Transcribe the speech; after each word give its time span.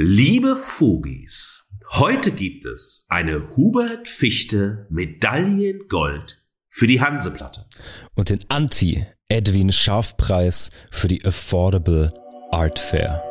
Liebe 0.00 0.54
Fugis, 0.54 1.64
heute 1.90 2.30
gibt 2.30 2.64
es 2.66 3.04
eine 3.08 3.56
Hubert 3.56 4.06
Fichte 4.06 4.86
Medaillen 4.90 5.88
Gold 5.88 6.40
für 6.68 6.86
die 6.86 7.00
Hanseplatte. 7.00 7.66
Und 8.14 8.30
den 8.30 8.38
Anti-Edwin 8.48 9.72
Scharfpreis 9.72 10.70
für 10.92 11.08
die 11.08 11.24
Affordable 11.24 12.14
Art 12.52 12.78
Fair. 12.78 13.24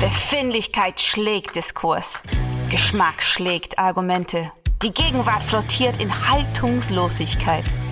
Befindlichkeit 0.00 1.00
schlägt 1.00 1.54
Diskurs. 1.54 2.20
Geschmack 2.68 3.22
schlägt 3.22 3.78
Argumente. 3.78 4.50
Die 4.82 4.92
Gegenwart 4.92 5.44
flottiert 5.44 6.02
in 6.02 6.10
Haltungslosigkeit. 6.28 7.64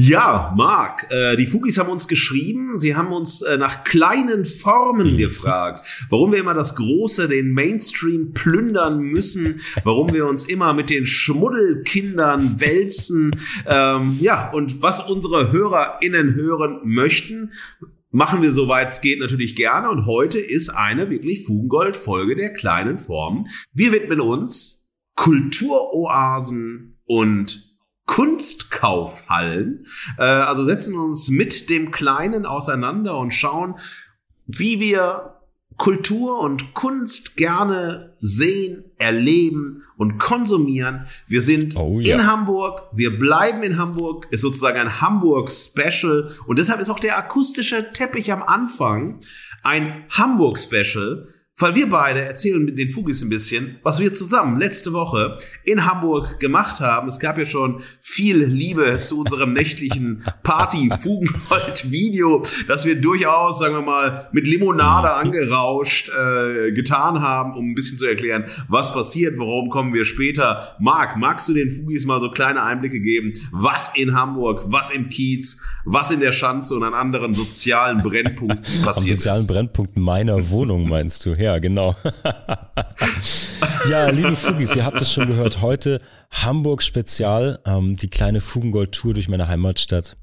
Ja, 0.00 0.54
Marc, 0.56 1.10
äh, 1.10 1.34
die 1.34 1.46
Fugis 1.46 1.76
haben 1.76 1.90
uns 1.90 2.06
geschrieben, 2.06 2.78
sie 2.78 2.94
haben 2.94 3.12
uns 3.12 3.42
äh, 3.42 3.56
nach 3.56 3.82
kleinen 3.82 4.44
Formen 4.44 5.16
gefragt, 5.16 6.06
warum 6.08 6.30
wir 6.30 6.38
immer 6.38 6.54
das 6.54 6.76
Große, 6.76 7.26
den 7.26 7.52
Mainstream 7.52 8.32
plündern 8.32 9.00
müssen, 9.00 9.60
warum 9.82 10.14
wir 10.14 10.28
uns 10.28 10.44
immer 10.44 10.72
mit 10.72 10.88
den 10.88 11.04
Schmuddelkindern 11.04 12.60
wälzen, 12.60 13.42
ähm, 13.66 14.18
ja, 14.20 14.52
und 14.52 14.82
was 14.82 15.00
unsere 15.00 15.50
HörerInnen 15.50 16.32
hören 16.36 16.78
möchten. 16.84 17.50
Machen 18.12 18.40
wir 18.40 18.52
soweit 18.52 18.92
es 18.92 19.00
geht 19.00 19.18
natürlich 19.18 19.56
gerne 19.56 19.90
und 19.90 20.06
heute 20.06 20.38
ist 20.38 20.68
eine 20.68 21.10
wirklich 21.10 21.44
Fugengold-Folge 21.44 22.36
der 22.36 22.52
kleinen 22.52 22.98
Formen. 22.98 23.48
Wir 23.72 23.90
widmen 23.90 24.20
uns 24.20 24.86
Kulturoasen 25.16 27.00
und 27.04 27.67
Kunstkaufhallen. 28.08 29.86
Äh, 30.18 30.22
also 30.22 30.64
setzen 30.64 30.98
uns 30.98 31.28
mit 31.28 31.70
dem 31.70 31.92
Kleinen 31.92 32.46
auseinander 32.46 33.16
und 33.16 33.32
schauen, 33.32 33.76
wie 34.46 34.80
wir 34.80 35.34
Kultur 35.76 36.40
und 36.40 36.74
Kunst 36.74 37.36
gerne 37.36 38.16
sehen, 38.18 38.82
erleben 38.96 39.84
und 39.96 40.18
konsumieren. 40.18 41.06
Wir 41.28 41.42
sind 41.42 41.76
oh, 41.76 42.00
ja. 42.00 42.16
in 42.16 42.26
Hamburg, 42.26 42.82
wir 42.92 43.16
bleiben 43.16 43.62
in 43.62 43.78
Hamburg, 43.78 44.26
ist 44.30 44.40
sozusagen 44.40 44.78
ein 44.78 45.00
Hamburg-Special 45.00 46.32
und 46.46 46.58
deshalb 46.58 46.80
ist 46.80 46.90
auch 46.90 46.98
der 46.98 47.16
akustische 47.16 47.92
Teppich 47.92 48.32
am 48.32 48.42
Anfang 48.42 49.20
ein 49.62 50.04
Hamburg-Special, 50.10 51.28
weil 51.58 51.74
wir 51.74 51.90
beide 51.90 52.20
erzählen 52.20 52.64
mit 52.64 52.78
den 52.78 52.90
Fugis 52.90 53.22
ein 53.22 53.28
bisschen, 53.28 53.78
was 53.82 53.98
wir 53.98 54.14
zusammen 54.14 54.56
letzte 54.58 54.92
Woche 54.92 55.38
in 55.64 55.84
Hamburg 55.84 56.38
gemacht 56.38 56.80
haben. 56.80 57.08
Es 57.08 57.18
gab 57.18 57.36
ja 57.36 57.46
schon 57.46 57.80
viel 58.00 58.44
Liebe 58.44 59.00
zu 59.00 59.18
unserem 59.20 59.52
nächtlichen 59.52 60.22
Party-Fugengold-Video, 60.44 62.44
das 62.68 62.86
wir 62.86 63.00
durchaus, 63.00 63.58
sagen 63.58 63.74
wir 63.74 63.82
mal, 63.82 64.28
mit 64.32 64.46
Limonade 64.46 65.12
angerauscht 65.12 66.10
äh, 66.10 66.70
getan 66.72 67.20
haben, 67.20 67.54
um 67.54 67.70
ein 67.70 67.74
bisschen 67.74 67.98
zu 67.98 68.06
erklären, 68.06 68.44
was 68.68 68.92
passiert, 68.92 69.36
warum 69.38 69.70
kommen 69.70 69.92
wir 69.92 70.04
später. 70.04 70.76
Marc, 70.78 71.16
magst 71.16 71.48
du 71.48 71.54
den 71.54 71.72
Fugis 71.72 72.06
mal 72.06 72.20
so 72.20 72.30
kleine 72.30 72.62
Einblicke 72.62 73.00
geben, 73.00 73.32
was 73.50 73.90
in 73.96 74.14
Hamburg, 74.14 74.66
was 74.68 74.90
im 74.90 75.08
Kiez, 75.08 75.60
was 75.84 76.12
in 76.12 76.20
der 76.20 76.30
Schanze 76.32 76.76
und 76.76 76.84
an 76.84 76.94
anderen 76.94 77.34
sozialen 77.34 78.02
Brennpunkten 78.02 78.82
passiert 78.82 79.10
Am 79.10 79.16
sozialen 79.16 79.40
ist? 79.40 79.48
Brennpunkten 79.48 80.02
meiner 80.02 80.50
Wohnung 80.50 80.88
meinst 80.88 81.26
du? 81.26 81.32
Ja 81.32 81.47
ja, 81.48 81.58
genau. 81.60 81.96
ja, 83.88 84.10
liebe 84.10 84.36
Fugis, 84.36 84.76
ihr 84.76 84.84
habt 84.84 85.00
es 85.00 85.10
schon 85.10 85.26
gehört. 85.26 85.62
Heute 85.62 85.98
Hamburg 86.30 86.82
Spezial, 86.82 87.60
ähm, 87.64 87.96
die 87.96 88.08
kleine 88.08 88.42
Fugengold-Tour 88.42 89.14
durch 89.14 89.28
meine 89.28 89.48
Heimatstadt. 89.48 90.18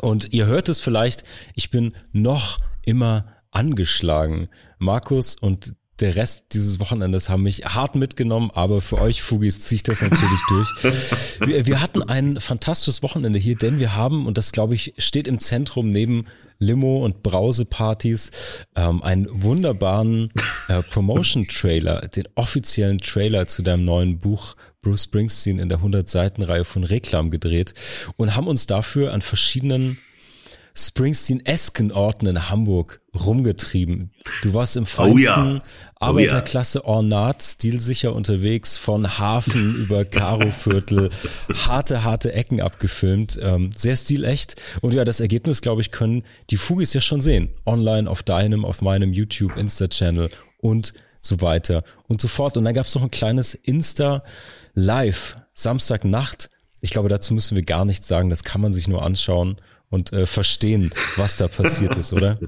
Und 0.00 0.32
ihr 0.32 0.46
hört 0.46 0.68
es 0.68 0.78
vielleicht, 0.78 1.24
ich 1.56 1.70
bin 1.70 1.96
noch 2.12 2.60
immer 2.84 3.34
angeschlagen. 3.50 4.48
Markus 4.78 5.34
und 5.34 5.74
der 6.00 6.16
Rest 6.16 6.46
dieses 6.52 6.80
Wochenendes 6.80 7.28
haben 7.28 7.44
mich 7.44 7.64
hart 7.64 7.94
mitgenommen, 7.94 8.50
aber 8.52 8.80
für 8.80 9.00
euch 9.00 9.22
Fugis 9.22 9.60
ziehe 9.60 9.76
ich 9.76 9.82
das 9.84 10.02
natürlich 10.02 10.40
durch. 10.48 11.48
Wir, 11.48 11.66
wir, 11.66 11.80
hatten 11.80 12.02
ein 12.02 12.40
fantastisches 12.40 13.02
Wochenende 13.02 13.38
hier, 13.38 13.56
denn 13.56 13.78
wir 13.78 13.94
haben, 13.94 14.26
und 14.26 14.36
das 14.36 14.52
glaube 14.52 14.74
ich 14.74 14.94
steht 14.98 15.28
im 15.28 15.38
Zentrum 15.38 15.90
neben 15.90 16.26
Limo 16.58 17.04
und 17.04 17.22
Brausepartys, 17.22 18.30
ähm, 18.74 19.02
einen 19.02 19.26
wunderbaren 19.30 20.32
äh, 20.68 20.82
Promotion-Trailer, 20.82 22.08
den 22.08 22.24
offiziellen 22.34 22.98
Trailer 22.98 23.46
zu 23.46 23.62
deinem 23.62 23.84
neuen 23.84 24.18
Buch 24.18 24.56
Bruce 24.82 25.04
Springsteen 25.04 25.58
in 25.58 25.68
der 25.68 25.78
100-Seiten-Reihe 25.78 26.64
von 26.64 26.84
Reklam 26.84 27.30
gedreht 27.30 27.74
und 28.16 28.36
haben 28.36 28.48
uns 28.48 28.66
dafür 28.66 29.12
an 29.12 29.22
verschiedenen 29.22 29.98
Springsteen-esken 30.76 31.92
Orten 31.92 32.26
in 32.26 32.50
Hamburg 32.50 33.00
rumgetrieben. 33.14 34.10
Du 34.42 34.54
warst 34.54 34.76
im 34.76 34.86
feinsten 34.86 35.52
oh 35.52 35.54
ja. 35.54 35.62
Oh 36.00 36.06
Arbeiterklasse 36.06 36.80
ja. 36.80 36.84
Ornat, 36.84 37.42
stilsicher 37.42 38.12
unterwegs, 38.12 38.76
von 38.76 39.18
Hafen 39.18 39.74
über 39.76 40.04
Karo-Viertel, 40.04 41.10
harte, 41.54 42.02
harte 42.02 42.32
Ecken 42.32 42.60
abgefilmt, 42.60 43.38
ähm, 43.40 43.70
sehr 43.76 43.94
stilecht. 43.94 44.56
Und 44.80 44.94
ja, 44.94 45.04
das 45.04 45.20
Ergebnis, 45.20 45.60
glaube 45.60 45.80
ich, 45.80 45.92
können 45.92 46.24
die 46.50 46.56
Fugis 46.56 46.92
ja 46.92 47.00
schon 47.00 47.20
sehen. 47.20 47.50
Online 47.64 48.10
auf 48.10 48.24
deinem, 48.24 48.64
auf 48.64 48.82
meinem 48.82 49.12
YouTube, 49.12 49.56
Insta-Channel 49.56 50.28
und 50.58 50.92
so 51.20 51.40
weiter 51.40 51.84
und 52.08 52.20
so 52.20 52.26
fort. 52.26 52.56
Und 52.56 52.64
dann 52.64 52.74
gab 52.74 52.86
es 52.86 52.94
noch 52.96 53.02
ein 53.02 53.12
kleines 53.12 53.54
Insta-Live, 53.54 55.36
Samstagnacht. 55.54 56.50
Ich 56.80 56.90
glaube, 56.90 57.08
dazu 57.08 57.32
müssen 57.32 57.56
wir 57.56 57.64
gar 57.64 57.84
nichts 57.84 58.08
sagen, 58.08 58.28
das 58.28 58.42
kann 58.42 58.60
man 58.60 58.72
sich 58.72 58.88
nur 58.88 59.04
anschauen 59.04 59.56
und 59.94 60.12
äh, 60.12 60.26
verstehen, 60.26 60.92
was 61.16 61.36
da 61.36 61.46
passiert 61.46 61.96
ist, 61.96 62.12
oder? 62.12 62.38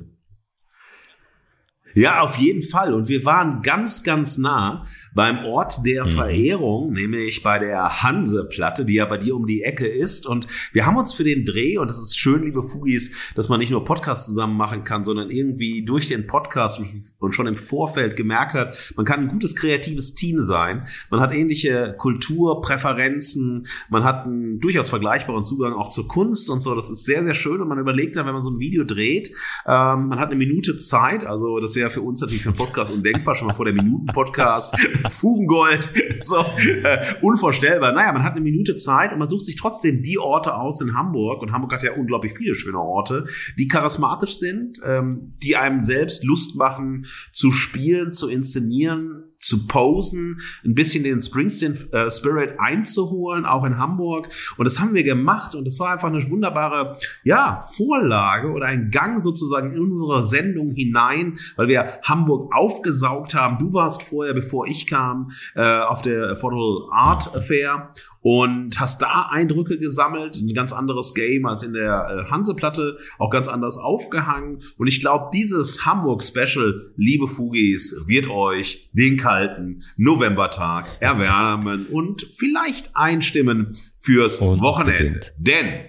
Ja, 1.94 2.20
auf 2.20 2.36
jeden 2.36 2.62
Fall. 2.62 2.92
Und 2.92 3.08
wir 3.08 3.24
waren 3.24 3.62
ganz, 3.62 4.02
ganz 4.02 4.36
nah 4.36 4.86
beim 5.16 5.44
Ort 5.44 5.84
der 5.84 6.04
mhm. 6.04 6.10
Verehrung, 6.10 6.92
nämlich 6.92 7.42
bei 7.42 7.58
der 7.58 8.02
Hanseplatte, 8.02 8.84
die 8.84 8.94
ja 8.94 9.06
bei 9.06 9.16
dir 9.16 9.34
um 9.34 9.46
die 9.46 9.62
Ecke 9.62 9.86
ist. 9.86 10.26
Und 10.26 10.46
wir 10.72 10.84
haben 10.86 10.96
uns 10.96 11.14
für 11.14 11.24
den 11.24 11.44
Dreh, 11.44 11.78
und 11.78 11.90
es 11.90 11.98
ist 11.98 12.18
schön, 12.18 12.44
liebe 12.44 12.62
Fugis, 12.62 13.12
dass 13.34 13.48
man 13.48 13.58
nicht 13.58 13.70
nur 13.70 13.84
Podcasts 13.84 14.26
zusammen 14.26 14.56
machen 14.56 14.84
kann, 14.84 15.04
sondern 15.04 15.30
irgendwie 15.30 15.84
durch 15.86 16.08
den 16.08 16.26
Podcast 16.26 16.82
und 17.18 17.34
schon 17.34 17.46
im 17.46 17.56
Vorfeld 17.56 18.14
gemerkt 18.14 18.52
hat, 18.52 18.92
man 18.96 19.06
kann 19.06 19.20
ein 19.20 19.28
gutes 19.28 19.56
kreatives 19.56 20.14
Team 20.14 20.44
sein. 20.44 20.86
Man 21.10 21.20
hat 21.20 21.32
ähnliche 21.32 21.94
Kulturpräferenzen, 21.96 23.66
man 23.88 24.04
hat 24.04 24.26
einen 24.26 24.60
durchaus 24.60 24.90
vergleichbaren 24.90 25.44
Zugang 25.44 25.72
auch 25.72 25.88
zur 25.88 26.08
Kunst 26.08 26.50
und 26.50 26.60
so. 26.60 26.74
Das 26.74 26.90
ist 26.90 27.06
sehr, 27.06 27.24
sehr 27.24 27.34
schön. 27.34 27.62
Und 27.62 27.68
man 27.68 27.78
überlegt 27.78 28.16
dann, 28.16 28.26
wenn 28.26 28.34
man 28.34 28.42
so 28.42 28.50
ein 28.50 28.58
Video 28.58 28.84
dreht, 28.84 29.30
ähm, 29.66 30.08
man 30.08 30.18
hat 30.18 30.28
eine 30.28 30.36
Minute 30.36 30.76
Zeit, 30.76 31.24
also 31.24 31.58
das 31.58 31.74
wäre 31.74 31.86
wäre 31.86 31.92
für 31.92 32.02
uns 32.02 32.20
natürlich 32.20 32.42
für 32.42 32.48
einen 32.48 32.58
Podcast 32.58 32.90
undenkbar, 32.90 33.34
schon 33.34 33.46
mal 33.46 33.54
vor 33.54 33.64
der 33.64 33.74
Minuten-Podcast. 33.74 34.76
Fugengold, 35.10 35.88
so 36.20 36.36
äh, 36.36 37.14
unvorstellbar. 37.22 37.92
Naja, 37.92 38.12
man 38.12 38.24
hat 38.24 38.32
eine 38.32 38.40
Minute 38.40 38.76
Zeit 38.76 39.12
und 39.12 39.18
man 39.18 39.28
sucht 39.28 39.44
sich 39.44 39.56
trotzdem 39.56 40.02
die 40.02 40.18
Orte 40.18 40.54
aus 40.54 40.80
in 40.80 40.96
Hamburg. 40.96 41.42
Und 41.42 41.52
Hamburg 41.52 41.72
hat 41.72 41.82
ja 41.82 41.92
unglaublich 41.92 42.34
viele 42.34 42.54
schöne 42.54 42.78
Orte, 42.78 43.26
die 43.58 43.68
charismatisch 43.68 44.38
sind, 44.38 44.80
ähm, 44.84 45.34
die 45.42 45.56
einem 45.56 45.82
selbst 45.82 46.24
Lust 46.24 46.56
machen 46.56 47.06
zu 47.32 47.52
spielen, 47.52 48.10
zu 48.10 48.28
inszenieren, 48.28 49.25
zu 49.38 49.66
posen, 49.66 50.40
ein 50.64 50.74
bisschen 50.74 51.04
den 51.04 51.20
Springsteen 51.20 51.76
äh, 51.92 52.10
Spirit 52.10 52.54
einzuholen, 52.58 53.44
auch 53.44 53.64
in 53.64 53.78
Hamburg. 53.78 54.28
Und 54.56 54.64
das 54.64 54.80
haben 54.80 54.94
wir 54.94 55.02
gemacht 55.02 55.54
und 55.54 55.66
das 55.66 55.78
war 55.78 55.92
einfach 55.92 56.08
eine 56.08 56.28
wunderbare, 56.30 56.96
ja, 57.24 57.60
Vorlage 57.76 58.50
oder 58.50 58.66
ein 58.66 58.90
Gang 58.90 59.22
sozusagen 59.22 59.72
in 59.72 59.80
unsere 59.80 60.24
Sendung 60.24 60.72
hinein, 60.72 61.38
weil 61.56 61.68
wir 61.68 62.00
Hamburg 62.02 62.54
aufgesaugt 62.54 63.34
haben. 63.34 63.58
Du 63.58 63.72
warst 63.72 64.02
vorher, 64.02 64.34
bevor 64.34 64.66
ich 64.66 64.86
kam, 64.86 65.30
äh, 65.54 65.80
auf 65.80 66.02
der 66.02 66.36
Photo 66.36 66.88
Art 66.92 67.34
Affair 67.34 67.90
und 68.28 68.80
hast 68.80 69.02
da 69.02 69.28
Eindrücke 69.30 69.78
gesammelt, 69.78 70.34
ein 70.34 70.52
ganz 70.52 70.72
anderes 70.72 71.14
Game 71.14 71.46
als 71.46 71.62
in 71.62 71.74
der 71.74 72.24
äh, 72.26 72.28
Hanseplatte, 72.28 72.98
auch 73.20 73.30
ganz 73.30 73.46
anders 73.46 73.76
aufgehangen. 73.78 74.64
Und 74.78 74.88
ich 74.88 74.98
glaube, 74.98 75.30
dieses 75.32 75.86
Hamburg-Special, 75.86 76.92
liebe 76.96 77.28
Fugis, 77.28 77.94
wird 78.04 78.26
euch 78.28 78.90
den 78.92 79.16
kalten 79.16 79.84
Novembertag 79.96 80.88
erwärmen 80.98 81.86
und 81.86 82.26
vielleicht 82.34 82.96
einstimmen 82.96 83.70
fürs 83.96 84.40
Unbedingt. 84.40 84.62
Wochenende. 84.64 85.20
Denn, 85.38 85.84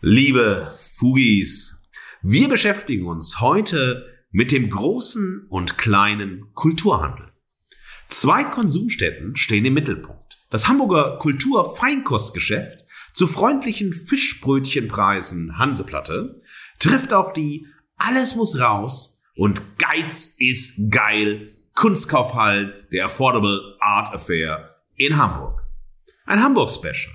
liebe 0.00 0.74
Fugis, 0.76 1.82
wir 2.22 2.48
beschäftigen 2.48 3.06
uns 3.06 3.40
heute 3.40 4.06
mit 4.30 4.52
dem 4.52 4.70
großen 4.70 5.48
und 5.48 5.76
kleinen 5.76 6.52
Kulturhandel. 6.54 7.32
Zwei 8.06 8.44
Konsumstätten 8.44 9.34
stehen 9.34 9.64
im 9.64 9.74
Mittelpunkt. 9.74 10.23
Das 10.50 10.68
Hamburger 10.68 11.18
Kultur-Feinkostgeschäft 11.18 12.84
zu 13.12 13.26
freundlichen 13.26 13.92
Fischbrötchenpreisen 13.92 15.58
Hanseplatte 15.58 16.38
trifft 16.78 17.12
auf 17.12 17.32
die 17.32 17.66
Alles 17.96 18.36
muss 18.36 18.58
raus 18.58 19.22
und 19.36 19.78
Geiz 19.78 20.34
ist 20.38 20.90
geil 20.90 21.56
Kunstkaufhallen 21.74 22.72
der 22.92 23.06
Affordable 23.06 23.76
Art 23.80 24.14
Affair 24.14 24.76
in 24.96 25.16
Hamburg. 25.16 25.64
Ein 26.24 26.42
Hamburg-Special. 26.42 27.12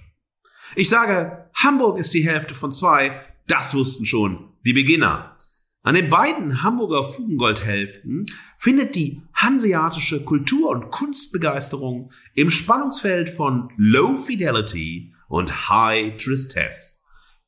Ich 0.75 0.89
sage, 0.89 1.49
Hamburg 1.55 1.97
ist 1.97 2.13
die 2.13 2.27
Hälfte 2.27 2.53
von 2.53 2.71
zwei, 2.71 3.21
das 3.47 3.73
wussten 3.73 4.05
schon 4.05 4.53
die 4.65 4.73
Beginner. 4.73 5.37
An 5.81 5.95
den 5.95 6.09
beiden 6.09 6.61
Hamburger 6.61 7.05
Fugengoldhälften 7.05 8.25
findet 8.57 8.95
die 8.95 9.21
hanseatische 9.33 10.25
Kultur- 10.25 10.71
und 10.71 10.91
Kunstbegeisterung 10.91 12.11
im 12.35 12.51
Spannungsfeld 12.51 13.29
von 13.29 13.71
Low 13.77 14.17
Fidelity 14.17 15.13
und 15.29 15.69
High 15.69 16.17
Tristesse, 16.21 16.97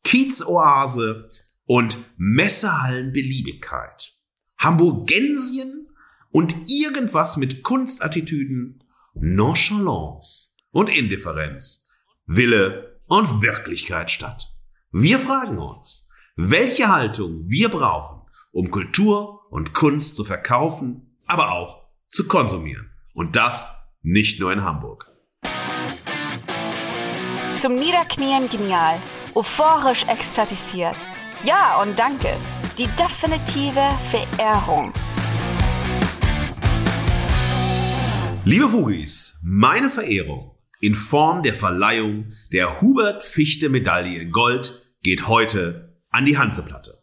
Kiez-Oase 0.06 1.30
und 1.66 1.98
Messehallen-Beliebigkeit, 2.16 4.14
Hamburgensien 4.58 5.90
und 6.32 6.56
irgendwas 6.68 7.36
mit 7.36 7.64
Kunstattitüden, 7.64 8.82
Nonchalance 9.14 10.52
und 10.72 10.90
Indifferenz, 10.90 11.86
Wille 12.28 13.02
und 13.08 13.42
Wirklichkeit 13.42 14.10
statt. 14.10 14.56
Wir 14.94 15.20
fragen 15.20 15.58
uns, 15.58 16.08
welche 16.38 16.88
Haltung 16.88 17.42
wir 17.50 17.68
brauchen, 17.68 18.21
um 18.52 18.70
Kultur 18.70 19.42
und 19.50 19.74
Kunst 19.74 20.16
zu 20.16 20.24
verkaufen, 20.24 21.18
aber 21.26 21.54
auch 21.54 21.88
zu 22.10 22.28
konsumieren. 22.28 22.92
Und 23.14 23.36
das 23.36 23.76
nicht 24.02 24.40
nur 24.40 24.52
in 24.52 24.64
Hamburg. 24.64 25.10
Zum 27.60 27.76
Niederknien 27.76 28.50
genial, 28.50 29.00
euphorisch 29.36 30.04
ekstatisiert. 30.08 30.96
Ja 31.44 31.82
und 31.82 31.98
danke. 31.98 32.36
Die 32.78 32.88
definitive 32.98 33.90
Verehrung. 34.10 34.94
Liebe 38.44 38.70
Fugis, 38.70 39.40
meine 39.44 39.90
Verehrung 39.90 40.56
in 40.80 40.96
Form 40.96 41.44
der 41.44 41.54
Verleihung 41.54 42.32
der 42.52 42.82
Hubert 42.82 43.24
Fichte 43.24 43.70
Medaille 43.70 44.20
in 44.20 44.32
Gold 44.32 44.92
geht 45.04 45.28
heute 45.28 46.00
an 46.10 46.26
die 46.26 46.38
Hanseplatte. 46.38 47.01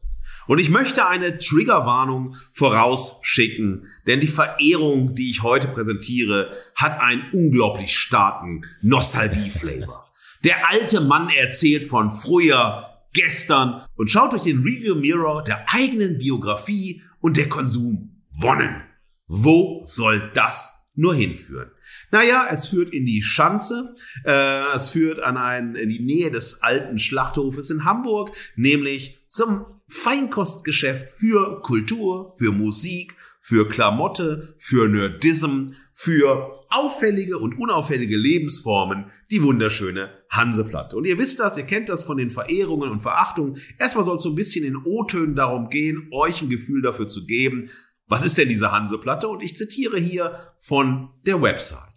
Und 0.48 0.58
ich 0.58 0.70
möchte 0.70 1.06
eine 1.06 1.38
Triggerwarnung 1.38 2.34
vorausschicken, 2.52 3.86
denn 4.06 4.20
die 4.20 4.26
Verehrung, 4.26 5.14
die 5.14 5.30
ich 5.30 5.42
heute 5.42 5.68
präsentiere, 5.68 6.56
hat 6.74 6.98
einen 6.98 7.22
unglaublich 7.32 7.96
starken 7.96 8.62
Nostalgie-Flavor. 8.80 10.10
Der 10.44 10.68
alte 10.68 11.02
Mann 11.02 11.28
erzählt 11.28 11.84
von 11.84 12.10
früher, 12.10 12.88
gestern 13.12 13.82
und 13.96 14.10
schaut 14.10 14.32
durch 14.32 14.44
den 14.44 14.62
Review 14.62 14.94
Mirror 14.94 15.44
der 15.44 15.66
eigenen 15.68 16.18
Biografie 16.18 17.02
und 17.20 17.36
der 17.36 17.48
Konsum 17.48 18.22
wonnen. 18.30 18.82
Wo 19.26 19.82
soll 19.84 20.30
das 20.32 20.72
nur 20.94 21.14
hinführen? 21.14 21.70
Naja, 22.10 22.46
es 22.50 22.68
führt 22.68 22.92
in 22.92 23.04
die 23.04 23.22
Schanze, 23.22 23.94
äh, 24.24 24.74
es 24.74 24.88
führt 24.88 25.20
an 25.20 25.36
einen, 25.36 25.74
in 25.74 25.88
die 25.88 26.00
Nähe 26.00 26.30
des 26.30 26.62
alten 26.62 26.98
Schlachthofes 26.98 27.70
in 27.70 27.84
Hamburg, 27.84 28.32
nämlich 28.56 29.18
zum 29.26 29.66
Feinkostgeschäft 29.88 31.08
für 31.08 31.60
Kultur, 31.62 32.32
für 32.36 32.52
Musik, 32.52 33.16
für 33.40 33.68
Klamotte, 33.68 34.54
für 34.58 34.88
Nerdism, 34.88 35.72
für 35.92 36.64
auffällige 36.70 37.38
und 37.38 37.58
unauffällige 37.58 38.16
Lebensformen, 38.16 39.06
die 39.30 39.42
wunderschöne 39.42 40.10
Hanseplatte. 40.30 40.96
Und 40.96 41.06
ihr 41.06 41.18
wisst 41.18 41.40
das, 41.40 41.56
ihr 41.56 41.64
kennt 41.64 41.88
das 41.88 42.04
von 42.04 42.18
den 42.18 42.30
Verehrungen 42.30 42.90
und 42.90 43.00
Verachtungen. 43.00 43.58
Erstmal 43.78 44.04
soll 44.04 44.16
es 44.16 44.22
so 44.22 44.30
ein 44.30 44.34
bisschen 44.34 44.64
in 44.64 44.76
O-Tönen 44.76 45.34
darum 45.34 45.70
gehen, 45.70 46.08
euch 46.10 46.42
ein 46.42 46.50
Gefühl 46.50 46.82
dafür 46.82 47.08
zu 47.08 47.26
geben, 47.26 47.70
was 48.06 48.24
ist 48.24 48.38
denn 48.38 48.48
diese 48.48 48.72
Hanseplatte? 48.72 49.28
Und 49.28 49.42
ich 49.42 49.56
zitiere 49.56 49.98
hier 49.98 50.38
von 50.56 51.10
der 51.26 51.42
Website. 51.42 51.87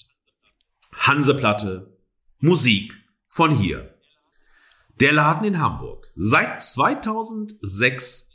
Hanseplatte, 1.04 1.98
Musik 2.42 2.94
von 3.28 3.58
hier. 3.58 3.98
Der 5.00 5.12
Laden 5.12 5.48
in 5.48 5.60
Hamburg, 5.60 6.12
seit 6.14 6.62
2006 6.62 8.30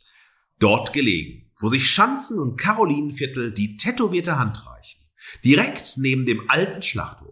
dort 0.58 0.92
gelegen, 0.92 1.52
wo 1.58 1.68
sich 1.68 1.88
Schanzen 1.88 2.40
und 2.40 2.56
Karolinenviertel 2.56 3.54
die 3.54 3.76
tätowierte 3.76 4.36
Hand 4.36 4.66
reichen. 4.66 5.00
Direkt 5.44 5.96
neben 5.96 6.26
dem 6.26 6.50
alten 6.50 6.82
Schlachthof. 6.82 7.25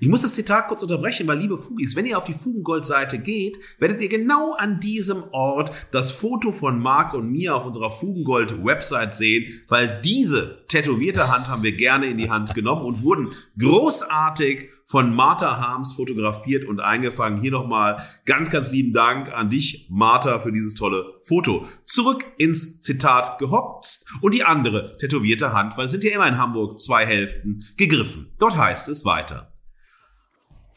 Ich 0.00 0.08
muss 0.08 0.22
das 0.22 0.34
Zitat 0.34 0.68
kurz 0.68 0.82
unterbrechen, 0.82 1.26
weil 1.28 1.38
liebe 1.38 1.58
Fugis, 1.58 1.96
wenn 1.96 2.06
ihr 2.06 2.18
auf 2.18 2.24
die 2.24 2.34
Fugengold-Seite 2.34 3.18
geht, 3.18 3.58
werdet 3.78 4.00
ihr 4.00 4.08
genau 4.08 4.54
an 4.54 4.80
diesem 4.80 5.24
Ort 5.32 5.72
das 5.92 6.10
Foto 6.10 6.52
von 6.52 6.78
Marc 6.80 7.14
und 7.14 7.30
mir 7.30 7.56
auf 7.56 7.66
unserer 7.66 7.90
Fugengold-Website 7.90 9.14
sehen, 9.14 9.62
weil 9.68 10.00
diese 10.04 10.64
tätowierte 10.68 11.32
Hand 11.32 11.48
haben 11.48 11.62
wir 11.62 11.76
gerne 11.76 12.06
in 12.06 12.18
die 12.18 12.30
Hand 12.30 12.54
genommen 12.54 12.84
und 12.84 13.02
wurden 13.02 13.30
großartig 13.58 14.70
von 14.86 15.14
Martha 15.14 15.58
Harms 15.58 15.92
fotografiert 15.94 16.64
und 16.64 16.80
eingefangen. 16.80 17.40
Hier 17.40 17.50
nochmal 17.50 18.00
ganz, 18.24 18.50
ganz 18.50 18.70
lieben 18.70 18.92
Dank 18.92 19.32
an 19.32 19.50
dich, 19.50 19.88
Martha, 19.90 20.38
für 20.38 20.52
dieses 20.52 20.74
tolle 20.74 21.14
Foto. 21.20 21.66
Zurück 21.82 22.24
ins 22.38 22.80
Zitat 22.80 23.38
gehopst 23.38 24.06
und 24.20 24.32
die 24.32 24.44
andere 24.44 24.96
tätowierte 24.96 25.52
Hand, 25.52 25.76
weil 25.76 25.86
es 25.86 25.90
sind 25.90 26.04
ja 26.04 26.12
immer 26.14 26.28
in 26.28 26.38
Hamburg 26.38 26.78
zwei 26.78 27.04
Hälften, 27.04 27.64
gegriffen. 27.76 28.32
Dort 28.38 28.56
heißt 28.56 28.88
es 28.88 29.04
weiter. 29.04 29.52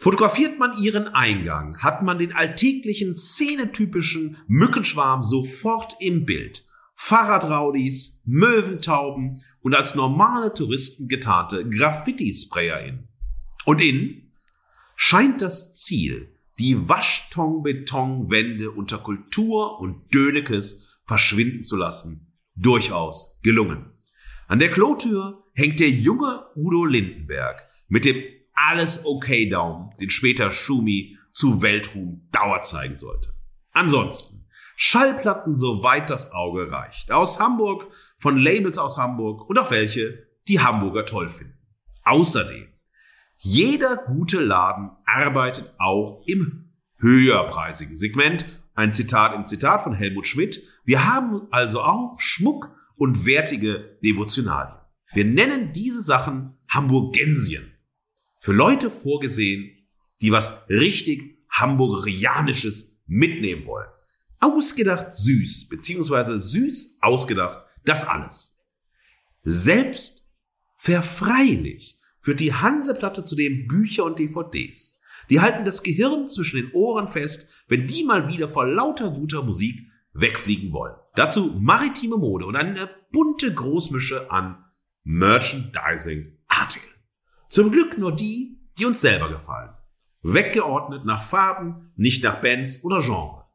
Fotografiert 0.01 0.57
man 0.57 0.81
ihren 0.81 1.09
Eingang, 1.09 1.77
hat 1.79 2.03
man 2.03 2.17
den 2.17 2.31
alltäglichen 2.31 3.17
szenetypischen 3.17 4.37
Mückenschwarm 4.47 5.25
sofort 5.25 5.97
im 5.99 6.23
Bild. 6.23 6.65
Fahrradraudis, 6.93 8.21
Möwentauben 8.23 9.43
und 9.59 9.75
als 9.75 9.95
normale 9.95 10.53
Touristen 10.53 11.09
getarnte 11.09 11.67
Graffiti-SprayerInnen. 11.67 13.09
Und 13.65 13.81
innen 13.81 14.31
scheint 14.95 15.41
das 15.41 15.73
Ziel, 15.73 16.33
die 16.59 16.87
Waschton-Betonwände 16.87 18.71
unter 18.71 18.99
Kultur 18.99 19.81
und 19.81 20.13
Dönekes 20.13 20.97
verschwinden 21.03 21.61
zu 21.61 21.75
lassen, 21.75 22.33
durchaus 22.55 23.37
gelungen. 23.43 23.91
An 24.47 24.59
der 24.59 24.71
Klotür 24.71 25.43
hängt 25.51 25.81
der 25.81 25.89
junge 25.89 26.45
Udo 26.55 26.85
Lindenberg 26.85 27.67
mit 27.89 28.05
dem 28.05 28.15
alles 28.67 29.06
okay 29.06 29.50
Daumen, 29.50 29.91
den 30.00 30.09
später 30.09 30.51
Schumi 30.51 31.17
zu 31.31 31.61
Weltruhm 31.61 32.28
Dauer 32.31 32.61
zeigen 32.61 32.97
sollte. 32.97 33.33
Ansonsten 33.71 34.47
Schallplatten 34.75 35.56
soweit 35.56 36.09
das 36.09 36.31
Auge 36.31 36.71
reicht. 36.71 37.11
Aus 37.11 37.39
Hamburg, 37.39 37.87
von 38.18 38.37
Labels 38.37 38.78
aus 38.78 38.97
Hamburg 38.97 39.49
und 39.49 39.59
auch 39.59 39.71
welche, 39.71 40.28
die 40.47 40.59
Hamburger 40.59 41.06
toll 41.06 41.30
finden. 41.30 41.57
Außerdem, 42.04 42.68
jeder 43.37 43.97
gute 43.97 44.39
Laden 44.39 44.92
arbeitet 45.06 45.73
auch 45.78 46.23
im 46.25 46.73
höherpreisigen 46.97 47.97
Segment. 47.97 48.45
Ein 48.73 48.92
Zitat 48.92 49.33
im 49.35 49.45
Zitat 49.45 49.83
von 49.83 49.94
Helmut 49.94 50.28
Schmidt. 50.28 50.61
Wir 50.85 51.06
haben 51.06 51.47
also 51.51 51.81
auch 51.81 52.19
Schmuck 52.19 52.71
und 52.95 53.25
wertige 53.25 53.97
Devotionalien. 54.04 54.80
Wir 55.13 55.25
nennen 55.25 55.71
diese 55.71 56.01
Sachen 56.01 56.57
Hamburgensien 56.68 57.79
für 58.39 58.53
Leute 58.53 58.89
vorgesehen, 58.89 59.77
die 60.21 60.31
was 60.31 60.67
richtig 60.69 61.37
Hamburgerianisches 61.49 62.97
mitnehmen 63.05 63.65
wollen. 63.65 63.87
Ausgedacht 64.39 65.13
süß, 65.13 65.67
beziehungsweise 65.67 66.41
süß 66.41 66.97
ausgedacht, 67.01 67.65
das 67.85 68.07
alles. 68.07 68.55
Selbst 69.43 70.25
verfreilich 70.77 71.99
führt 72.17 72.39
die 72.39 72.53
Hanseplatte 72.53 73.23
zudem 73.23 73.67
Bücher 73.67 74.05
und 74.05 74.19
DVDs. 74.19 74.97
Die 75.29 75.41
halten 75.41 75.65
das 75.65 75.83
Gehirn 75.83 76.29
zwischen 76.29 76.57
den 76.57 76.71
Ohren 76.71 77.07
fest, 77.07 77.53
wenn 77.67 77.87
die 77.87 78.03
mal 78.03 78.27
wieder 78.27 78.47
vor 78.47 78.67
lauter 78.67 79.11
guter 79.11 79.43
Musik 79.43 79.87
wegfliegen 80.13 80.71
wollen. 80.71 80.95
Dazu 81.15 81.57
maritime 81.59 82.17
Mode 82.17 82.45
und 82.45 82.55
eine 82.55 82.89
bunte 83.11 83.53
Großmische 83.53 84.31
an 84.31 84.63
Merchandising-Artikeln. 85.03 86.98
Zum 87.49 87.71
Glück 87.71 87.97
nur 87.97 88.15
die, 88.15 88.59
die 88.77 88.85
uns 88.85 89.01
selber 89.01 89.27
gefallen. 89.27 89.71
Weggeordnet 90.21 91.03
nach 91.03 91.23
Farben, 91.23 91.91
nicht 91.95 92.23
nach 92.23 92.41
Bands 92.41 92.83
oder 92.83 93.01
Genre. 93.01 93.45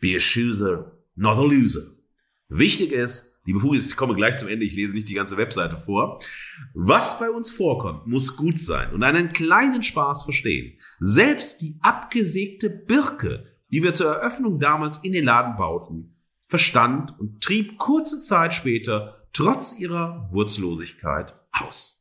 Be 0.00 0.16
a 0.16 0.18
chooser, 0.18 0.98
not 1.14 1.38
a 1.38 1.42
loser. 1.42 1.92
Wichtig 2.48 2.90
ist, 2.90 3.32
liebe 3.44 3.60
Fugis, 3.60 3.88
ich 3.88 3.96
komme 3.96 4.16
gleich 4.16 4.36
zum 4.36 4.48
Ende, 4.48 4.64
ich 4.64 4.74
lese 4.74 4.94
nicht 4.94 5.08
die 5.08 5.14
ganze 5.14 5.36
Webseite 5.36 5.76
vor. 5.76 6.18
Was 6.74 7.20
bei 7.20 7.30
uns 7.30 7.52
vorkommt, 7.52 8.08
muss 8.08 8.36
gut 8.36 8.58
sein 8.58 8.92
und 8.92 9.04
einen 9.04 9.32
kleinen 9.32 9.84
Spaß 9.84 10.24
verstehen. 10.24 10.80
Selbst 10.98 11.62
die 11.62 11.78
abgesägte 11.82 12.68
Birke, 12.68 13.46
die 13.70 13.84
wir 13.84 13.94
zur 13.94 14.12
Eröffnung 14.12 14.58
damals 14.58 14.98
in 14.98 15.12
den 15.12 15.24
Laden 15.24 15.56
bauten, 15.56 16.16
verstand 16.48 17.18
und 17.20 17.42
trieb 17.42 17.78
kurze 17.78 18.20
Zeit 18.20 18.54
später 18.54 19.28
trotz 19.32 19.78
ihrer 19.78 20.28
Wurzellosigkeit 20.32 21.38
aus. 21.52 21.95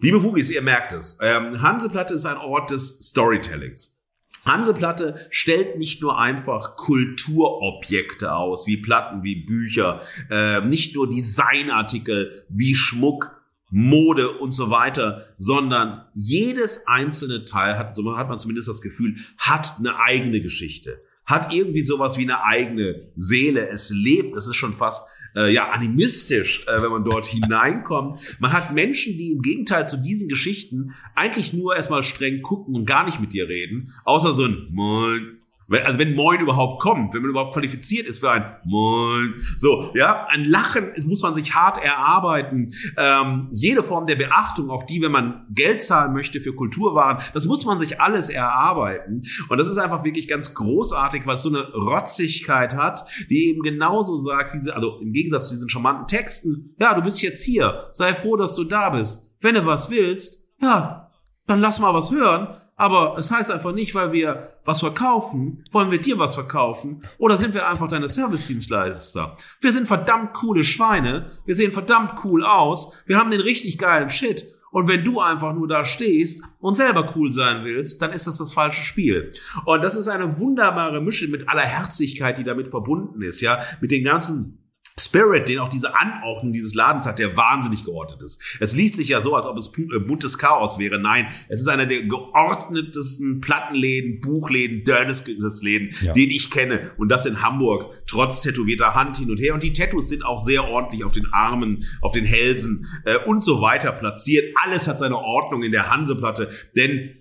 Liebe 0.00 0.20
Fugis, 0.20 0.48
ihr 0.48 0.62
merkt 0.62 0.92
es. 0.92 1.18
Ähm, 1.20 1.60
Hanseplatte 1.60 2.14
ist 2.14 2.24
ein 2.24 2.36
Ort 2.36 2.70
des 2.70 3.00
Storytellings. 3.00 4.00
Hanseplatte 4.44 5.26
stellt 5.30 5.76
nicht 5.76 6.00
nur 6.02 6.20
einfach 6.20 6.76
Kulturobjekte 6.76 8.32
aus, 8.32 8.68
wie 8.68 8.76
Platten, 8.76 9.24
wie 9.24 9.44
Bücher, 9.44 10.00
äh, 10.30 10.60
nicht 10.60 10.94
nur 10.94 11.10
Designartikel 11.10 12.44
wie 12.48 12.76
Schmuck, 12.76 13.42
Mode 13.70 14.30
und 14.38 14.52
so 14.52 14.70
weiter, 14.70 15.26
sondern 15.36 16.06
jedes 16.14 16.86
einzelne 16.86 17.44
Teil 17.44 17.76
hat, 17.76 17.96
so 17.96 18.16
hat 18.16 18.28
man 18.28 18.38
zumindest 18.38 18.68
das 18.68 18.80
Gefühl, 18.80 19.16
hat 19.36 19.80
eine 19.80 19.98
eigene 19.98 20.40
Geschichte, 20.40 21.02
hat 21.26 21.52
irgendwie 21.52 21.82
sowas 21.82 22.16
wie 22.16 22.22
eine 22.22 22.44
eigene 22.44 23.10
Seele. 23.16 23.68
Es 23.68 23.90
lebt, 23.90 24.36
es 24.36 24.46
ist 24.46 24.56
schon 24.56 24.74
fast 24.74 25.02
äh, 25.38 25.52
ja 25.52 25.70
animistisch, 25.70 26.60
äh, 26.66 26.82
wenn 26.82 26.90
man 26.90 27.04
dort 27.04 27.26
hineinkommt. 27.26 28.36
Man 28.40 28.52
hat 28.52 28.74
Menschen, 28.74 29.16
die 29.16 29.32
im 29.32 29.42
Gegenteil 29.42 29.88
zu 29.88 29.96
diesen 29.96 30.28
Geschichten 30.28 30.94
eigentlich 31.14 31.52
nur 31.52 31.76
erstmal 31.76 32.02
streng 32.02 32.42
gucken 32.42 32.74
und 32.74 32.84
gar 32.84 33.04
nicht 33.04 33.20
mit 33.20 33.32
dir 33.32 33.48
reden, 33.48 33.92
außer 34.04 34.34
so 34.34 34.44
ein 34.44 34.68
Moin, 34.70 35.37
also 35.70 35.98
wenn 35.98 36.14
Moin 36.14 36.40
überhaupt 36.40 36.80
kommt, 36.80 37.14
wenn 37.14 37.22
man 37.22 37.30
überhaupt 37.30 37.52
qualifiziert 37.52 38.06
ist 38.06 38.20
für 38.20 38.30
ein 38.30 38.56
Moin. 38.64 39.34
So, 39.56 39.90
ja, 39.94 40.26
ein 40.28 40.44
Lachen 40.44 40.88
es 40.94 41.06
muss 41.06 41.22
man 41.22 41.34
sich 41.34 41.54
hart 41.54 41.78
erarbeiten. 41.78 42.72
Ähm, 42.96 43.48
jede 43.50 43.82
Form 43.82 44.06
der 44.06 44.16
Beachtung, 44.16 44.70
auch 44.70 44.84
die, 44.84 45.02
wenn 45.02 45.12
man 45.12 45.46
Geld 45.50 45.82
zahlen 45.82 46.12
möchte 46.12 46.40
für 46.40 46.54
Kulturwaren, 46.54 47.18
das 47.34 47.46
muss 47.46 47.64
man 47.64 47.78
sich 47.78 48.00
alles 48.00 48.30
erarbeiten. 48.30 49.22
Und 49.48 49.58
das 49.58 49.68
ist 49.68 49.78
einfach 49.78 50.04
wirklich 50.04 50.28
ganz 50.28 50.54
großartig, 50.54 51.26
weil 51.26 51.34
es 51.34 51.42
so 51.42 51.50
eine 51.50 51.70
Rotzigkeit 51.72 52.74
hat, 52.74 53.04
die 53.28 53.48
eben 53.48 53.62
genauso 53.62 54.16
sagt, 54.16 54.54
wie 54.54 54.60
sie, 54.60 54.74
also 54.74 54.98
im 55.00 55.12
Gegensatz 55.12 55.48
zu 55.48 55.54
diesen 55.54 55.68
charmanten 55.68 56.06
Texten, 56.06 56.74
ja, 56.78 56.94
du 56.94 57.02
bist 57.02 57.20
jetzt 57.22 57.42
hier, 57.44 57.88
sei 57.92 58.14
froh, 58.14 58.36
dass 58.36 58.54
du 58.54 58.64
da 58.64 58.90
bist. 58.90 59.30
Wenn 59.40 59.54
du 59.54 59.66
was 59.66 59.90
willst, 59.90 60.48
ja, 60.60 61.10
dann 61.46 61.60
lass 61.60 61.80
mal 61.80 61.94
was 61.94 62.10
hören 62.10 62.56
aber 62.78 63.18
es 63.18 63.30
heißt 63.30 63.50
einfach 63.50 63.72
nicht, 63.72 63.94
weil 63.94 64.12
wir 64.12 64.54
was 64.64 64.80
verkaufen, 64.80 65.62
wollen 65.72 65.90
wir 65.90 66.00
dir 66.00 66.18
was 66.18 66.34
verkaufen 66.34 67.02
oder 67.18 67.36
sind 67.36 67.52
wir 67.52 67.68
einfach 67.68 67.88
deine 67.88 68.08
Servicedienstleister. 68.08 69.36
Wir 69.60 69.72
sind 69.72 69.86
verdammt 69.86 70.32
coole 70.32 70.64
Schweine, 70.64 71.32
wir 71.44 71.54
sehen 71.54 71.72
verdammt 71.72 72.24
cool 72.24 72.44
aus, 72.44 72.94
wir 73.04 73.18
haben 73.18 73.30
den 73.30 73.40
richtig 73.40 73.76
geilen 73.78 74.08
Shit 74.08 74.46
und 74.70 74.88
wenn 74.88 75.04
du 75.04 75.20
einfach 75.20 75.54
nur 75.54 75.66
da 75.66 75.84
stehst 75.84 76.42
und 76.60 76.76
selber 76.76 77.14
cool 77.16 77.32
sein 77.32 77.64
willst, 77.64 78.00
dann 78.00 78.12
ist 78.12 78.26
das 78.26 78.38
das 78.38 78.52
falsche 78.52 78.82
Spiel. 78.82 79.32
Und 79.64 79.82
das 79.82 79.96
ist 79.96 80.08
eine 80.08 80.38
wunderbare 80.38 81.00
Mische 81.00 81.28
mit 81.28 81.48
aller 81.48 81.62
Herzlichkeit, 81.62 82.38
die 82.38 82.44
damit 82.44 82.68
verbunden 82.68 83.22
ist, 83.22 83.40
ja, 83.40 83.60
mit 83.80 83.90
den 83.90 84.04
ganzen 84.04 84.67
Spirit, 84.98 85.48
den 85.48 85.58
auch 85.58 85.68
diese 85.68 85.98
Anordnung 85.98 86.52
dieses 86.52 86.74
Ladens 86.74 87.06
hat, 87.06 87.18
der 87.18 87.36
wahnsinnig 87.36 87.84
geordnet 87.84 88.20
ist. 88.22 88.40
Es 88.60 88.74
liest 88.74 88.96
sich 88.96 89.08
ja 89.08 89.22
so, 89.22 89.34
als 89.34 89.46
ob 89.46 89.56
es 89.56 89.72
äh, 89.78 89.98
buntes 89.98 90.38
Chaos 90.38 90.78
wäre. 90.78 91.00
Nein, 91.00 91.28
es 91.48 91.60
ist 91.60 91.68
einer 91.68 91.86
der 91.86 92.02
geordnetesten 92.02 93.40
Plattenläden, 93.40 94.20
Buchläden, 94.20 94.84
Dörnesläden, 94.84 95.94
ja. 96.00 96.12
den 96.12 96.30
ich 96.30 96.50
kenne. 96.50 96.92
Und 96.96 97.08
das 97.08 97.26
in 97.26 97.42
Hamburg, 97.42 97.94
trotz 98.06 98.40
tätowierter 98.40 98.94
Hand 98.94 99.18
hin 99.18 99.30
und 99.30 99.40
her. 99.40 99.54
Und 99.54 99.62
die 99.62 99.72
Tattoos 99.72 100.08
sind 100.08 100.24
auch 100.24 100.38
sehr 100.38 100.64
ordentlich 100.64 101.04
auf 101.04 101.12
den 101.12 101.26
Armen, 101.32 101.84
auf 102.00 102.12
den 102.12 102.24
Hälsen 102.24 102.86
äh, 103.04 103.16
und 103.18 103.42
so 103.42 103.60
weiter 103.60 103.92
platziert. 103.92 104.54
Alles 104.64 104.88
hat 104.88 104.98
seine 104.98 105.16
Ordnung 105.16 105.62
in 105.62 105.72
der 105.72 105.90
Hanseplatte, 105.90 106.50
denn 106.76 107.17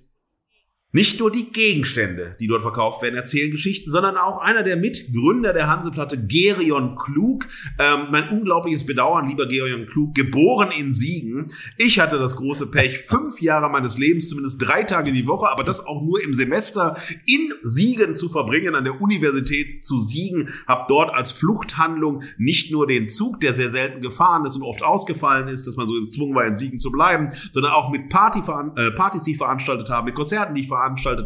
nicht 0.93 1.19
nur 1.19 1.29
die 1.29 1.51
Gegenstände, 1.51 2.37
die 2.39 2.47
dort 2.47 2.61
verkauft 2.61 3.01
werden, 3.01 3.15
erzählen 3.15 3.51
Geschichten, 3.51 3.91
sondern 3.91 4.15
auch 4.15 4.39
einer 4.39 4.63
der 4.63 4.77
Mitgründer 4.77 5.51
der 5.51 5.67
Hanseplatte, 5.67 6.17
Gerion 6.25 6.95
Klug. 6.95 7.45
Ähm, 7.77 8.07
mein 8.09 8.29
unglaubliches 8.29 8.85
Bedauern, 8.85 9.27
lieber 9.27 9.47
Gerion 9.47 9.85
Klug, 9.85 10.15
geboren 10.15 10.69
in 10.71 10.93
Siegen. 10.93 11.51
Ich 11.77 11.99
hatte 11.99 12.17
das 12.17 12.37
große 12.37 12.71
Pech, 12.71 12.99
fünf 12.99 13.41
Jahre 13.41 13.69
meines 13.69 13.97
Lebens, 13.97 14.29
zumindest 14.29 14.61
drei 14.61 14.83
Tage 14.83 15.11
die 15.11 15.27
Woche, 15.27 15.49
aber 15.49 15.65
das 15.65 15.85
auch 15.85 16.01
nur 16.01 16.23
im 16.23 16.33
Semester 16.33 16.95
in 17.25 17.53
Siegen 17.63 18.15
zu 18.15 18.29
verbringen, 18.29 18.73
an 18.73 18.85
der 18.85 19.01
Universität 19.01 19.83
zu 19.83 19.99
Siegen. 19.99 20.53
Hab 20.67 20.87
dort 20.87 21.13
als 21.13 21.33
Fluchthandlung 21.33 22.23
nicht 22.37 22.71
nur 22.71 22.87
den 22.87 23.09
Zug, 23.09 23.41
der 23.41 23.57
sehr 23.57 23.71
selten 23.71 23.99
gefahren 23.99 24.45
ist 24.45 24.55
und 24.55 24.63
oft 24.63 24.83
ausgefallen 24.83 25.49
ist, 25.49 25.67
dass 25.67 25.75
man 25.75 25.85
so 25.85 25.95
gezwungen 25.95 26.33
war, 26.33 26.45
in 26.45 26.57
Siegen 26.57 26.79
zu 26.79 26.93
bleiben, 26.93 27.27
sondern 27.51 27.73
auch 27.73 27.91
mit 27.91 28.07
Party, 28.07 28.39
äh, 28.39 28.91
Partys, 28.91 29.23
die 29.23 29.31
ich 29.31 29.37
veranstaltet 29.37 29.89
habe, 29.89 30.05
mit 30.05 30.15
Konzerten, 30.15 30.55
die 30.55 30.61
ich 30.61 30.67
veranstaltet 30.67 30.76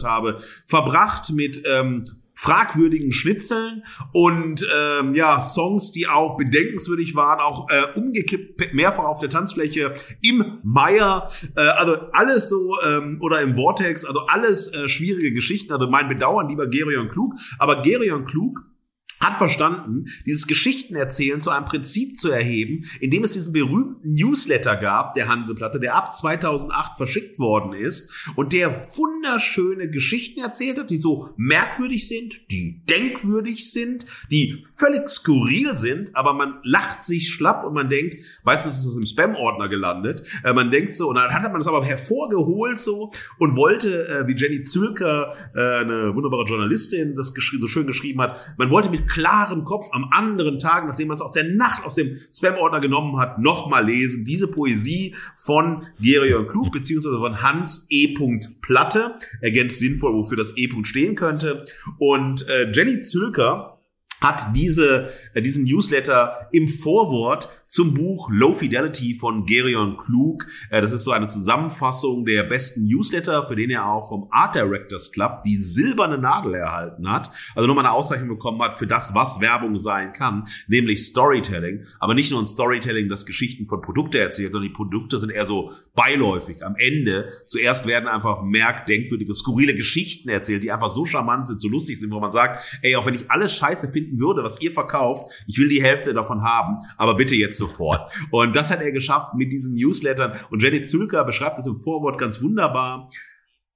habe, 0.04 0.40
verbracht 0.68 1.32
mit 1.34 1.62
ähm, 1.66 2.06
fragwürdigen 2.34 3.12
Schnitzeln 3.12 3.84
und 4.14 4.66
ähm, 4.76 5.14
ja 5.14 5.40
Songs, 5.40 5.92
die 5.92 6.08
auch 6.08 6.38
bedenkenswürdig 6.38 7.14
waren, 7.14 7.40
auch 7.40 7.68
äh, 7.70 8.00
umgekippt 8.00 8.74
mehrfach 8.74 9.04
auf 9.04 9.20
der 9.20 9.30
Tanzfläche 9.30 9.94
im 10.24 10.60
Meier, 10.64 11.30
äh, 11.56 11.62
also 11.62 11.98
alles 12.14 12.50
so 12.50 12.80
ähm, 12.82 13.20
oder 13.22 13.42
im 13.42 13.54
Vortex, 13.54 14.06
also 14.06 14.22
alles 14.22 14.74
äh, 14.74 14.90
schwierige 14.90 15.34
Geschichten. 15.34 15.72
Also 15.72 15.88
mein 15.88 16.08
Bedauern, 16.08 16.50
lieber 16.50 16.68
Gerion 16.68 17.10
Klug, 17.10 17.36
aber 17.60 17.84
Gerion 17.84 18.26
Klug 18.26 18.64
hat 19.22 19.38
verstanden, 19.38 20.06
dieses 20.26 20.48
Geschichtenerzählen 20.48 21.42
zu 21.42 21.52
einem 21.52 21.66
Prinzip 21.66 22.18
zu 22.18 22.30
erheben, 22.30 22.86
indem 23.00 23.24
es 23.24 23.32
diesen 23.32 23.54
berühmten 23.54 24.12
Newsletter 24.12 24.76
gab, 24.76 25.14
der 25.14 25.28
Hanseplatte, 25.28 25.80
der 25.80 25.96
ab 25.96 26.14
2008 26.14 26.98
verschickt 26.98 27.40
worden 27.40 27.74
ist 27.74 28.12
und 28.36 28.54
der 28.54 28.72
wunderschöne 28.98 29.90
Geschichten 29.90 30.42
erzählt 30.42 30.80
hat, 30.80 30.90
die 30.90 31.00
so 31.00 31.30
merkwürdig 31.38 32.08
sind, 32.08 32.52
die 32.52 32.82
denkwürdig 32.90 33.72
sind, 33.72 34.06
die 34.32 34.64
völlig 34.76 35.08
skurril 35.08 35.78
sind, 35.78 36.16
aber 36.16 36.34
man 36.34 36.60
lacht 36.64 37.04
sich 37.04 37.30
schlapp 37.30 37.64
und 37.64 37.74
man 37.74 37.90
denkt, 37.90 38.16
meistens 38.44 38.80
ist 38.80 38.86
es 38.86 38.98
im 38.98 39.06
Spam-Ordner 39.06 39.70
gelandet, 39.70 40.24
äh, 40.44 40.54
man 40.54 40.72
denkt 40.72 40.96
so, 40.96 41.10
und 41.10 41.16
dann 41.16 41.32
hat 41.32 41.52
man 41.52 41.62
es 41.62 41.68
aber 41.68 41.84
hervorgeholt 41.86 42.80
so 42.80 43.12
und 43.38 43.56
wollte, 43.56 44.08
äh, 44.08 44.28
wie 44.28 44.36
Jenny 44.36 44.64
Zülker, 44.64 45.36
äh, 45.56 45.82
eine 45.82 46.16
wunderbare 46.16 46.46
Journalistin, 46.46 47.16
das 47.16 47.34
so 47.34 47.68
schön 47.68 47.88
geschrieben 47.88 48.22
hat, 48.22 48.40
man 48.58 48.70
wollte 48.70 48.90
mit 48.90 49.11
klarem 49.12 49.64
Kopf 49.64 49.90
am 49.92 50.06
anderen 50.12 50.58
Tag, 50.58 50.88
nachdem 50.88 51.10
man 51.10 51.16
es 51.16 51.22
aus 51.22 51.34
der 51.34 51.50
Nacht 51.50 51.86
aus 51.86 51.96
dem 51.96 52.18
Spam-Ordner 52.34 52.80
genommen 52.80 53.18
hat, 53.18 53.40
nochmal 53.40 53.86
lesen. 53.86 54.26
Diese 54.26 54.48
Poesie 54.48 55.16
von 55.36 55.86
Gerion 56.00 56.48
Klug 56.48 56.72
beziehungsweise 56.72 57.18
von 57.18 57.42
Hans 57.42 57.88
E. 57.90 58.16
Platte 58.62 59.18
ergänzt 59.42 59.80
sinnvoll, 59.80 60.14
wofür 60.14 60.38
das 60.38 60.58
E. 60.58 60.70
stehen 60.84 61.16
könnte. 61.16 61.66
Und 61.98 62.48
äh, 62.50 62.72
Jenny 62.72 63.02
Zülker 63.02 63.82
hat 64.22 64.56
diese, 64.56 65.10
äh, 65.34 65.42
diesen 65.42 65.66
Newsletter 65.66 66.48
im 66.52 66.68
Vorwort 66.68 67.61
zum 67.72 67.94
Buch 67.94 68.30
Low 68.30 68.54
Fidelity 68.54 69.16
von 69.16 69.46
Gerion 69.46 69.96
Klug. 69.96 70.46
Äh, 70.70 70.82
das 70.82 70.92
ist 70.92 71.06
so 71.06 71.12
eine 71.12 71.28
Zusammenfassung 71.28 72.26
der 72.26 72.44
besten 72.44 72.86
Newsletter, 72.86 73.48
für 73.48 73.56
den 73.56 73.70
er 73.70 73.88
auch 73.88 74.10
vom 74.10 74.28
Art 74.30 74.56
Directors 74.56 75.14
Club 75.14 75.42
die 75.44 75.56
silberne 75.56 76.18
Nadel 76.18 76.56
erhalten 76.56 77.10
hat. 77.10 77.32
Also 77.56 77.68
nochmal 77.68 77.86
eine 77.86 77.94
Auszeichnung 77.94 78.28
bekommen 78.28 78.62
hat 78.62 78.78
für 78.78 78.88
das, 78.88 79.16
was 79.16 79.40
Werbung 79.40 79.80
sein 79.80 80.12
kann, 80.12 80.44
nämlich 80.68 81.06
Storytelling. 81.06 81.86
Aber 82.00 82.14
nicht 82.14 82.30
nur 82.30 82.42
ein 82.42 82.46
Storytelling, 82.46 83.08
das 83.08 83.26
Geschichten 83.26 83.66
von 83.66 83.82
Produkte 83.82 84.20
erzählt, 84.20 84.52
sondern 84.52 84.70
die 84.70 84.76
Produkte 84.76 85.18
sind 85.18 85.32
eher 85.32 85.46
so 85.46 85.72
beiläufig. 85.96 86.66
Am 86.66 86.76
Ende 86.76 87.32
zuerst 87.48 87.88
werden 87.88 88.10
einfach 88.10 88.42
merkdenkwürdige, 88.44 89.34
skurrile 89.34 89.76
Geschichten 89.76 90.28
erzählt, 90.28 90.64
die 90.64 90.74
einfach 90.74 90.90
so 90.90 91.06
charmant 91.06 91.48
sind, 91.48 91.62
so 91.62 91.70
lustig 91.70 92.02
sind, 92.02 92.12
wo 92.12 92.20
man 92.20 92.34
sagt, 92.34 92.80
ey, 92.82 92.98
auch 92.98 93.06
wenn 93.06 93.14
ich 93.14 93.32
alles 93.32 93.56
scheiße 93.56 93.88
finden 93.88 94.20
würde, 94.20 94.44
was 94.44 94.62
ihr 94.62 94.72
verkauft, 94.72 95.32
ich 95.48 95.58
will 95.58 95.70
die 95.70 95.82
Hälfte 95.82 96.14
davon 96.14 96.42
haben, 96.42 96.80
aber 96.98 97.16
bitte 97.16 97.36
jetzt 97.36 97.61
sofort. 97.62 98.12
Und 98.32 98.56
das 98.56 98.72
hat 98.72 98.82
er 98.82 98.92
geschafft 98.92 99.36
mit 99.36 99.52
diesen 99.52 99.76
Newslettern. 99.76 100.38
Und 100.50 100.64
Jenny 100.64 100.84
Zülker 100.84 101.24
beschreibt 101.24 101.60
es 101.60 101.68
im 101.68 101.76
Vorwort 101.76 102.20
ganz 102.20 102.42
wunderbar. 102.42 103.10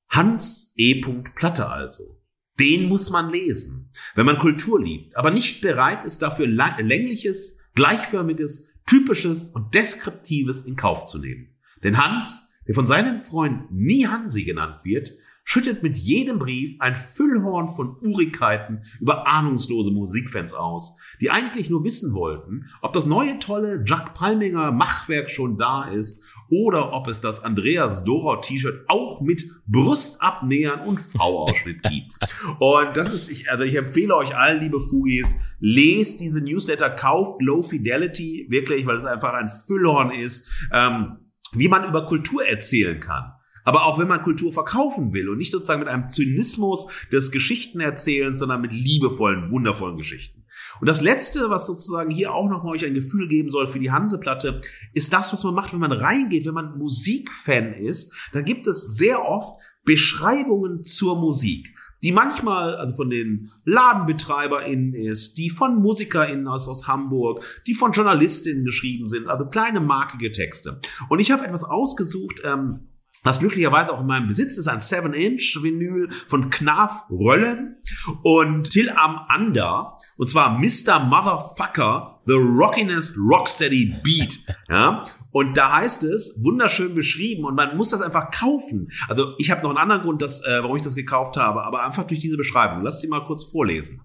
Hans 0.10 0.74
E. 0.76 1.02
Platte 1.36 1.70
also. 1.70 2.20
Den 2.60 2.88
muss 2.88 3.10
man 3.10 3.32
lesen, 3.32 3.92
wenn 4.16 4.26
man 4.26 4.40
Kultur 4.40 4.82
liebt, 4.82 5.18
aber 5.18 5.30
nicht 5.30 5.62
bereit 5.62 6.06
ist, 6.06 6.22
dafür 6.22 6.48
längliches, 6.48 7.58
gleichförmiges, 7.76 8.72
typisches 8.86 9.50
und 9.50 9.76
deskriptives 9.76 10.62
in 10.62 10.78
Kauf 10.78 11.06
zu 11.06 11.20
nehmen. 11.20 11.56
Denn 11.84 11.98
Hans, 11.98 12.50
der 12.68 12.76
von 12.76 12.88
seinen 12.88 13.20
Freunden 13.20 13.76
nie 13.76 14.08
Hansi 14.08 14.46
genannt 14.46 14.86
wird, 14.86 15.12
schüttet 15.46 15.84
mit 15.84 15.96
jedem 15.96 16.40
Brief 16.40 16.76
ein 16.80 16.96
Füllhorn 16.96 17.70
von 17.70 17.96
Urigkeiten 18.02 18.82
über 19.00 19.28
ahnungslose 19.28 19.92
Musikfans 19.92 20.54
aus, 20.54 20.98
die 21.22 21.32
eigentlich 21.32 21.70
nur 21.70 21.86
wissen 21.86 22.14
wollten, 22.14 22.66
ob 22.82 22.92
das 22.92 23.06
neue 23.06 23.40
tolle 23.40 23.84
Jack 23.86 24.14
Palminger 24.14 24.74
Machwerk 24.74 25.32
schon 25.32 25.58
da 25.58 25.86
ist 25.86 26.22
oder 26.50 26.94
ob 26.94 27.08
es 27.08 27.22
das 27.22 27.44
Andreas 27.44 28.04
Dora 28.04 28.42
T-Shirt 28.42 28.86
auch 28.88 29.22
mit 29.22 29.46
Brustabnähern 29.68 30.82
und 30.82 31.00
V-Ausschnitt 31.00 31.82
gibt. 31.90 32.14
Und 32.60 32.98
das 32.98 33.12
ist, 33.14 33.30
ich, 33.30 33.50
also 33.50 33.64
ich 33.64 33.76
empfehle 33.76 34.16
euch 34.16 34.36
allen, 34.36 34.62
liebe 34.62 34.80
Fugis, 34.80 35.36
lest 35.60 36.22
diese 36.22 36.42
Newsletter, 36.42 36.90
kauft 36.90 37.42
Low 37.42 37.62
Fidelity, 37.62 38.48
wirklich, 38.50 38.86
weil 38.86 38.98
es 38.98 39.06
einfach 39.06 39.34
ein 39.34 39.48
Füllhorn 39.48 40.12
ist, 40.12 40.52
ähm, 40.72 41.18
wie 41.54 41.68
man 41.68 41.88
über 41.88 42.06
Kultur 42.06 42.46
erzählen 42.46 43.00
kann. 43.00 43.32
Aber 43.66 43.86
auch 43.86 44.00
wenn 44.00 44.08
man 44.08 44.22
Kultur 44.22 44.54
verkaufen 44.54 45.12
will 45.12 45.28
und 45.28 45.38
nicht 45.38 45.52
sozusagen 45.52 45.82
mit 45.82 45.90
einem 45.90 46.08
Zynismus 46.08 46.88
des 47.12 47.32
Geschichtenerzählens, 47.32 48.40
sondern 48.40 48.62
mit 48.62 48.72
liebevollen, 48.72 49.52
wundervollen 49.52 49.98
Geschichten. 49.98 50.46
Und 50.80 50.88
das 50.88 51.02
Letzte, 51.02 51.50
was 51.50 51.68
sozusagen 51.68 52.12
hier 52.12 52.34
auch 52.34 52.50
nochmal 52.50 52.74
euch 52.74 52.86
ein 52.86 52.94
Gefühl 52.94 53.28
geben 53.28 53.50
soll 53.50 53.68
für 53.68 53.80
die 53.80 53.92
Hanseplatte, 53.92 54.62
ist 54.94 55.12
das, 55.12 55.34
was 55.34 55.44
man 55.44 55.54
macht, 55.54 55.74
wenn 55.74 55.80
man 55.80 55.92
reingeht, 55.92 56.46
wenn 56.46 56.54
man 56.54 56.78
Musikfan 56.78 57.74
ist. 57.74 58.14
Dann 58.32 58.46
gibt 58.46 58.68
es 58.68 58.96
sehr 58.96 59.26
oft 59.26 59.60
Beschreibungen 59.84 60.84
zur 60.84 61.20
Musik 61.20 61.76
die 62.04 62.12
manchmal 62.12 62.76
also 62.76 62.94
von 62.94 63.10
den 63.10 63.50
LadenbetreiberInnen 63.64 64.94
ist, 64.94 65.40
die 65.40 65.50
von 65.50 65.82
MusikerInnen 65.82 66.48
aus, 66.48 66.68
aus 66.68 66.88
Hamburg, 66.88 67.44
die 67.66 67.74
von 67.74 67.94
JournalistInnen 67.94 68.64
geschrieben 68.64 69.08
sind, 69.08 69.28
also 69.28 69.46
kleine 69.46 69.80
markige 69.80 70.32
Texte. 70.32 70.80
Und 71.10 71.18
ich 71.18 71.32
habe 71.32 71.46
etwas 71.46 71.64
ausgesucht, 71.64 72.42
ähm, 72.44 72.82
was 73.26 73.40
glücklicherweise 73.40 73.92
auch 73.92 74.02
in 74.02 74.06
meinem 74.06 74.28
Besitz 74.28 74.58
ist, 74.58 74.68
ein 74.68 74.80
7-Inch-Vinyl 74.80 76.10
von 76.28 76.50
Knaf 76.50 77.06
Röllen 77.10 77.78
und 78.24 78.70
Till 78.70 78.90
am 78.92 79.20
Ander. 79.28 79.98
Und 80.16 80.30
zwar 80.30 80.58
Mr. 80.60 81.00
Motherfucker, 81.00 82.22
The 82.26 82.34
Rockinest 82.34 83.18
Rocksteady 83.18 83.96
Beat. 84.04 84.40
Ja? 84.68 85.04
Und 85.32 85.58
da 85.58 85.74
heißt 85.74 86.04
es, 86.06 86.40
wunderschön 86.42 86.96
beschrieben, 86.96 87.46
und 87.46 87.56
man 87.56 87.78
muss 87.78 87.92
das 87.92 88.02
einfach 88.02 88.32
kaufen. 88.32 88.92
Also 89.08 89.34
ich 89.38 89.52
habe 89.52 89.62
noch 89.62 89.70
einen 89.70 89.78
anderen 89.78 90.02
Grund, 90.02 90.22
dass, 90.22 90.44
äh, 90.44 90.60
warum 90.62 90.76
ich 90.76 90.82
das 90.82 90.96
gekauft 90.96 91.38
habe, 91.38 91.64
aber 91.64 91.84
einfach 91.84 92.08
durch 92.08 92.20
diese 92.20 92.38
Beschreibung. 92.38 92.84
Lass 92.84 93.02
sie 93.02 93.08
mal 93.08 93.26
kurz 93.26 93.44
vorlesen. 93.44 94.02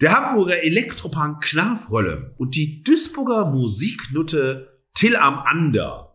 Der 0.00 0.12
Hamburger 0.12 0.62
Elektropunk 0.62 1.42
Knafrölle 1.42 2.34
und 2.36 2.56
die 2.56 2.82
Duisburger 2.82 3.46
Musiknutte 3.46 4.80
Till 4.94 5.16
am 5.16 5.38
Ander 5.38 6.11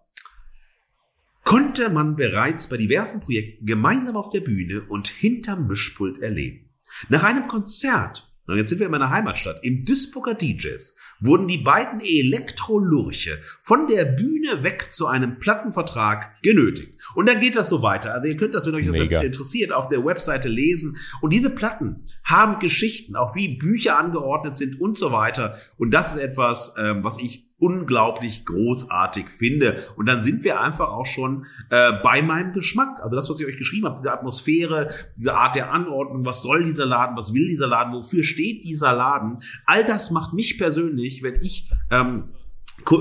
konnte 1.48 1.90
man 1.90 2.18
bereits 2.18 2.68
bei 2.68 2.76
diversen 2.76 3.22
Projekten 3.22 3.66
gemeinsam 3.66 4.18
auf 4.18 4.28
der 4.28 4.42
Bühne 4.42 4.82
und 4.82 5.08
hinterm 5.08 5.66
Mischpult 5.66 6.22
erleben. 6.22 6.70
Nach 7.08 7.24
einem 7.24 7.48
Konzert, 7.48 8.30
und 8.48 8.58
jetzt 8.58 8.68
sind 8.68 8.80
wir 8.80 8.88
in 8.88 8.92
meiner 8.92 9.12
Heimatstadt, 9.12 9.64
im 9.64 9.86
Duisburger 9.86 10.34
DJs, 10.34 10.94
wurden 11.20 11.48
die 11.48 11.58
beiden 11.58 12.00
Elektrolurche 12.00 13.40
von 13.62 13.88
der 13.88 14.06
Bühne 14.06 14.64
weg 14.64 14.92
zu 14.92 15.08
einem 15.08 15.40
Plattenvertrag 15.40 16.42
genötigt. 16.42 17.02
Und 17.16 17.28
dann 17.28 17.40
geht 17.40 17.56
das 17.56 17.70
so 17.70 17.82
weiter. 17.82 18.14
Also 18.14 18.28
ihr 18.28 18.38
könnt 18.38 18.54
das, 18.54 18.66
wenn 18.68 18.76
euch 18.76 18.88
das 18.88 18.98
Mega. 18.98 19.22
interessiert, 19.22 19.72
auf 19.72 19.88
der 19.88 20.06
Webseite 20.06 20.50
lesen. 20.50 20.98
Und 21.22 21.34
diese 21.34 21.54
Platten 21.54 22.04
haben 22.24 22.60
Geschichten, 22.60 23.16
auch 23.16 23.36
wie 23.36 23.58
Bücher 23.58 23.98
angeordnet 23.98 24.56
sind 24.56 24.80
und 24.80 24.98
so 24.98 25.12
weiter. 25.12 25.58
Und 25.78 25.94
das 25.94 26.16
ist 26.16 26.22
etwas, 26.22 26.76
ähm, 26.78 27.04
was 27.04 27.18
ich 27.20 27.48
unglaublich 27.60 28.46
großartig 28.46 29.30
finde. 29.30 29.84
Und 29.96 30.08
dann 30.08 30.24
sind 30.24 30.44
wir 30.44 30.62
einfach 30.62 30.90
auch 30.90 31.06
schon 31.06 31.48
äh, 31.70 31.94
bei 32.04 32.22
meinem 32.22 32.52
Geschmack. 32.52 33.00
Also 33.02 33.16
das, 33.16 33.30
was 33.30 33.40
ich 33.40 33.48
euch 33.48 33.58
geschrieben 33.58 33.86
habe, 33.86 33.98
diese 33.98 34.14
Atmosphäre, 34.14 34.92
diese 35.18 35.34
Art 35.34 35.56
der 35.56 35.72
Anordnung, 35.74 36.26
was 36.26 36.44
soll 36.44 36.66
dieser 36.66 36.86
Laden, 36.86 37.18
was 37.18 37.34
will 37.34 37.48
dieser 37.48 37.68
Laden, 37.68 37.94
wofür 37.94 38.24
steht 38.24 38.64
dieser 38.64 38.94
Laden, 38.94 39.40
all 39.66 39.84
das 39.84 40.12
macht 40.12 40.34
mich 40.34 40.60
persönlich, 40.60 41.07
wenn 41.24 41.42
ich 41.42 41.70
ähm, 41.90 42.30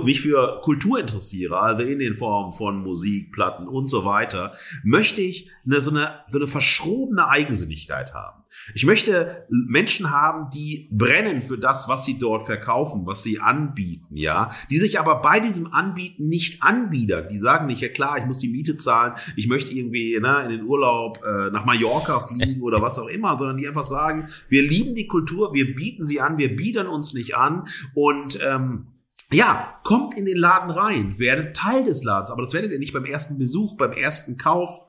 mich 0.05 0.21
für 0.21 0.61
Kultur 0.63 0.99
interessiere, 0.99 1.61
also 1.61 1.85
in 1.85 1.99
den 1.99 2.15
Formen 2.15 2.53
von 2.53 2.83
Musik, 2.83 3.33
Platten 3.33 3.69
und 3.69 3.87
so 3.87 4.05
weiter, 4.05 4.55
möchte 4.83 5.21
ich 5.21 5.51
eine, 5.65 5.81
so, 5.81 5.91
eine, 5.91 6.21
so 6.31 6.39
eine 6.39 6.49
verschrobene 6.49 7.29
Eigensinnigkeit 7.29 8.15
haben. 8.15 8.36
Ich 8.75 8.85
möchte 8.85 9.47
Menschen 9.49 10.11
haben, 10.11 10.51
die 10.51 10.89
brennen 10.91 11.43
für 11.43 11.59
das, 11.59 11.89
was 11.89 12.05
sie 12.05 12.19
dort 12.19 12.47
verkaufen, 12.47 13.07
was 13.07 13.23
sie 13.23 13.41
anbieten, 13.41 14.17
ja, 14.17 14.51
die 14.71 14.79
sich 14.79 14.99
aber 14.99 15.23
bei 15.23 15.41
diesem 15.41 15.73
Anbieten 15.73 16.29
nicht 16.29 16.63
anbiedern. 16.63 17.29
Die 17.31 17.39
sagen 17.39 17.67
nicht, 17.67 17.81
ja 17.81 17.89
klar, 17.89 18.19
ich 18.19 18.25
muss 18.25 18.39
die 18.39 18.49
Miete 18.49 18.77
zahlen, 18.77 19.15
ich 19.37 19.49
möchte 19.49 19.73
irgendwie 19.73 20.19
ne, 20.21 20.43
in 20.45 20.51
den 20.51 20.65
Urlaub 20.65 21.21
äh, 21.25 21.51
nach 21.51 21.65
Mallorca 21.65 22.21
fliegen 22.21 22.63
oder 22.63 22.83
was 22.83 22.99
auch 22.99 23.09
immer, 23.09 23.39
sondern 23.39 23.57
die 23.57 23.69
einfach 23.69 23.85
sagen, 23.85 24.29
wir 24.49 24.63
lieben 24.63 24.95
die 24.95 25.07
Kultur, 25.07 25.55
wir 25.55 25.75
bieten 25.75 26.05
sie 26.05 26.21
an, 26.21 26.39
wir 26.39 26.57
biedern 26.57 26.87
uns 26.87 27.15
nicht 27.15 27.37
an 27.37 27.67
und 27.95 28.39
ähm, 28.45 28.89
ja, 29.33 29.81
kommt 29.83 30.17
in 30.17 30.25
den 30.25 30.37
Laden 30.37 30.71
rein, 30.71 31.19
werdet 31.19 31.57
Teil 31.57 31.85
des 31.85 32.05
Ladens, 32.05 32.31
aber 32.31 32.43
das 32.43 32.55
werdet 32.55 32.71
ihr 32.71 32.79
nicht 32.79 32.93
beim 32.93 33.05
ersten 33.05 33.39
Besuch, 33.39 33.77
beim 33.77 33.93
ersten 33.93 34.37
Kauf. 34.37 34.81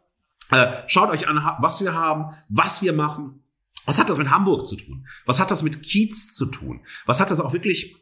Äh, 0.52 0.68
schaut 0.88 1.10
euch 1.10 1.28
an, 1.28 1.44
was 1.60 1.82
wir 1.82 1.94
haben, 1.94 2.36
was 2.48 2.82
wir 2.82 2.94
machen. 2.94 3.44
Was 3.88 3.98
hat 3.98 4.10
das 4.10 4.18
mit 4.18 4.30
Hamburg 4.30 4.68
zu 4.68 4.76
tun? 4.76 5.08
Was 5.26 5.40
hat 5.40 5.50
das 5.50 5.64
mit 5.64 5.82
Kiez 5.82 6.34
zu 6.34 6.46
tun? 6.46 6.82
Was 7.06 7.22
hat 7.22 7.32
das 7.32 7.40
auch 7.40 7.54
wirklich 7.54 7.96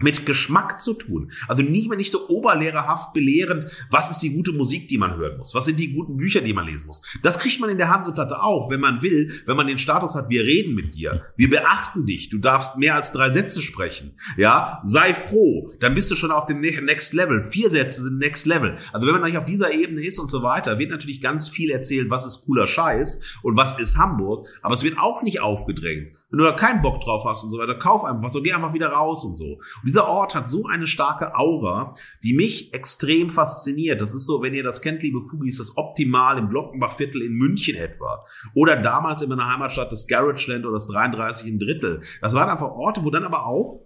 mit 0.00 0.26
Geschmack 0.26 0.80
zu 0.80 0.94
tun. 0.94 1.32
Also 1.48 1.62
nicht 1.62 1.88
mehr 1.88 1.98
nicht 1.98 2.10
so 2.10 2.28
oberlehrerhaft 2.28 3.12
belehrend, 3.12 3.66
was 3.90 4.10
ist 4.10 4.20
die 4.20 4.30
gute 4.30 4.52
Musik, 4.52 4.88
die 4.88 4.98
man 4.98 5.16
hören 5.16 5.38
muss? 5.38 5.54
Was 5.54 5.66
sind 5.66 5.78
die 5.78 5.92
guten 5.92 6.16
Bücher, 6.16 6.40
die 6.40 6.52
man 6.52 6.66
lesen 6.66 6.86
muss? 6.86 7.02
Das 7.22 7.38
kriegt 7.38 7.60
man 7.60 7.70
in 7.70 7.78
der 7.78 7.88
Hanseplatte 7.88 8.42
auch, 8.42 8.70
wenn 8.70 8.80
man 8.80 9.02
will, 9.02 9.30
wenn 9.46 9.56
man 9.56 9.66
den 9.66 9.78
Status 9.78 10.14
hat, 10.14 10.28
wir 10.30 10.44
reden 10.44 10.74
mit 10.74 10.94
dir, 10.94 11.24
wir 11.36 11.50
beachten 11.50 12.06
dich, 12.06 12.28
du 12.28 12.38
darfst 12.38 12.78
mehr 12.78 12.94
als 12.94 13.12
drei 13.12 13.32
Sätze 13.32 13.62
sprechen, 13.62 14.16
ja, 14.36 14.80
sei 14.82 15.14
froh, 15.14 15.72
dann 15.80 15.94
bist 15.94 16.10
du 16.10 16.16
schon 16.16 16.30
auf 16.30 16.46
dem 16.46 16.60
Next 16.60 17.12
Level. 17.12 17.44
Vier 17.44 17.70
Sätze 17.70 18.02
sind 18.02 18.18
Next 18.18 18.46
Level. 18.46 18.78
Also 18.92 19.06
wenn 19.06 19.14
man 19.14 19.24
nicht 19.24 19.38
auf 19.38 19.44
dieser 19.44 19.72
Ebene 19.72 20.02
ist 20.02 20.18
und 20.18 20.30
so 20.30 20.42
weiter, 20.42 20.78
wird 20.78 20.90
natürlich 20.90 21.20
ganz 21.20 21.48
viel 21.48 21.70
erzählt, 21.70 22.10
was 22.10 22.26
ist 22.26 22.44
cooler 22.46 22.66
Scheiß 22.66 23.38
und 23.42 23.56
was 23.56 23.78
ist 23.78 23.96
Hamburg, 23.96 24.46
aber 24.62 24.74
es 24.74 24.82
wird 24.82 24.98
auch 24.98 25.22
nicht 25.22 25.40
aufgedrängt. 25.40 26.16
Wenn 26.30 26.38
du 26.38 26.44
da 26.44 26.52
keinen 26.52 26.82
Bock 26.82 27.00
drauf 27.00 27.24
hast 27.26 27.44
und 27.44 27.50
so 27.50 27.58
weiter, 27.58 27.74
kauf 27.74 28.04
einfach 28.04 28.22
was, 28.22 28.32
so 28.32 28.42
geh 28.42 28.52
einfach 28.52 28.72
wieder 28.72 28.88
raus 28.88 29.24
und 29.24 29.36
so. 29.36 29.60
Dieser 29.86 30.08
Ort 30.08 30.34
hat 30.34 30.48
so 30.48 30.66
eine 30.66 30.86
starke 30.86 31.34
Aura, 31.36 31.94
die 32.22 32.34
mich 32.34 32.72
extrem 32.72 33.30
fasziniert. 33.30 34.00
Das 34.00 34.14
ist 34.14 34.26
so, 34.26 34.42
wenn 34.42 34.54
ihr 34.54 34.62
das 34.62 34.82
kennt, 34.82 35.02
liebe 35.02 35.20
Fugis, 35.20 35.58
das 35.58 35.76
Optimal 35.76 36.38
im 36.38 36.48
Glockenbachviertel 36.48 37.22
in 37.22 37.32
München 37.32 37.76
etwa. 37.76 38.24
Oder 38.54 38.76
damals 38.76 39.22
in 39.22 39.28
meiner 39.28 39.46
Heimatstadt 39.46 39.92
das 39.92 40.06
Garageland 40.06 40.64
oder 40.64 40.74
das 40.74 40.86
33 40.86 41.48
in 41.48 41.58
Drittel. 41.58 42.00
Das 42.20 42.34
waren 42.34 42.48
einfach 42.48 42.70
Orte, 42.70 43.04
wo 43.04 43.10
dann 43.10 43.24
aber 43.24 43.46
auch 43.46 43.82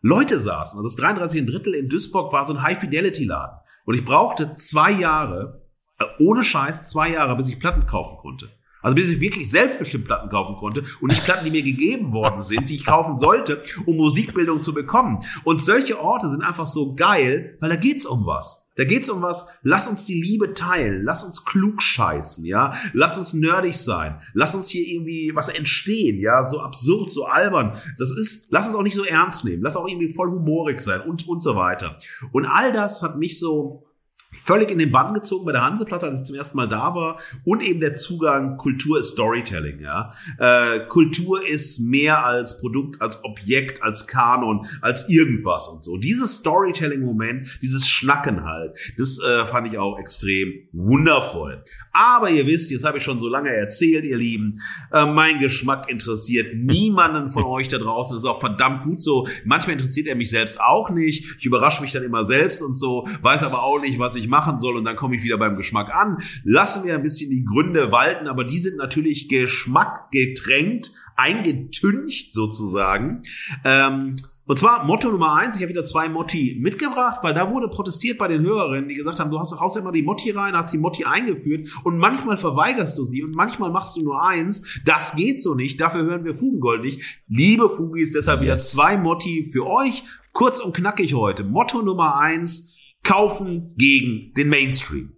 Leute 0.00 0.38
saßen. 0.38 0.78
Also 0.78 0.88
das 0.88 0.96
33 0.96 1.40
in 1.40 1.46
Drittel 1.46 1.74
in 1.74 1.88
Duisburg 1.88 2.32
war 2.32 2.44
so 2.44 2.54
ein 2.54 2.62
High-Fidelity-Laden. 2.62 3.58
Und 3.84 3.94
ich 3.94 4.04
brauchte 4.04 4.52
zwei 4.54 4.92
Jahre, 4.92 5.62
äh, 5.98 6.04
ohne 6.20 6.44
Scheiß 6.44 6.90
zwei 6.90 7.10
Jahre, 7.10 7.36
bis 7.36 7.48
ich 7.48 7.58
Platten 7.58 7.86
kaufen 7.86 8.18
konnte. 8.18 8.48
Also 8.82 8.94
bis 8.94 9.08
ich 9.08 9.20
wirklich 9.20 9.50
selbstbestimmt 9.50 10.04
Platten 10.04 10.28
kaufen 10.30 10.56
konnte 10.56 10.84
und 11.00 11.08
nicht 11.08 11.24
Platten, 11.24 11.44
die 11.44 11.50
mir 11.50 11.62
gegeben 11.62 12.12
worden 12.12 12.42
sind, 12.42 12.68
die 12.70 12.76
ich 12.76 12.84
kaufen 12.84 13.18
sollte, 13.18 13.62
um 13.86 13.96
Musikbildung 13.96 14.62
zu 14.62 14.72
bekommen. 14.74 15.20
Und 15.44 15.60
solche 15.60 16.00
Orte 16.00 16.30
sind 16.30 16.42
einfach 16.42 16.66
so 16.66 16.94
geil, 16.94 17.56
weil 17.60 17.70
da 17.70 17.76
geht's 17.76 18.06
um 18.06 18.26
was. 18.26 18.68
Da 18.78 18.84
geht's 18.84 19.10
um 19.10 19.22
was, 19.22 19.48
lass 19.62 19.88
uns 19.88 20.04
die 20.04 20.22
Liebe 20.22 20.54
teilen, 20.54 21.02
lass 21.02 21.24
uns 21.24 21.44
klug 21.44 21.82
scheißen, 21.82 22.44
ja, 22.44 22.72
lass 22.92 23.18
uns 23.18 23.34
nerdig 23.34 23.76
sein, 23.76 24.20
lass 24.34 24.54
uns 24.54 24.68
hier 24.68 24.86
irgendwie 24.86 25.32
was 25.34 25.48
entstehen, 25.48 26.20
ja, 26.20 26.44
so 26.44 26.60
absurd, 26.60 27.10
so 27.10 27.26
albern. 27.26 27.76
Das 27.98 28.12
ist, 28.12 28.52
lass 28.52 28.68
uns 28.68 28.76
auch 28.76 28.84
nicht 28.84 28.94
so 28.94 29.02
ernst 29.02 29.44
nehmen, 29.44 29.64
lass 29.64 29.74
auch 29.74 29.88
irgendwie 29.88 30.12
voll 30.12 30.30
humorig 30.30 30.78
sein 30.78 31.00
und, 31.00 31.26
und 31.26 31.42
so 31.42 31.56
weiter. 31.56 31.98
Und 32.30 32.46
all 32.46 32.72
das 32.72 33.02
hat 33.02 33.18
mich 33.18 33.40
so 33.40 33.87
völlig 34.32 34.70
in 34.70 34.78
den 34.78 34.92
Bann 34.92 35.14
gezogen 35.14 35.46
bei 35.46 35.52
der 35.52 35.62
Hanseplatte, 35.62 36.06
als 36.06 36.20
ich 36.20 36.26
zum 36.26 36.36
ersten 36.36 36.56
Mal 36.56 36.68
da 36.68 36.94
war. 36.94 37.20
Und 37.44 37.62
eben 37.62 37.80
der 37.80 37.94
Zugang, 37.94 38.56
Kultur 38.56 39.00
ist 39.00 39.10
Storytelling. 39.10 39.80
Ja? 39.80 40.12
Äh, 40.38 40.86
Kultur 40.86 41.46
ist 41.46 41.80
mehr 41.80 42.24
als 42.24 42.60
Produkt, 42.60 43.00
als 43.00 43.24
Objekt, 43.24 43.82
als 43.82 44.06
Kanon, 44.06 44.66
als 44.80 45.08
irgendwas 45.08 45.68
und 45.68 45.82
so. 45.82 45.96
Dieses 45.96 46.36
Storytelling-Moment, 46.36 47.58
dieses 47.62 47.88
Schnacken 47.88 48.44
halt, 48.44 48.78
das 48.98 49.18
äh, 49.20 49.46
fand 49.46 49.66
ich 49.68 49.78
auch 49.78 49.98
extrem 49.98 50.68
wundervoll. 50.72 51.64
Aber 51.92 52.30
ihr 52.30 52.46
wisst, 52.46 52.70
jetzt 52.70 52.84
habe 52.84 52.98
ich 52.98 53.04
schon 53.04 53.20
so 53.20 53.28
lange 53.28 53.50
erzählt, 53.50 54.04
ihr 54.04 54.16
Lieben, 54.16 54.60
äh, 54.92 55.06
mein 55.06 55.38
Geschmack 55.40 55.88
interessiert 55.90 56.54
niemanden 56.54 57.28
von 57.28 57.42
euch 57.44 57.68
da 57.68 57.78
draußen. 57.78 58.16
Das 58.16 58.24
ist 58.24 58.28
auch 58.28 58.40
verdammt 58.40 58.84
gut 58.84 59.02
so. 59.02 59.26
Manchmal 59.44 59.72
interessiert 59.72 60.06
er 60.06 60.16
mich 60.16 60.30
selbst 60.30 60.60
auch 60.60 60.90
nicht. 60.90 61.36
Ich 61.38 61.46
überrasche 61.46 61.82
mich 61.82 61.92
dann 61.92 62.02
immer 62.02 62.24
selbst 62.24 62.62
und 62.62 62.74
so, 62.74 63.08
weiß 63.22 63.42
aber 63.44 63.62
auch 63.62 63.80
nicht, 63.80 63.98
was 63.98 64.16
ich 64.16 64.17
machen 64.26 64.58
soll 64.58 64.76
und 64.76 64.84
dann 64.84 64.96
komme 64.96 65.14
ich 65.14 65.22
wieder 65.22 65.38
beim 65.38 65.56
Geschmack 65.56 65.94
an. 65.94 66.16
Lassen 66.42 66.84
wir 66.84 66.94
ein 66.94 67.02
bisschen 67.04 67.30
die 67.30 67.44
Gründe 67.44 67.92
walten, 67.92 68.26
aber 68.26 68.42
die 68.42 68.58
sind 68.58 68.76
natürlich 68.76 69.28
Geschmack 69.28 70.10
getränkt, 70.10 70.90
eingetüncht 71.14 72.32
sozusagen. 72.32 73.22
Ähm, 73.64 74.16
und 74.48 74.58
zwar 74.58 74.82
Motto 74.84 75.10
Nummer 75.10 75.34
eins, 75.34 75.56
ich 75.56 75.62
habe 75.62 75.72
wieder 75.72 75.84
zwei 75.84 76.08
Motti 76.08 76.56
mitgebracht, 76.58 77.18
weil 77.20 77.34
da 77.34 77.50
wurde 77.50 77.68
protestiert 77.68 78.16
bei 78.16 78.28
den 78.28 78.42
Hörerinnen, 78.42 78.88
die 78.88 78.94
gesagt 78.94 79.20
haben, 79.20 79.30
du 79.30 79.38
hast 79.38 79.52
haust 79.60 79.76
immer 79.76 79.92
die 79.92 80.00
Motti 80.00 80.30
rein, 80.30 80.56
hast 80.56 80.72
die 80.72 80.78
Motti 80.78 81.04
eingeführt 81.04 81.68
und 81.84 81.98
manchmal 81.98 82.38
verweigerst 82.38 82.96
du 82.96 83.04
sie 83.04 83.22
und 83.22 83.34
manchmal 83.34 83.70
machst 83.70 83.94
du 83.98 84.02
nur 84.02 84.22
eins. 84.26 84.80
Das 84.86 85.14
geht 85.14 85.42
so 85.42 85.54
nicht, 85.54 85.82
dafür 85.82 86.04
hören 86.04 86.24
wir 86.24 86.34
Fugengold 86.34 86.80
nicht. 86.80 87.22
Liebe 87.28 87.68
Fugis, 87.68 88.12
deshalb 88.12 88.40
yes. 88.40 88.46
wieder 88.46 88.58
zwei 88.58 88.96
Motti 88.96 89.44
für 89.44 89.66
euch. 89.66 90.02
Kurz 90.32 90.60
und 90.60 90.74
knackig 90.74 91.12
heute. 91.12 91.44
Motto 91.44 91.82
Nummer 91.82 92.16
eins, 92.16 92.67
kaufen 93.02 93.74
gegen 93.76 94.32
den 94.34 94.48
Mainstream. 94.48 95.12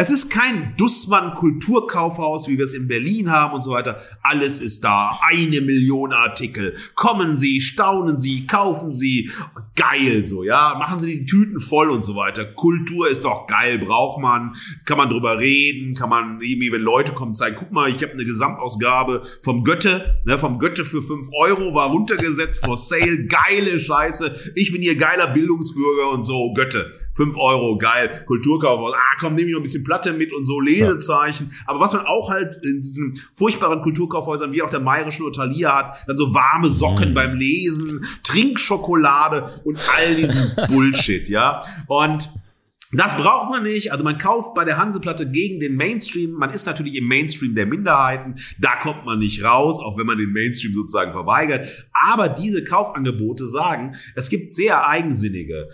Es 0.00 0.10
ist 0.10 0.30
kein 0.30 0.76
Dussmann-Kulturkaufhaus, 0.76 2.46
wie 2.46 2.56
wir 2.56 2.66
es 2.66 2.72
in 2.72 2.86
Berlin 2.86 3.32
haben 3.32 3.52
und 3.52 3.62
so 3.62 3.72
weiter. 3.72 4.00
Alles 4.22 4.60
ist 4.60 4.84
da. 4.84 5.18
Eine 5.28 5.60
Million 5.60 6.12
Artikel. 6.12 6.76
Kommen 6.94 7.36
Sie, 7.36 7.60
staunen 7.60 8.16
Sie, 8.16 8.46
kaufen 8.46 8.92
Sie. 8.92 9.28
Geil 9.74 10.24
so, 10.24 10.44
ja. 10.44 10.76
Machen 10.78 11.00
Sie 11.00 11.18
die 11.18 11.26
Tüten 11.26 11.58
voll 11.58 11.90
und 11.90 12.04
so 12.04 12.14
weiter. 12.14 12.44
Kultur 12.44 13.10
ist 13.10 13.24
doch 13.24 13.48
geil, 13.48 13.80
braucht 13.80 14.20
man. 14.20 14.54
Kann 14.84 14.98
man 14.98 15.08
drüber 15.10 15.40
reden, 15.40 15.94
kann 15.94 16.10
man 16.10 16.40
irgendwie, 16.42 16.70
wenn 16.70 16.82
Leute 16.82 17.10
kommen, 17.10 17.34
zeigen, 17.34 17.56
guck 17.58 17.72
mal, 17.72 17.90
ich 17.90 18.00
habe 18.00 18.12
eine 18.12 18.24
Gesamtausgabe 18.24 19.22
vom 19.42 19.64
Götte, 19.64 20.22
ne, 20.24 20.38
vom 20.38 20.60
Götte 20.60 20.84
für 20.84 21.02
fünf 21.02 21.26
Euro, 21.36 21.74
war 21.74 21.90
runtergesetzt 21.90 22.64
for 22.64 22.76
sale. 22.76 23.26
Geile 23.26 23.80
Scheiße. 23.80 24.52
Ich 24.54 24.70
bin 24.70 24.80
hier 24.80 24.94
geiler 24.94 25.26
Bildungsbürger 25.26 26.10
und 26.10 26.22
so. 26.22 26.52
Götte. 26.52 27.07
5 27.18 27.36
Euro, 27.36 27.76
geil, 27.78 28.22
Kulturkaufhaus, 28.26 28.94
ah, 28.94 29.16
komm, 29.18 29.34
nehme 29.34 29.48
ich 29.48 29.52
noch 29.52 29.60
ein 29.60 29.64
bisschen 29.64 29.82
Platte 29.82 30.12
mit 30.12 30.32
und 30.32 30.44
so, 30.44 30.60
Lesezeichen. 30.60 31.50
Ja. 31.50 31.64
Aber 31.66 31.80
was 31.80 31.92
man 31.92 32.06
auch 32.06 32.30
halt 32.30 32.54
in 32.62 32.80
diesen 32.80 33.20
furchtbaren 33.34 33.82
Kulturkaufhäusern, 33.82 34.52
wie 34.52 34.62
auch 34.62 34.70
der 34.70 34.78
Mayrische 34.78 35.24
oder 35.24 35.32
Thalia 35.32 35.76
hat, 35.76 35.96
dann 36.06 36.16
so 36.16 36.32
warme 36.32 36.68
Socken 36.68 37.10
mhm. 37.10 37.14
beim 37.14 37.36
Lesen, 37.36 38.06
Trinkschokolade 38.22 39.60
und 39.64 39.80
all 39.96 40.14
diesen 40.14 40.52
Bullshit, 40.68 41.28
ja. 41.28 41.60
Und 41.88 42.30
das 42.92 43.16
braucht 43.16 43.50
man 43.50 43.64
nicht. 43.64 43.92
Also 43.92 44.04
man 44.04 44.16
kauft 44.16 44.54
bei 44.54 44.64
der 44.64 44.78
Hanseplatte 44.78 45.28
gegen 45.28 45.60
den 45.60 45.74
Mainstream. 45.74 46.30
Man 46.32 46.52
ist 46.52 46.66
natürlich 46.66 46.94
im 46.94 47.06
Mainstream 47.06 47.54
der 47.54 47.66
Minderheiten. 47.66 48.36
Da 48.58 48.76
kommt 48.76 49.04
man 49.04 49.18
nicht 49.18 49.42
raus, 49.42 49.80
auch 49.80 49.98
wenn 49.98 50.06
man 50.06 50.16
den 50.16 50.32
Mainstream 50.32 50.72
sozusagen 50.72 51.12
verweigert. 51.12 51.68
Aber 51.92 52.28
diese 52.28 52.64
Kaufangebote 52.64 53.46
sagen, 53.46 53.94
es 54.14 54.30
gibt 54.30 54.54
sehr 54.54 54.86
eigensinnige 54.86 55.68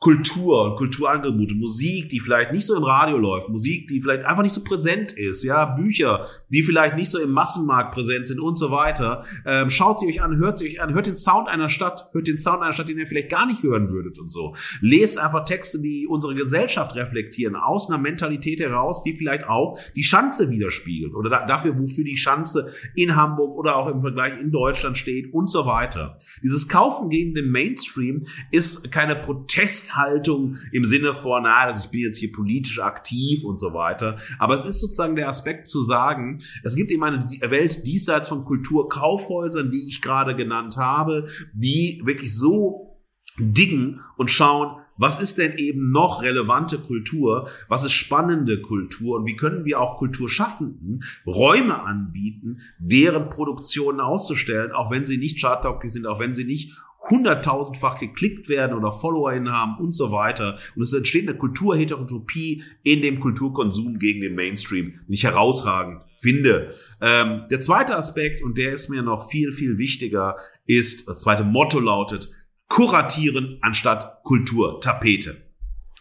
Kultur 0.00 0.64
und 0.64 0.76
Kulturangebote, 0.76 1.54
Musik, 1.54 2.08
die 2.08 2.20
vielleicht 2.20 2.52
nicht 2.52 2.64
so 2.64 2.74
im 2.74 2.84
Radio 2.84 3.18
läuft, 3.18 3.50
Musik, 3.50 3.86
die 3.88 4.00
vielleicht 4.00 4.24
einfach 4.24 4.42
nicht 4.42 4.54
so 4.54 4.64
präsent 4.64 5.12
ist, 5.12 5.44
ja, 5.44 5.66
Bücher, 5.66 6.26
die 6.48 6.62
vielleicht 6.62 6.96
nicht 6.96 7.10
so 7.10 7.20
im 7.20 7.32
Massenmarkt 7.32 7.92
präsent 7.92 8.26
sind 8.26 8.40
und 8.40 8.56
so 8.56 8.70
weiter. 8.70 9.26
Ähm, 9.44 9.68
schaut 9.68 9.98
sie 9.98 10.06
euch 10.06 10.22
an, 10.22 10.38
hört 10.38 10.56
sie 10.56 10.70
euch 10.70 10.80
an, 10.80 10.94
hört 10.94 11.06
den 11.06 11.16
Sound 11.16 11.48
einer 11.48 11.68
Stadt, 11.68 12.08
hört 12.12 12.28
den 12.28 12.38
Sound 12.38 12.62
einer 12.62 12.72
Stadt, 12.72 12.88
den 12.88 12.98
ihr 12.98 13.06
vielleicht 13.06 13.28
gar 13.28 13.44
nicht 13.44 13.62
hören 13.62 13.90
würdet 13.90 14.18
und 14.18 14.32
so. 14.32 14.56
Lest 14.80 15.18
einfach 15.18 15.44
Texte, 15.44 15.82
die 15.82 16.06
unsere 16.06 16.34
Gesellschaft 16.34 16.96
reflektieren, 16.96 17.54
aus 17.54 17.90
einer 17.90 17.98
Mentalität 17.98 18.60
heraus, 18.60 19.02
die 19.02 19.12
vielleicht 19.12 19.46
auch 19.48 19.78
die 19.96 20.04
Schanze 20.04 20.48
widerspiegelt 20.48 21.14
oder 21.14 21.28
da, 21.28 21.44
dafür, 21.44 21.78
wofür 21.78 22.04
die 22.04 22.16
Schanze 22.16 22.72
in 22.94 23.16
Hamburg 23.16 23.54
oder 23.54 23.76
auch 23.76 23.88
im 23.88 24.00
Vergleich 24.00 24.40
in 24.40 24.50
Deutschland 24.50 24.96
steht 24.96 25.34
und 25.34 25.50
so 25.50 25.66
weiter. 25.66 26.16
Dieses 26.42 26.68
Kaufen 26.68 27.10
gegen 27.10 27.34
den 27.34 27.50
Mainstream 27.50 28.24
ist 28.50 28.90
keine 28.90 29.16
Protest 29.16 29.89
Haltung 29.96 30.56
im 30.72 30.84
Sinne 30.84 31.14
von, 31.14 31.42
na, 31.44 31.56
also 31.56 31.84
ich 31.84 31.90
bin 31.90 32.00
jetzt 32.00 32.18
hier 32.18 32.32
politisch 32.32 32.80
aktiv 32.80 33.44
und 33.44 33.58
so 33.58 33.72
weiter. 33.72 34.16
Aber 34.38 34.54
es 34.54 34.64
ist 34.64 34.80
sozusagen 34.80 35.16
der 35.16 35.28
Aspekt 35.28 35.68
zu 35.68 35.82
sagen, 35.82 36.38
es 36.62 36.76
gibt 36.76 36.90
eben 36.90 37.04
eine 37.04 37.26
Welt 37.48 37.86
diesseits 37.86 38.28
von 38.28 38.44
Kulturkaufhäusern, 38.44 39.70
die 39.70 39.88
ich 39.88 40.00
gerade 40.00 40.34
genannt 40.36 40.76
habe, 40.76 41.28
die 41.52 42.00
wirklich 42.04 42.34
so 42.34 42.98
diggen 43.38 44.00
und 44.16 44.30
schauen, 44.30 44.76
was 45.00 45.18
ist 45.18 45.38
denn 45.38 45.56
eben 45.56 45.92
noch 45.92 46.22
relevante 46.22 46.76
Kultur? 46.76 47.48
Was 47.68 47.84
ist 47.84 47.92
spannende 47.92 48.60
Kultur? 48.60 49.16
Und 49.16 49.24
wie 49.24 49.34
können 49.34 49.64
wir 49.64 49.80
auch 49.80 49.96
Kulturschaffenden 49.96 51.04
Räume 51.26 51.82
anbieten, 51.82 52.58
deren 52.78 53.30
Produktionen 53.30 54.00
auszustellen, 54.00 54.72
auch 54.72 54.90
wenn 54.90 55.06
sie 55.06 55.16
nicht 55.16 55.40
charttauglich 55.40 55.90
sind, 55.90 56.06
auch 56.06 56.20
wenn 56.20 56.34
sie 56.34 56.44
nicht 56.44 56.76
hunderttausendfach 57.08 57.98
geklickt 57.98 58.48
werden 58.48 58.76
oder 58.76 58.92
FollowerInnen 58.92 59.52
haben 59.52 59.78
und 59.78 59.92
so 59.92 60.12
weiter. 60.12 60.58
Und 60.76 60.82
es 60.82 60.92
entsteht 60.92 61.28
eine 61.28 61.38
Kulturheterotopie 61.38 62.62
in 62.82 63.02
dem 63.02 63.20
Kulturkonsum 63.20 63.98
gegen 63.98 64.20
den 64.20 64.34
Mainstream, 64.34 64.84
den 64.84 65.12
ich 65.12 65.24
herausragend 65.24 66.02
finde. 66.12 66.74
Ähm, 67.00 67.44
der 67.50 67.60
zweite 67.60 67.96
Aspekt, 67.96 68.42
und 68.42 68.58
der 68.58 68.72
ist 68.72 68.90
mir 68.90 69.02
noch 69.02 69.30
viel, 69.30 69.52
viel 69.52 69.78
wichtiger, 69.78 70.36
ist, 70.66 71.08
das 71.08 71.20
zweite 71.20 71.44
Motto 71.44 71.80
lautet, 71.80 72.30
kuratieren 72.68 73.58
anstatt 73.62 74.22
Kulturtapete. 74.22 75.49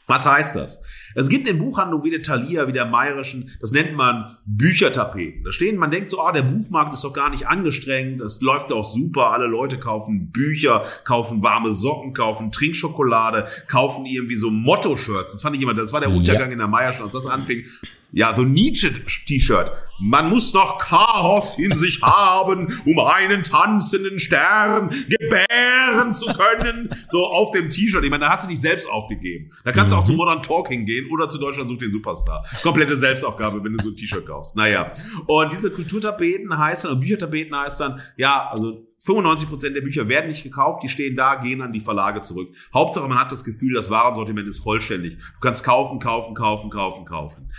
Was 0.09 0.25
heißt 0.25 0.55
das? 0.55 0.81
Es 1.13 1.29
gibt 1.29 1.47
in 1.47 1.59
Buchhandlung 1.59 2.03
wie 2.03 2.09
der 2.09 2.23
Thalia, 2.23 2.67
wie 2.67 2.71
der 2.71 2.87
Mayerischen, 2.87 3.51
das 3.61 3.71
nennt 3.71 3.93
man 3.93 4.37
Büchertapeten. 4.43 5.43
Da 5.43 5.51
stehen, 5.51 5.77
man 5.77 5.91
denkt 5.91 6.09
so, 6.09 6.19
ah, 6.19 6.31
der 6.31 6.41
Buchmarkt 6.41 6.95
ist 6.95 7.03
doch 7.03 7.13
gar 7.13 7.29
nicht 7.29 7.47
angestrengt, 7.47 8.19
das 8.19 8.41
läuft 8.41 8.73
auch 8.73 8.83
super, 8.83 9.27
alle 9.27 9.45
Leute 9.45 9.77
kaufen 9.77 10.31
Bücher, 10.31 10.83
kaufen 11.03 11.43
warme 11.43 11.75
Socken, 11.75 12.15
kaufen 12.15 12.51
Trinkschokolade, 12.51 13.45
kaufen 13.67 14.07
irgendwie 14.07 14.35
so 14.35 14.49
Motto-Shirts. 14.49 15.33
Das 15.33 15.43
fand 15.43 15.55
ich 15.55 15.61
immer, 15.61 15.75
das 15.75 15.93
war 15.93 15.99
der 15.99 16.09
Untergang 16.09 16.47
ja. 16.47 16.53
in 16.53 16.57
der 16.57 16.67
Mayerischen, 16.67 17.03
als 17.03 17.13
das 17.13 17.27
anfing. 17.27 17.65
Ja, 18.11 18.35
so 18.35 18.43
Nietzsche-T-Shirt. 18.43 19.71
Man 19.99 20.29
muss 20.29 20.51
doch 20.51 20.79
Chaos 20.79 21.59
in 21.59 21.77
sich 21.77 22.01
haben, 22.01 22.67
um 22.85 22.99
einen 22.99 23.43
tanzenden 23.43 24.17
Stern 24.17 24.89
gebären 25.09 26.13
zu 26.13 26.27
können. 26.33 26.89
So 27.09 27.25
auf 27.27 27.51
dem 27.51 27.69
T-Shirt. 27.69 28.03
Ich 28.03 28.09
meine, 28.09 28.25
da 28.25 28.31
hast 28.31 28.45
du 28.45 28.49
dich 28.49 28.61
selbst 28.61 28.89
aufgegeben. 28.89 29.51
Da 29.63 29.71
kannst 29.71 29.91
mhm. 29.91 29.97
du 29.97 30.01
auch 30.01 30.05
zu 30.05 30.11
mhm. 30.13 30.17
Modern 30.17 30.41
Talking 30.41 30.85
gehen 30.85 31.07
oder 31.11 31.29
zu 31.29 31.37
Deutschland 31.37 31.69
sucht 31.69 31.81
den 31.81 31.91
Superstar. 31.91 32.43
Komplette 32.63 32.95
Selbstaufgabe, 32.95 33.63
wenn 33.63 33.73
du 33.73 33.83
so 33.83 33.89
ein 33.89 33.95
T-Shirt 33.95 34.25
kaufst. 34.25 34.55
Naja. 34.55 34.91
Und 35.27 35.53
diese 35.53 35.69
Kulturtapeten 35.69 36.57
heißt 36.57 36.85
dann, 36.85 36.99
Büchertapeten 36.99 37.55
heißt 37.55 37.79
dann, 37.79 38.01
ja, 38.17 38.47
also 38.49 38.87
95% 39.05 39.69
der 39.69 39.81
Bücher 39.81 40.09
werden 40.09 40.27
nicht 40.27 40.43
gekauft, 40.43 40.83
die 40.83 40.89
stehen 40.89 41.15
da, 41.15 41.35
gehen 41.35 41.61
an 41.61 41.71
die 41.71 41.79
Verlage 41.79 42.21
zurück. 42.21 42.53
Hauptsache, 42.73 43.07
man 43.07 43.17
hat 43.17 43.31
das 43.31 43.43
Gefühl, 43.43 43.73
das 43.73 43.89
Warensortiment 43.89 44.47
ist 44.47 44.59
vollständig. 44.59 45.15
Du 45.15 45.39
kannst 45.41 45.63
kaufen, 45.63 45.99
kaufen, 45.99 46.35
kaufen, 46.35 46.69
kaufen, 46.69 47.05
kaufen. 47.05 47.49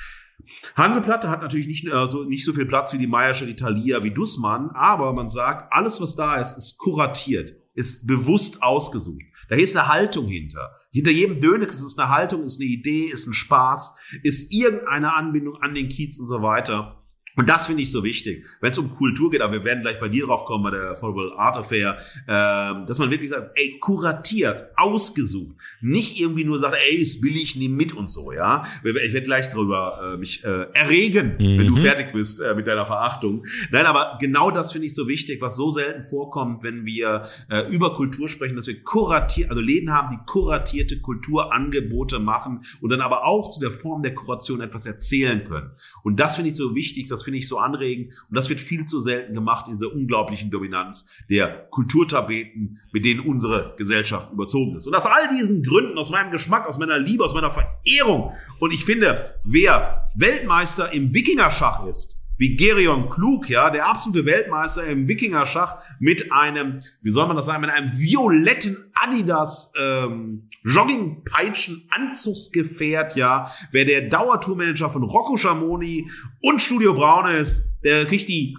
Hanseplatte 0.76 1.30
hat 1.30 1.42
natürlich 1.42 1.66
nicht, 1.66 1.86
äh, 1.86 2.08
so, 2.08 2.24
nicht 2.24 2.44
so 2.44 2.52
viel 2.52 2.66
Platz 2.66 2.92
wie 2.92 2.98
die 2.98 3.06
Meiersche, 3.06 3.46
die 3.46 3.56
Thalia, 3.56 4.02
wie 4.02 4.10
Dussmann, 4.10 4.70
aber 4.70 5.12
man 5.12 5.28
sagt, 5.28 5.72
alles, 5.72 6.00
was 6.00 6.16
da 6.16 6.36
ist, 6.36 6.56
ist 6.56 6.78
kuratiert, 6.78 7.54
ist 7.74 8.06
bewusst 8.06 8.62
ausgesucht. 8.62 9.22
Da 9.48 9.56
ist 9.56 9.76
eine 9.76 9.88
Haltung 9.88 10.26
hinter. 10.26 10.70
Hinter 10.92 11.10
jedem 11.10 11.40
Dönex 11.40 11.82
ist 11.82 11.98
eine 11.98 12.08
Haltung, 12.08 12.42
ist 12.44 12.60
eine 12.60 12.68
Idee, 12.68 13.06
ist 13.06 13.26
ein 13.26 13.34
Spaß, 13.34 13.96
ist 14.22 14.52
irgendeine 14.52 15.14
Anbindung 15.14 15.56
an 15.60 15.74
den 15.74 15.88
Kiez 15.88 16.18
und 16.18 16.28
so 16.28 16.42
weiter. 16.42 16.99
Und 17.36 17.48
das 17.48 17.66
finde 17.66 17.82
ich 17.82 17.90
so 17.90 18.02
wichtig, 18.02 18.44
wenn 18.60 18.70
es 18.70 18.78
um 18.78 18.90
Kultur 18.90 19.30
geht, 19.30 19.40
aber 19.40 19.52
wir 19.52 19.64
werden 19.64 19.82
gleich 19.82 20.00
bei 20.00 20.08
dir 20.08 20.26
drauf 20.26 20.44
kommen, 20.44 20.64
bei 20.64 20.70
der 20.70 20.96
Football 20.96 21.32
Art 21.36 21.56
Affair, 21.56 21.98
ähm, 22.28 22.86
dass 22.86 22.98
man 22.98 23.10
wirklich 23.10 23.30
sagt, 23.30 23.52
ey, 23.54 23.78
kuratiert, 23.78 24.70
ausgesucht, 24.76 25.56
nicht 25.80 26.20
irgendwie 26.20 26.44
nur 26.44 26.58
sagt, 26.58 26.76
ey, 26.88 26.96
ist 26.96 27.20
billig, 27.20 27.56
nimm 27.56 27.76
mit 27.76 27.92
und 27.92 28.10
so, 28.10 28.32
ja. 28.32 28.64
Ich 28.82 29.12
werde 29.12 29.22
gleich 29.22 29.48
darüber 29.48 30.14
äh, 30.14 30.16
mich 30.16 30.44
äh, 30.44 30.66
erregen, 30.72 31.36
mhm. 31.38 31.58
wenn 31.58 31.66
du 31.66 31.76
mhm. 31.76 31.80
fertig 31.80 32.12
bist 32.12 32.40
äh, 32.40 32.54
mit 32.54 32.66
deiner 32.66 32.86
Verachtung. 32.86 33.44
Nein, 33.70 33.86
aber 33.86 34.18
genau 34.20 34.50
das 34.50 34.72
finde 34.72 34.86
ich 34.86 34.94
so 34.94 35.06
wichtig, 35.06 35.40
was 35.40 35.56
so 35.56 35.70
selten 35.70 36.02
vorkommt, 36.02 36.62
wenn 36.64 36.84
wir 36.84 37.26
äh, 37.48 37.70
über 37.70 37.94
Kultur 37.94 38.28
sprechen, 38.28 38.56
dass 38.56 38.66
wir 38.66 38.82
kuratiert, 38.82 39.50
also 39.50 39.62
Läden 39.62 39.92
haben, 39.92 40.10
die 40.10 40.18
kuratierte 40.26 41.00
Kulturangebote 41.00 42.18
machen 42.18 42.60
und 42.80 42.90
dann 42.90 43.00
aber 43.00 43.24
auch 43.24 43.50
zu 43.50 43.60
der 43.60 43.70
Form 43.70 44.02
der 44.02 44.14
Kuration 44.14 44.60
etwas 44.60 44.86
erzählen 44.86 45.44
können. 45.44 45.70
Und 46.02 46.20
das 46.20 46.36
finde 46.36 46.50
ich 46.50 46.56
so 46.56 46.74
wichtig, 46.74 47.08
dass 47.08 47.19
das 47.20 47.24
finde 47.24 47.38
ich 47.38 47.48
so 47.48 47.58
anregend. 47.58 48.12
Und 48.28 48.36
das 48.36 48.48
wird 48.48 48.60
viel 48.60 48.86
zu 48.86 48.98
selten 48.98 49.34
gemacht, 49.34 49.66
diese 49.68 49.88
unglaublichen 49.88 50.50
Dominanz 50.50 51.06
der 51.28 51.66
Kulturtabeten, 51.70 52.80
mit 52.92 53.04
denen 53.04 53.20
unsere 53.20 53.74
Gesellschaft 53.76 54.32
überzogen 54.32 54.76
ist. 54.76 54.86
Und 54.86 54.94
aus 54.94 55.04
all 55.04 55.28
diesen 55.28 55.62
Gründen, 55.62 55.98
aus 55.98 56.10
meinem 56.10 56.30
Geschmack, 56.30 56.66
aus 56.66 56.78
meiner 56.78 56.98
Liebe, 56.98 57.22
aus 57.22 57.34
meiner 57.34 57.50
Verehrung. 57.50 58.32
Und 58.58 58.72
ich 58.72 58.84
finde, 58.86 59.34
wer 59.44 60.10
Weltmeister 60.14 60.92
im 60.92 61.12
Wikingerschach 61.12 61.86
ist, 61.86 62.19
wie 62.40 62.56
Gerion 62.56 63.08
Klug, 63.10 63.50
ja, 63.50 63.68
der 63.68 63.86
absolute 63.86 64.24
Weltmeister 64.24 64.86
im 64.86 65.06
Wikinger-Schach 65.06 65.76
mit 65.98 66.32
einem, 66.32 66.78
wie 67.02 67.10
soll 67.10 67.26
man 67.26 67.36
das 67.36 67.44
sagen, 67.44 67.60
mit 67.60 67.68
einem 67.68 67.92
violetten 67.92 68.90
Adidas 68.94 69.74
ähm, 69.78 70.48
Joggingpeitschen-Anzugsgefährt, 70.64 73.14
ja, 73.14 73.50
wer 73.72 73.84
der 73.84 74.08
Dauertourmanager 74.08 74.88
von 74.88 75.02
Rocco 75.02 75.36
Schamoni 75.36 76.10
und 76.40 76.62
Studio 76.62 76.94
Braun 76.94 77.26
ist, 77.26 77.68
der 77.84 78.06
kriegt 78.06 78.30
die 78.30 78.56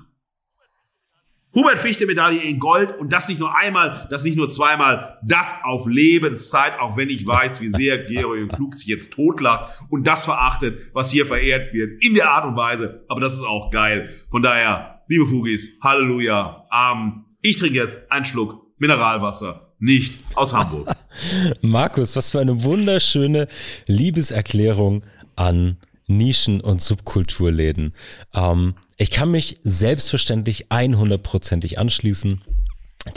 Hubert 1.54 1.80
Fichte 1.80 2.06
Medaille 2.06 2.42
in 2.42 2.60
Gold 2.60 2.98
und 2.98 3.12
das 3.12 3.28
nicht 3.28 3.40
nur 3.40 3.58
einmal, 3.58 4.08
das 4.10 4.24
nicht 4.24 4.38
nur 4.38 4.50
zweimal, 4.50 5.20
das 5.22 5.56
auf 5.64 5.86
Lebenszeit, 5.86 6.80
auch 6.80 6.96
wenn 6.96 7.10
ich 7.10 7.28
weiß, 7.28 7.60
wie 7.60 7.68
sehr 7.68 8.06
Georg 8.06 8.54
Klug 8.54 8.74
sich 8.74 8.88
jetzt 8.88 9.12
totlacht 9.12 9.82
und 9.90 10.08
das 10.08 10.24
verachtet, 10.24 10.80
was 10.94 11.12
hier 11.12 11.26
verehrt 11.26 11.74
wird, 11.74 12.02
in 12.04 12.16
der 12.16 12.32
Art 12.32 12.46
und 12.46 12.56
Weise. 12.56 13.04
Aber 13.10 13.20
das 13.20 13.34
ist 13.34 13.44
auch 13.44 13.70
geil. 13.70 14.10
Von 14.30 14.42
daher, 14.42 15.02
liebe 15.08 15.26
Fugis, 15.26 15.72
Halleluja. 15.84 16.68
Ähm, 16.74 17.26
ich 17.42 17.58
trinke 17.58 17.80
jetzt 17.80 18.10
einen 18.10 18.24
Schluck 18.24 18.62
Mineralwasser, 18.78 19.74
nicht 19.80 20.24
aus 20.36 20.54
Hamburg. 20.54 20.90
Markus, 21.62 22.16
was 22.16 22.30
für 22.30 22.40
eine 22.40 22.64
wunderschöne 22.64 23.50
Liebeserklärung 23.88 25.04
an 25.36 25.78
Nischen- 26.18 26.62
und 26.62 26.82
Subkulturläden. 26.82 27.94
Ähm, 28.34 28.76
ich 28.98 29.12
kann 29.12 29.32
mich 29.32 29.60
selbstverständlich 29.64 30.68
100%ig 30.70 31.80
anschließen. 31.80 32.42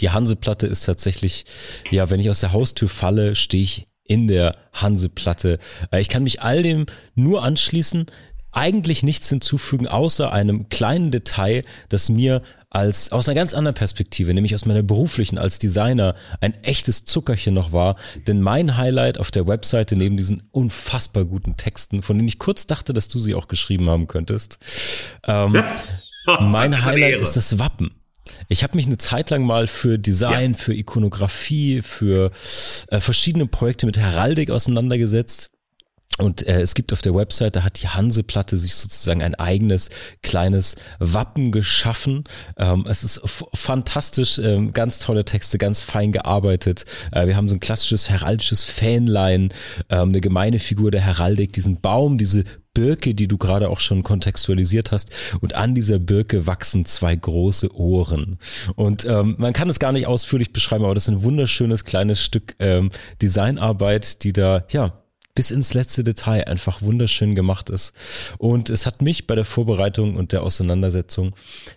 Die 0.01 0.11
Hanseplatte 0.11 0.67
ist 0.67 0.85
tatsächlich, 0.85 1.45
ja, 1.91 2.09
wenn 2.11 2.21
ich 2.21 2.31
aus 2.31 2.41
der 2.41 2.53
Haustür 2.53 2.89
falle, 2.89 3.35
stehe 3.35 3.63
ich 3.63 3.87
in 4.05 4.27
der 4.27 4.57
Hanseplatte. 4.73 5.59
Äh, 5.91 6.01
ich 6.01 6.09
kann 6.09 6.23
mich 6.23 6.43
all 6.43 6.63
dem 6.63 6.87
nur 7.15 7.43
anschließen. 7.43 8.07
eigentlich 8.57 9.03
nichts 9.03 9.29
hinzufügen, 9.29 9.89
außer 9.89 10.33
einem 10.33 10.69
kleinen 10.69 11.11
Detail, 11.11 11.63
das 11.89 12.09
mir 12.09 12.41
als 12.75 13.13
aus 13.13 13.29
einer 13.29 13.37
ganz 13.37 13.55
anderen 13.55 13.75
Perspektive, 13.75 14.35
nämlich 14.35 14.55
aus 14.55 14.67
meiner 14.67 14.83
beruflichen 14.83 15.39
als 15.39 15.59
Designer, 15.59 16.17
ein 16.41 16.55
echtes 16.65 17.05
Zuckerchen 17.05 17.55
noch 17.55 17.73
war. 17.73 17.97
Denn 18.27 18.41
mein 18.41 18.77
Highlight 18.77 19.19
auf 19.19 19.31
der 19.31 19.47
Webseite 19.47 19.97
neben 19.97 20.17
diesen 20.17 20.43
unfassbar 20.51 21.25
guten 21.25 21.57
Texten, 21.57 22.03
von 22.03 22.17
denen 22.19 22.29
ich 22.29 22.39
kurz 22.39 22.67
dachte, 22.67 22.93
dass 22.93 23.09
du 23.09 23.19
sie 23.19 23.35
auch 23.35 23.49
geschrieben 23.49 23.89
haben 23.89 24.09
könntest, 24.09 24.59
ähm, 25.25 25.63
mein 26.41 26.85
Highlight 26.85 27.21
ist 27.21 27.37
das 27.37 27.59
Wappen. 27.59 27.93
Ich 28.49 28.63
habe 28.63 28.77
mich 28.77 28.87
eine 28.87 28.99
Zeit 28.99 29.31
lang 29.31 29.45
mal 29.45 29.67
für 29.67 29.99
Design, 29.99 30.53
ja. 30.53 30.59
für 30.59 30.75
Ikonografie, 30.75 31.83
für 31.83 32.33
äh, 32.89 32.99
verschiedene 32.99 33.47
Projekte 33.47 33.87
mit 33.87 33.99
Heraldik 33.99 34.51
auseinandergesetzt. 34.51 35.51
Und 36.19 36.47
äh, 36.47 36.61
es 36.61 36.75
gibt 36.75 36.93
auf 36.93 37.03
der 37.03 37.15
Website, 37.15 37.57
da 37.57 37.65
hat 37.65 37.83
die 37.83 37.89
Hanseplatte 37.89 38.57
sich 38.57 38.77
sozusagen 38.77 39.21
ein 39.21 39.35
eigenes 39.35 39.91
kleines 40.23 40.77
Wappen 41.01 41.51
geschaffen. 41.51 42.25
Ähm, 42.57 42.87
es 42.89 43.03
ist 43.03 43.21
fantastisch, 43.53 44.39
ähm, 44.39 44.73
ganz 44.73 45.01
tolle 45.01 45.25
Texte, 45.25 45.59
ganz 45.59 45.81
fein 45.81 46.13
gearbeitet. 46.13 46.85
Äh, 47.11 47.27
wir 47.27 47.37
haben 47.37 47.49
so 47.49 47.57
ein 47.57 47.61
klassisches 47.61 48.11
heraldisches 48.11 48.63
Fähnlein, 48.63 49.53
ähm, 49.91 50.11
eine 50.11 50.21
gemeine 50.21 50.61
Figur 50.61 50.93
der 50.93 51.01
Heraldik, 51.01 51.53
diesen 51.53 51.81
Baum, 51.81 52.17
diese 52.17 52.45
Birke, 52.75 53.15
die 53.15 53.27
du 53.27 53.37
gerade 53.37 53.69
auch 53.69 53.81
schon 53.81 54.05
kontextualisiert 54.05 54.93
hast. 54.93 55.11
Und 55.41 55.55
an 55.55 55.75
dieser 55.75 55.99
Birke 55.99 56.47
wachsen 56.47 56.85
zwei 56.85 57.17
große 57.17 57.75
Ohren. 57.75 58.39
Und 58.77 59.05
ähm, 59.05 59.35
man 59.39 59.53
kann 59.53 59.69
es 59.69 59.81
gar 59.81 59.91
nicht 59.91 60.07
ausführlich 60.07 60.53
beschreiben, 60.53 60.85
aber 60.85 60.95
das 60.95 61.05
ist 61.05 61.15
ein 61.15 61.25
wunderschönes 61.25 61.85
kleines 61.85 62.23
Stück 62.23 62.55
ähm, 62.61 62.91
Designarbeit, 63.21 64.23
die 64.23 64.33
da, 64.33 64.65
ja, 64.71 65.04
bis 65.35 65.51
ins 65.51 65.75
letzte 65.75 66.05
Detail 66.05 66.47
einfach 66.47 66.83
wunderschön 66.83 67.35
gemacht 67.35 67.71
ist. 67.71 67.93
Und 68.39 68.71
es 68.71 68.87
hat 68.87 69.03
mich 69.03 69.27
bei 69.27 69.35
der 69.35 69.45
Vorbereitung 69.45 70.17
und 70.17 70.33
der 70.33 70.43
Auseinandersetzung 70.43 71.35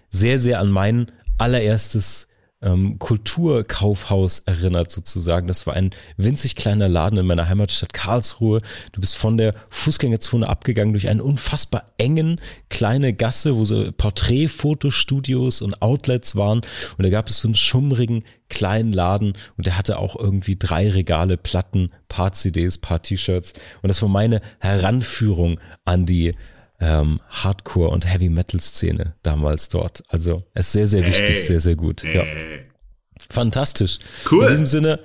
sehr, 0.10 0.40
sehr 0.40 0.60
an 0.60 0.70
mein 0.70 1.12
allererstes 1.38 2.27
ähm, 2.62 2.98
Kulturkaufhaus 2.98 4.40
erinnert 4.40 4.90
sozusagen. 4.92 5.48
Das 5.48 5.68
war 5.68 5.76
ein 5.76 5.92
winzig 6.18 6.56
kleiner 6.56 6.88
Laden 6.88 7.20
in 7.20 7.26
meiner 7.26 7.48
Heimatstadt 7.48 7.94
Karlsruhe. 7.94 8.62
Du 8.92 9.02
bist 9.02 9.18
von 9.18 9.38
der 9.38 9.54
Fußgängerzone 9.70 10.48
abgegangen 10.48 10.94
durch 10.94 11.10
einen 11.10 11.22
unfassbar 11.22 11.86
engen 11.98 12.42
kleine 12.70 13.14
Gasse, 13.14 13.56
wo 13.56 13.64
so 13.64 13.92
Porträtfotostudios 13.92 15.62
und 15.62 15.82
Outlets 15.82 16.36
waren. 16.36 16.62
Und 16.98 17.06
da 17.06 17.10
gab 17.10 17.30
es 17.30 17.40
so 17.40 17.48
einen 17.48 17.56
schummrigen 17.56 18.24
kleinen 18.50 18.94
Laden 18.94 19.34
und 19.58 19.68
der 19.68 19.78
hatte 19.78 20.00
auch 20.00 20.16
irgendwie 20.16 20.56
drei 20.56 20.90
Regale 20.90 21.38
Platten, 21.38 21.92
paar 22.08 22.32
CDs, 22.32 22.78
paar 22.78 23.02
T-Shirts. 23.02 23.54
Und 23.82 23.90
das 23.90 24.02
war 24.02 24.10
meine 24.10 24.42
Heranführung 24.60 25.60
an 25.86 26.06
die 26.06 26.34
ähm, 26.80 27.20
Hardcore- 27.30 27.90
und 27.90 28.12
Heavy-Metal-Szene 28.12 29.16
damals 29.24 29.70
dort. 29.70 30.04
Also 30.10 30.44
es 30.54 30.68
ist 30.68 30.74
sehr, 30.74 30.88
sehr 30.88 31.06
wichtig, 31.06 31.30
hey. 31.30 31.38
sehr, 31.38 31.60
sehr 31.60 31.76
gut. 31.76 32.04
Hey. 32.04 32.16
Ja. 32.16 32.24
Fantastisch. 33.30 34.00
Cool. 34.30 34.46
In 34.46 34.52
diesem 34.52 34.68
Sinne, 34.68 35.00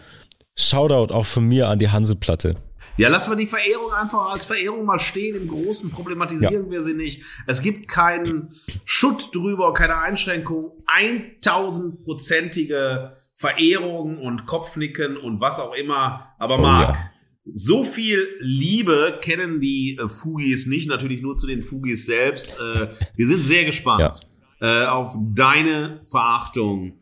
Shoutout 0.54 1.14
auch 1.14 1.26
von 1.26 1.46
mir 1.46 1.68
an 1.68 1.78
die 1.78 1.90
Hanseplatte. 1.90 2.56
Ja, 2.98 3.08
lassen 3.08 3.30
wir 3.30 3.36
die 3.36 3.46
Verehrung 3.46 3.90
einfach 3.92 4.30
als 4.30 4.44
Verehrung 4.44 4.84
mal 4.84 5.00
stehen. 5.00 5.34
Im 5.36 5.48
Großen 5.48 5.90
problematisieren 5.90 6.66
ja. 6.66 6.70
wir 6.70 6.82
sie 6.82 6.92
nicht. 6.92 7.22
Es 7.46 7.62
gibt 7.62 7.88
keinen 7.88 8.54
Schutt 8.84 9.34
drüber, 9.34 9.72
keine 9.72 9.96
Einschränkung. 9.96 10.72
1000-prozentige 10.94 13.12
Verehrung 13.34 14.18
und 14.18 14.44
Kopfnicken 14.44 15.16
und 15.16 15.40
was 15.40 15.58
auch 15.58 15.72
immer. 15.72 16.34
Aber 16.38 16.58
oh, 16.58 16.62
Marc, 16.62 16.96
ja. 16.96 17.11
So 17.44 17.82
viel 17.82 18.28
Liebe 18.38 19.18
kennen 19.20 19.60
die 19.60 19.98
äh, 20.00 20.08
Fugis 20.08 20.66
nicht, 20.66 20.88
natürlich 20.88 21.22
nur 21.22 21.34
zu 21.36 21.48
den 21.48 21.64
Fugis 21.64 22.06
selbst. 22.06 22.56
Äh, 22.58 22.90
wir 23.16 23.28
sind 23.28 23.42
sehr 23.44 23.64
gespannt 23.64 24.28
ja. 24.60 24.84
äh, 24.84 24.86
auf 24.86 25.16
deine 25.20 26.00
Verachtung 26.08 27.00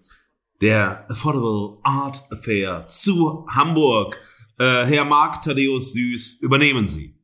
der 0.62 1.04
Affordable 1.10 1.78
Art 1.82 2.22
Affair 2.32 2.86
zu 2.86 3.46
Hamburg. 3.50 4.18
Äh, 4.58 4.86
Herr 4.86 5.04
Marc 5.04 5.42
Thaddeus 5.42 5.92
Süß, 5.92 6.40
übernehmen 6.40 6.88
Sie. 6.88 7.14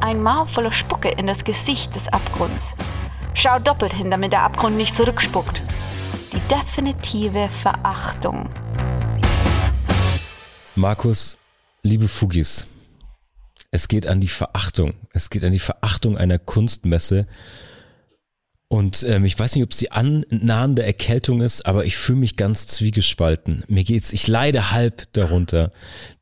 Ein 0.00 0.20
Maul 0.20 0.48
voller 0.48 0.72
Spucke 0.72 1.10
in 1.10 1.28
das 1.28 1.44
Gesicht 1.44 1.94
des 1.94 2.08
Abgrunds. 2.08 2.74
Schau 3.34 3.60
doppelt 3.60 3.92
hin, 3.92 4.10
damit 4.10 4.32
der 4.32 4.42
Abgrund 4.42 4.76
nicht 4.76 4.96
zurückspuckt. 4.96 5.62
Die 6.32 6.40
definitive 6.48 7.48
Verachtung. 7.48 8.48
Markus, 10.74 11.38
Liebe 11.84 12.06
Fugis, 12.06 12.66
es 13.72 13.88
geht 13.88 14.06
an 14.06 14.20
die 14.20 14.28
Verachtung. 14.28 14.94
Es 15.12 15.30
geht 15.30 15.42
an 15.42 15.50
die 15.50 15.58
Verachtung 15.58 16.16
einer 16.16 16.38
Kunstmesse. 16.38 17.26
Und 18.68 19.02
ähm, 19.02 19.24
ich 19.24 19.36
weiß 19.36 19.56
nicht, 19.56 19.64
ob 19.64 19.72
es 19.72 19.78
die 19.78 19.90
annahende 19.90 20.84
Erkältung 20.84 21.40
ist, 21.40 21.66
aber 21.66 21.84
ich 21.84 21.96
fühle 21.96 22.20
mich 22.20 22.36
ganz 22.36 22.68
zwiegespalten. 22.68 23.64
Mir 23.66 23.82
geht's, 23.82 24.12
ich 24.12 24.28
leide 24.28 24.70
halb 24.70 25.12
darunter. 25.12 25.72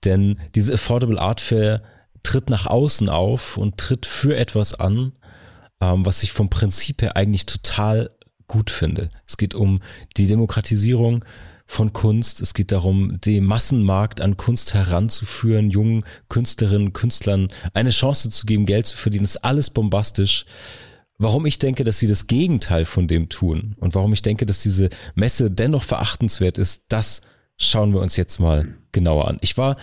Denn 0.06 0.40
diese 0.54 0.72
Affordable 0.72 1.20
Art 1.20 1.42
Fair 1.42 1.82
tritt 2.22 2.48
nach 2.48 2.66
außen 2.66 3.10
auf 3.10 3.58
und 3.58 3.76
tritt 3.76 4.06
für 4.06 4.38
etwas 4.38 4.72
an, 4.72 5.12
ähm, 5.82 6.06
was 6.06 6.22
ich 6.22 6.32
vom 6.32 6.48
Prinzip 6.48 7.02
her 7.02 7.16
eigentlich 7.16 7.44
total 7.44 8.12
gut 8.48 8.70
finde. 8.70 9.10
Es 9.26 9.36
geht 9.36 9.54
um 9.54 9.80
die 10.16 10.26
Demokratisierung 10.26 11.22
von 11.70 11.92
Kunst. 11.92 12.40
Es 12.40 12.52
geht 12.52 12.72
darum, 12.72 13.20
den 13.20 13.44
Massenmarkt 13.44 14.20
an 14.20 14.36
Kunst 14.36 14.74
heranzuführen, 14.74 15.70
jungen 15.70 16.04
Künstlerinnen, 16.28 16.92
Künstlern 16.92 17.48
eine 17.74 17.90
Chance 17.90 18.28
zu 18.28 18.44
geben, 18.44 18.66
Geld 18.66 18.86
zu 18.86 18.96
verdienen. 18.96 19.22
Das 19.22 19.36
ist 19.36 19.44
alles 19.44 19.70
bombastisch. 19.70 20.46
Warum 21.16 21.46
ich 21.46 21.58
denke, 21.58 21.84
dass 21.84 22.00
sie 22.00 22.08
das 22.08 22.26
Gegenteil 22.26 22.84
von 22.84 23.06
dem 23.06 23.28
tun 23.28 23.76
und 23.78 23.94
warum 23.94 24.12
ich 24.12 24.22
denke, 24.22 24.46
dass 24.46 24.62
diese 24.62 24.88
Messe 25.14 25.48
dennoch 25.50 25.84
verachtenswert 25.84 26.58
ist, 26.58 26.82
das 26.88 27.20
schauen 27.56 27.92
wir 27.92 28.00
uns 28.00 28.16
jetzt 28.16 28.40
mal 28.40 28.74
genauer 28.90 29.28
an. 29.28 29.38
Ich 29.40 29.56
war 29.56 29.76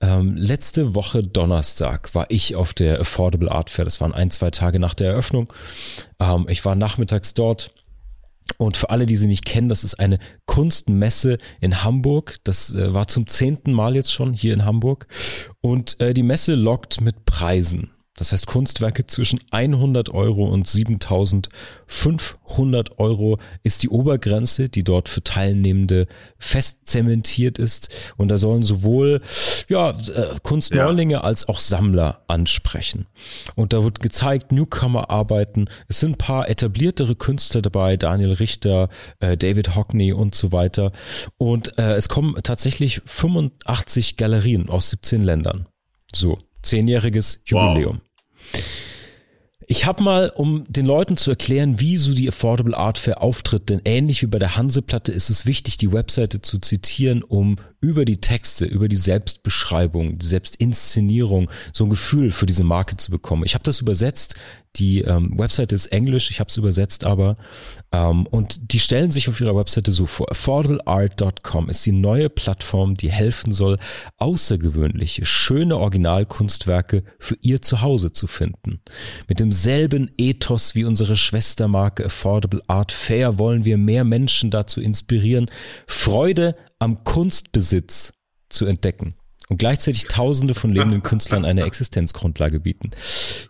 ähm, 0.00 0.36
letzte 0.36 0.94
Woche 0.94 1.22
Donnerstag 1.22 2.14
war 2.14 2.26
ich 2.30 2.56
auf 2.56 2.72
der 2.72 3.00
Affordable 3.00 3.50
Art 3.50 3.68
Fair. 3.68 3.84
Das 3.84 4.00
waren 4.00 4.14
ein, 4.14 4.30
zwei 4.30 4.50
Tage 4.50 4.78
nach 4.78 4.94
der 4.94 5.08
Eröffnung. 5.10 5.52
Ähm, 6.20 6.46
ich 6.48 6.64
war 6.64 6.74
nachmittags 6.74 7.34
dort 7.34 7.72
und 8.56 8.76
für 8.76 8.90
alle, 8.90 9.06
die 9.06 9.16
sie 9.16 9.26
nicht 9.26 9.44
kennen, 9.44 9.68
das 9.68 9.84
ist 9.84 9.94
eine 9.96 10.18
Kunstmesse 10.46 11.38
in 11.60 11.84
Hamburg. 11.84 12.36
Das 12.44 12.74
äh, 12.74 12.92
war 12.94 13.06
zum 13.06 13.26
zehnten 13.26 13.72
Mal 13.72 13.94
jetzt 13.94 14.12
schon 14.12 14.32
hier 14.32 14.54
in 14.54 14.64
Hamburg. 14.64 15.06
Und 15.60 16.00
äh, 16.00 16.14
die 16.14 16.22
Messe 16.22 16.54
lockt 16.54 17.00
mit 17.00 17.24
Preisen. 17.26 17.90
Das 18.18 18.32
heißt, 18.32 18.46
Kunstwerke 18.48 19.06
zwischen 19.06 19.38
100 19.52 20.10
Euro 20.10 20.48
und 20.48 20.66
7500 20.66 22.98
Euro 22.98 23.38
ist 23.62 23.84
die 23.84 23.90
Obergrenze, 23.90 24.68
die 24.68 24.82
dort 24.82 25.08
für 25.08 25.22
Teilnehmende 25.22 26.08
fest 26.36 26.88
zementiert 26.88 27.60
ist. 27.60 28.12
Und 28.16 28.26
da 28.28 28.36
sollen 28.36 28.64
sowohl 28.64 29.22
ja, 29.68 29.90
äh, 29.90 30.34
Kunstneulinge 30.42 31.14
ja. 31.14 31.20
als 31.20 31.48
auch 31.48 31.60
Sammler 31.60 32.24
ansprechen. 32.26 33.06
Und 33.54 33.72
da 33.72 33.84
wird 33.84 34.00
gezeigt, 34.00 34.50
Newcomer-Arbeiten. 34.50 35.68
Es 35.86 36.00
sind 36.00 36.10
ein 36.12 36.18
paar 36.18 36.48
etabliertere 36.48 37.14
Künstler 37.14 37.62
dabei, 37.62 37.96
Daniel 37.96 38.32
Richter, 38.32 38.88
äh, 39.20 39.36
David 39.36 39.76
Hockney 39.76 40.12
und 40.12 40.34
so 40.34 40.50
weiter. 40.50 40.90
Und 41.36 41.78
äh, 41.78 41.94
es 41.94 42.08
kommen 42.08 42.34
tatsächlich 42.42 43.00
85 43.04 44.16
Galerien 44.16 44.68
aus 44.68 44.90
17 44.90 45.22
Ländern. 45.22 45.68
So, 46.12 46.38
zehnjähriges 46.62 47.42
Jubiläum. 47.46 47.98
Wow. 47.98 48.07
Ich 49.70 49.84
habe 49.84 50.02
mal, 50.02 50.32
um 50.34 50.64
den 50.68 50.86
Leuten 50.86 51.18
zu 51.18 51.30
erklären, 51.30 51.78
wie 51.78 51.98
so 51.98 52.14
die 52.14 52.26
Affordable 52.26 52.74
Art 52.74 52.96
Fair 52.96 53.20
auftritt, 53.20 53.68
denn 53.68 53.82
ähnlich 53.84 54.22
wie 54.22 54.26
bei 54.26 54.38
der 54.38 54.56
Hanseplatte 54.56 55.12
ist 55.12 55.28
es 55.28 55.44
wichtig, 55.44 55.76
die 55.76 55.92
Webseite 55.92 56.40
zu 56.40 56.58
zitieren, 56.58 57.22
um 57.22 57.56
über 57.80 58.04
die 58.04 58.20
Texte, 58.20 58.64
über 58.64 58.88
die 58.88 58.96
Selbstbeschreibung, 58.96 60.18
die 60.18 60.26
Selbstinszenierung 60.26 61.50
so 61.72 61.84
ein 61.84 61.90
Gefühl 61.90 62.30
für 62.30 62.46
diese 62.46 62.64
Marke 62.64 62.96
zu 62.96 63.10
bekommen. 63.10 63.44
Ich 63.44 63.54
habe 63.54 63.64
das 63.64 63.80
übersetzt. 63.80 64.34
Die 64.76 65.00
ähm, 65.00 65.38
Webseite 65.38 65.74
ist 65.74 65.86
Englisch, 65.86 66.30
ich 66.30 66.40
habe 66.40 66.48
es 66.48 66.56
übersetzt 66.56 67.04
aber. 67.04 67.36
Ähm, 67.90 68.26
und 68.26 68.72
die 68.72 68.80
stellen 68.80 69.10
sich 69.10 69.28
auf 69.28 69.40
ihrer 69.40 69.56
Webseite 69.56 69.90
so 69.92 70.06
vor. 70.06 70.30
Affordableart.com 70.30 71.70
ist 71.70 71.86
die 71.86 71.92
neue 71.92 72.28
Plattform, 72.28 72.94
die 72.94 73.10
helfen 73.10 73.52
soll, 73.52 73.78
außergewöhnliche, 74.18 75.24
schöne 75.24 75.78
Originalkunstwerke 75.78 77.02
für 77.18 77.36
ihr 77.40 77.62
Zuhause 77.62 78.12
zu 78.12 78.26
finden. 78.26 78.80
Mit 79.26 79.40
demselben 79.40 80.10
Ethos 80.18 80.74
wie 80.74 80.84
unsere 80.84 81.16
Schwestermarke 81.16 82.04
Affordable 82.04 82.62
Art 82.66 82.92
Fair 82.92 83.38
wollen 83.38 83.64
wir 83.64 83.78
mehr 83.78 84.04
Menschen 84.04 84.50
dazu 84.50 84.80
inspirieren, 84.80 85.50
Freude 85.86 86.54
am 86.78 87.04
Kunstbesitz 87.04 88.12
zu 88.48 88.66
entdecken 88.66 89.14
und 89.48 89.58
gleichzeitig 89.58 90.04
Tausende 90.04 90.54
von 90.54 90.70
lebenden 90.70 91.02
Künstlern 91.02 91.44
eine 91.44 91.62
Existenzgrundlage 91.62 92.60
bieten. 92.60 92.90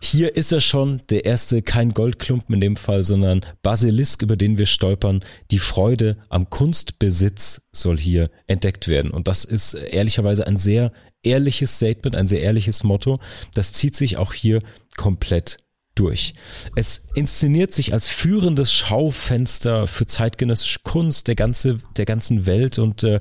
Hier 0.01 0.35
ist 0.35 0.51
er 0.51 0.61
schon, 0.61 1.01
der 1.09 1.25
erste, 1.25 1.61
kein 1.61 1.93
Goldklumpen 1.93 2.55
in 2.55 2.61
dem 2.61 2.75
Fall, 2.77 3.03
sondern 3.03 3.45
Basilisk, 3.61 4.21
über 4.21 4.37
den 4.37 4.57
wir 4.57 4.65
stolpern. 4.65 5.23
Die 5.51 5.59
Freude 5.59 6.17
am 6.29 6.49
Kunstbesitz 6.49 7.67
soll 7.73 7.97
hier 7.97 8.29
entdeckt 8.47 8.87
werden. 8.87 9.11
Und 9.11 9.27
das 9.27 9.43
ist 9.43 9.73
ehrlicherweise 9.73 10.47
ein 10.47 10.57
sehr 10.57 10.93
ehrliches 11.21 11.75
Statement, 11.75 12.15
ein 12.15 12.27
sehr 12.27 12.41
ehrliches 12.41 12.83
Motto. 12.83 13.19
Das 13.53 13.73
zieht 13.73 13.95
sich 13.95 14.17
auch 14.17 14.33
hier 14.33 14.61
komplett 14.95 15.57
durch. 15.99 16.33
Es 16.75 17.05
inszeniert 17.13 17.73
sich 17.73 17.93
als 17.93 18.07
führendes 18.07 18.71
Schaufenster 18.71 19.87
für 19.87 20.07
zeitgenössische 20.07 20.79
Kunst 20.83 21.27
der 21.27 21.35
ganze 21.35 21.79
der 21.97 22.05
ganzen 22.05 22.45
Welt 22.45 22.79
und 22.79 23.03
äh, 23.03 23.19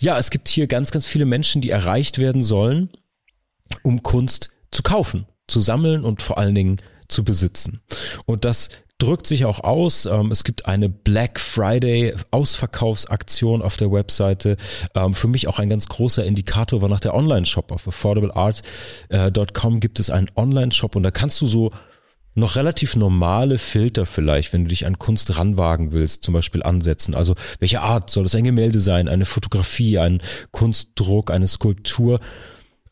ja, 0.00 0.18
es 0.18 0.30
gibt 0.30 0.48
hier 0.48 0.66
ganz 0.66 0.90
ganz 0.90 1.06
viele 1.06 1.26
Menschen, 1.26 1.62
die 1.62 1.70
erreicht 1.70 2.18
werden 2.18 2.42
sollen, 2.42 2.90
um 3.82 4.02
Kunst 4.02 4.50
zu 4.70 4.82
kaufen, 4.82 5.26
zu 5.48 5.60
sammeln 5.60 6.04
und 6.04 6.22
vor 6.22 6.38
allen 6.38 6.54
Dingen 6.54 6.80
zu 7.08 7.24
besitzen. 7.24 7.80
Und 8.24 8.44
das 8.44 8.70
drückt 9.02 9.26
sich 9.26 9.44
auch 9.44 9.60
aus. 9.60 10.06
Ähm, 10.06 10.30
es 10.30 10.44
gibt 10.44 10.66
eine 10.66 10.88
Black 10.88 11.40
Friday 11.40 12.14
Ausverkaufsaktion 12.30 13.60
auf 13.60 13.76
der 13.76 13.90
Webseite. 13.90 14.56
Ähm, 14.94 15.12
für 15.14 15.26
mich 15.28 15.48
auch 15.48 15.58
ein 15.58 15.68
ganz 15.68 15.88
großer 15.88 16.24
Indikator 16.24 16.82
war 16.82 16.88
nach 16.88 17.00
der 17.00 17.14
Online-Shop. 17.14 17.72
Auf 17.72 17.88
affordableart.com 17.88 19.80
gibt 19.80 19.98
es 19.98 20.10
einen 20.10 20.30
Online-Shop 20.36 20.94
und 20.96 21.02
da 21.02 21.10
kannst 21.10 21.40
du 21.40 21.46
so 21.46 21.72
noch 22.34 22.56
relativ 22.56 22.96
normale 22.96 23.58
Filter 23.58 24.06
vielleicht, 24.06 24.52
wenn 24.52 24.64
du 24.64 24.68
dich 24.68 24.86
an 24.86 24.98
Kunst 24.98 25.38
ranwagen 25.38 25.92
willst, 25.92 26.24
zum 26.24 26.34
Beispiel 26.34 26.62
ansetzen. 26.62 27.14
Also 27.14 27.34
welche 27.58 27.80
Art 27.80 28.10
soll 28.10 28.24
es 28.24 28.34
ein 28.34 28.44
Gemälde 28.44 28.80
sein, 28.80 29.08
eine 29.08 29.24
Fotografie, 29.24 29.98
ein 29.98 30.22
Kunstdruck, 30.50 31.30
eine 31.30 31.46
Skulptur? 31.46 32.20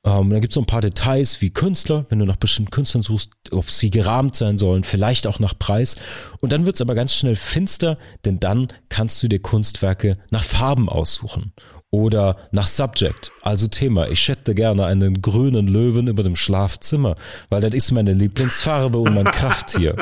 Ähm, 0.02 0.30
dann 0.30 0.40
gibt 0.40 0.52
es 0.52 0.54
so 0.54 0.60
ein 0.60 0.66
paar 0.66 0.80
Details 0.80 1.40
wie 1.42 1.50
Künstler, 1.50 2.06
wenn 2.08 2.18
du 2.18 2.24
nach 2.24 2.36
bestimmten 2.36 2.70
Künstlern 2.70 3.02
suchst, 3.02 3.32
ob 3.50 3.70
sie 3.70 3.90
gerahmt 3.90 4.34
sein 4.34 4.56
sollen, 4.56 4.82
vielleicht 4.82 5.26
auch 5.26 5.38
nach 5.38 5.58
Preis. 5.58 5.96
Und 6.40 6.52
dann 6.52 6.64
wird 6.64 6.76
es 6.76 6.82
aber 6.82 6.94
ganz 6.94 7.14
schnell 7.14 7.36
finster, 7.36 7.98
denn 8.24 8.40
dann 8.40 8.68
kannst 8.88 9.22
du 9.22 9.28
dir 9.28 9.40
Kunstwerke 9.40 10.16
nach 10.30 10.44
Farben 10.44 10.88
aussuchen 10.88 11.52
oder 11.92 12.36
nach 12.52 12.68
Subject, 12.68 13.32
also 13.42 13.66
Thema. 13.66 14.08
Ich 14.08 14.20
schätze 14.20 14.54
gerne 14.54 14.86
einen 14.86 15.22
grünen 15.22 15.66
Löwen 15.66 16.06
über 16.06 16.22
dem 16.22 16.36
Schlafzimmer, 16.36 17.16
weil 17.48 17.60
das 17.60 17.74
ist 17.74 17.90
meine 17.90 18.12
Lieblingsfarbe 18.12 18.98
und 18.98 19.12
mein 19.12 19.24
Krafttier. 19.24 19.96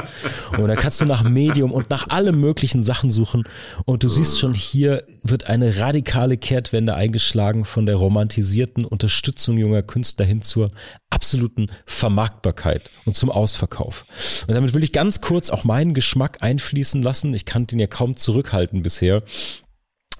Und 0.58 0.68
da 0.68 0.76
kannst 0.76 1.00
du 1.00 1.06
nach 1.06 1.22
Medium 1.22 1.72
und 1.72 1.88
nach 1.88 2.10
allem 2.10 2.40
möglichen 2.40 2.82
Sachen 2.82 3.10
suchen. 3.10 3.44
Und 3.86 4.02
du 4.02 4.08
siehst 4.08 4.38
schon, 4.38 4.52
hier 4.52 5.02
wird 5.22 5.48
eine 5.48 5.78
radikale 5.78 6.36
Kehrtwende 6.36 6.94
eingeschlagen 6.94 7.64
von 7.64 7.86
der 7.86 7.96
romantisierten 7.96 8.84
Unterstützung 8.84 9.56
junger 9.56 9.82
Künstler 9.82 10.26
hin 10.26 10.42
zur 10.42 10.68
absoluten 11.08 11.68
Vermarktbarkeit 11.86 12.90
und 13.06 13.16
zum 13.16 13.30
Ausverkauf. 13.30 14.04
Und 14.46 14.54
damit 14.54 14.74
will 14.74 14.84
ich 14.84 14.92
ganz 14.92 15.22
kurz 15.22 15.48
auch 15.48 15.64
meinen 15.64 15.94
Geschmack 15.94 16.42
einfließen 16.42 17.02
lassen. 17.02 17.32
Ich 17.32 17.46
kann 17.46 17.66
den 17.66 17.78
ja 17.78 17.86
kaum 17.86 18.14
zurückhalten 18.14 18.82
bisher. 18.82 19.22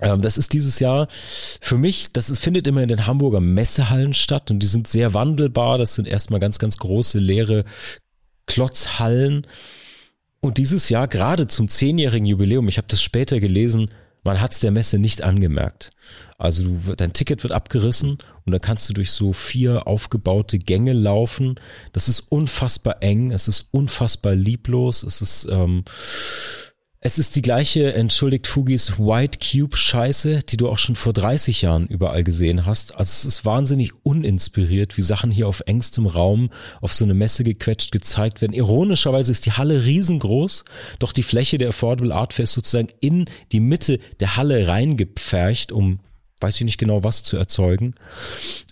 Ähm, 0.01 0.23
das 0.23 0.39
ist 0.39 0.53
dieses 0.53 0.81
Jahr 0.81 1.09
für 1.11 1.79
mich, 1.79 2.13
das 2.13 2.31
ist, 2.31 2.39
findet 2.39 2.67
immer 2.67 2.83
in 2.83 2.89
den 2.89 3.07
Hamburger 3.07 3.41
Messehallen 3.41 4.15
statt 4.15 4.51
und 4.51 4.61
die 4.61 4.67
sind 4.67 4.87
sehr 4.87 5.15
wandelbar. 5.15 5.79
Das 5.79 5.95
sind 5.95 6.07
erstmal 6.07 6.41
ganz, 6.41 6.59
ganz 6.59 6.79
große 6.79 7.19
leere 7.19 7.65
Klotzhallen. 8.47 9.47
Und 10.41 10.59
dieses 10.59 10.89
Jahr, 10.89 11.09
gerade 11.09 11.47
zum 11.49 11.69
zehnjährigen 11.69 12.27
Jubiläum, 12.27 12.69
ich 12.69 12.79
habe 12.79 12.89
das 12.89 13.03
später 13.03 13.41
gelesen, 13.41 13.91
man 14.25 14.41
hat 14.41 14.53
es 14.53 14.61
der 14.61 14.71
Messe 14.71 14.99
nicht 14.99 15.23
angemerkt. 15.23 15.91
Also 16.39 16.65
du, 16.65 16.95
dein 16.95 17.13
Ticket 17.13 17.43
wird 17.43 17.53
abgerissen 17.53 18.19
und 18.45 18.53
dann 18.53 18.61
kannst 18.61 18.89
du 18.89 18.93
durch 18.93 19.11
so 19.11 19.33
vier 19.33 19.87
aufgebaute 19.87 20.59
Gänge 20.59 20.93
laufen. 20.93 21.59
Das 21.93 22.09
ist 22.09 22.21
unfassbar 22.21 23.03
eng, 23.03 23.33
es 23.33 23.49
ist 23.49 23.69
unfassbar 23.73 24.35
lieblos, 24.35 25.03
es 25.03 25.23
ist 25.23 25.49
ähm, 25.51 25.85
es 27.01 27.17
ist 27.21 27.37
die 27.37 27.43
gleiche, 27.43 27.93
entschuldigt 27.95 28.49
Fugis, 28.49 28.99
White 28.99 29.39
Cube 29.39 29.77
Scheiße, 29.77 30.41
die 30.41 30.57
du 30.57 30.69
auch 30.69 30.79
schon 30.79 30.97
vor 30.97 31.13
30 31.13 31.63
Jahren 31.63 31.87
überall 31.87 32.25
gesehen 32.25 32.67
hast. 32.67 32.97
Also 32.97 33.11
es 33.11 33.25
ist 33.25 33.45
wahnsinnig 33.45 33.93
uninspiriert, 34.05 34.97
wie 34.99 35.03
Sachen 35.03 35.31
hier 35.31 35.47
auf 35.47 35.63
engstem 35.67 36.07
Raum 36.07 36.51
auf 36.81 36.93
so 36.93 37.05
eine 37.05 37.15
Messe 37.15 37.45
gequetscht 37.45 37.93
gezeigt 37.93 38.41
werden. 38.41 38.53
Ironischerweise 38.53 39.31
ist 39.31 39.47
die 39.47 39.53
Halle 39.53 39.85
riesengroß, 39.85 40.65
doch 40.99 41.13
die 41.13 41.23
Fläche 41.23 41.57
der 41.57 41.69
Affordable 41.69 42.13
Art 42.13 42.35
Fair 42.35 42.43
ist 42.43 42.55
sozusagen 42.55 42.89
in 42.99 43.27
die 43.53 43.61
Mitte 43.61 44.01
der 44.19 44.37
Halle 44.37 44.67
reingepfercht, 44.67 45.71
um 45.71 46.01
weiß 46.41 46.57
ich 46.57 46.65
nicht 46.65 46.79
genau 46.79 47.05
was 47.05 47.23
zu 47.23 47.37
erzeugen. 47.37 47.95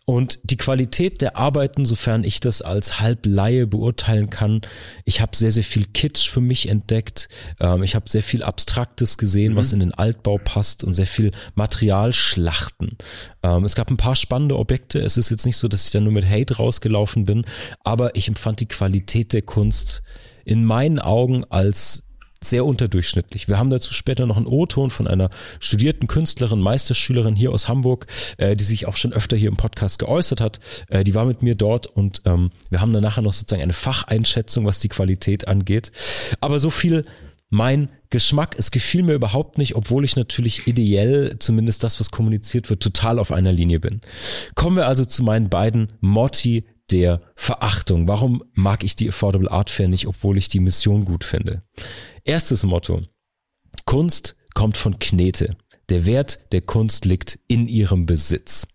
Und 0.05 0.39
die 0.45 0.57
Qualität 0.57 1.21
der 1.21 1.37
Arbeiten, 1.37 1.85
sofern 1.85 2.23
ich 2.23 2.39
das 2.39 2.63
als 2.63 3.01
Halblaie 3.01 3.67
beurteilen 3.67 4.31
kann, 4.31 4.61
ich 5.05 5.21
habe 5.21 5.37
sehr, 5.37 5.51
sehr 5.51 5.65
viel 5.65 5.85
Kitsch 5.85 6.31
für 6.31 6.41
mich 6.41 6.69
entdeckt. 6.69 7.29
Ähm, 7.59 7.83
ich 7.83 7.97
habe 7.97 8.09
sehr 8.09 8.23
viel 8.23 8.45
Abstraktes 8.45 9.19
gesehen, 9.19 9.55
mhm. 9.55 9.57
was 9.57 9.73
in 9.73 9.81
den 9.81 9.93
Altbau 9.93 10.39
passt 10.39 10.85
und 10.85 10.93
sehr 10.93 11.07
viel 11.07 11.33
Materialschlachten. 11.57 12.97
Ähm, 13.43 13.65
es 13.65 13.75
gab 13.75 13.91
ein 13.91 13.97
paar 13.97 14.15
spannende 14.15 14.57
Objekte. 14.57 15.01
Es 15.01 15.17
ist 15.17 15.31
jetzt 15.31 15.45
nicht 15.45 15.57
so, 15.57 15.67
dass 15.67 15.87
ich 15.87 15.91
da 15.91 15.99
nur 15.99 16.13
mit 16.13 16.29
Hate 16.29 16.57
rausgelaufen 16.57 17.25
bin, 17.25 17.45
aber 17.83 18.15
ich 18.15 18.29
empfand 18.29 18.61
die 18.61 18.69
Qualität 18.69 19.33
der 19.33 19.43
Kunst 19.43 20.05
in 20.45 20.65
meinen 20.65 21.01
Augen 21.01 21.45
als 21.47 22.06
sehr 22.43 22.65
unterdurchschnittlich. 22.65 23.49
Wir 23.49 23.59
haben 23.59 23.71
dazu 23.71 23.95
später 23.95 24.27
noch 24.27 24.37
einen 24.37 24.47
O-Ton 24.47 24.91
von 24.91 25.07
einer 25.07 25.31
studierten 25.59 26.07
Künstlerin, 26.07 26.61
Meisterschülerin 26.61 27.35
hier 27.35 27.53
aus 27.53 27.69
Hamburg, 27.69 28.07
äh, 28.37 28.57
die 28.57 28.65
sich 28.65 28.87
auch 28.87 28.97
schon 28.97 29.13
öfter 29.13 29.37
hier 29.37 29.49
im 29.49 29.57
Podcast 29.57 29.99
geäußert 29.99 30.41
hat. 30.41 30.61
Äh, 30.89 31.05
die 31.05 31.15
war 31.15 31.25
mit 31.25 31.43
mir 31.43 31.55
dort 31.55 31.87
und 31.87 32.23
ähm, 32.25 32.51
wir 32.71 32.81
haben 32.81 32.93
dann 32.93 33.03
nachher 33.03 33.23
noch 33.23 33.33
sozusagen 33.33 33.63
eine 33.63 33.73
Facheinschätzung, 33.73 34.67
was 34.67 34.81
die 34.81 34.89
Qualität 34.89 35.49
angeht. 35.49 35.93
Aber 36.41 36.59
so 36.59 36.71
viel 36.71 37.05
mein 37.49 37.91
Geschmack. 38.11 38.55
Es 38.59 38.71
gefiel 38.71 39.03
mir 39.03 39.15
überhaupt 39.15 39.59
nicht, 39.59 39.77
obwohl 39.77 40.05
ich 40.05 40.17
natürlich 40.17 40.67
ideell, 40.67 41.37
zumindest 41.39 41.85
das, 41.85 42.01
was 42.01 42.11
kommuniziert 42.11 42.71
wird, 42.71 42.83
total 42.83 43.19
auf 43.19 43.33
einer 43.33 43.53
Linie 43.53 43.81
bin. 43.81 44.01
Kommen 44.55 44.77
wir 44.77 44.87
also 44.87 45.05
zu 45.05 45.23
meinen 45.23 45.49
beiden 45.49 45.89
Motti 46.01 46.65
der 46.91 47.21
Verachtung. 47.35 48.09
Warum 48.09 48.45
mag 48.55 48.85
ich 48.85 48.97
die 48.97 49.09
Affordable 49.09 49.51
Art 49.51 49.71
Fair 49.71 49.89
nicht, 49.89 50.07
obwohl 50.07 50.39
ich 50.39 50.49
die 50.49 50.61
Mission 50.61 51.05
gut 51.05 51.25
finde? 51.25 51.63
Erstes 52.25 52.63
Motto. 52.65 53.03
Kunst 53.85 54.37
kommt 54.55 54.77
von 54.77 54.99
Knete. 54.99 55.57
Der 55.89 56.07
Wert 56.07 56.41
der 56.53 56.63
Kunst 56.63 57.05
liegt 57.05 57.39
in 57.47 57.69
ihrem 57.69 58.07
Besitz. 58.07 58.67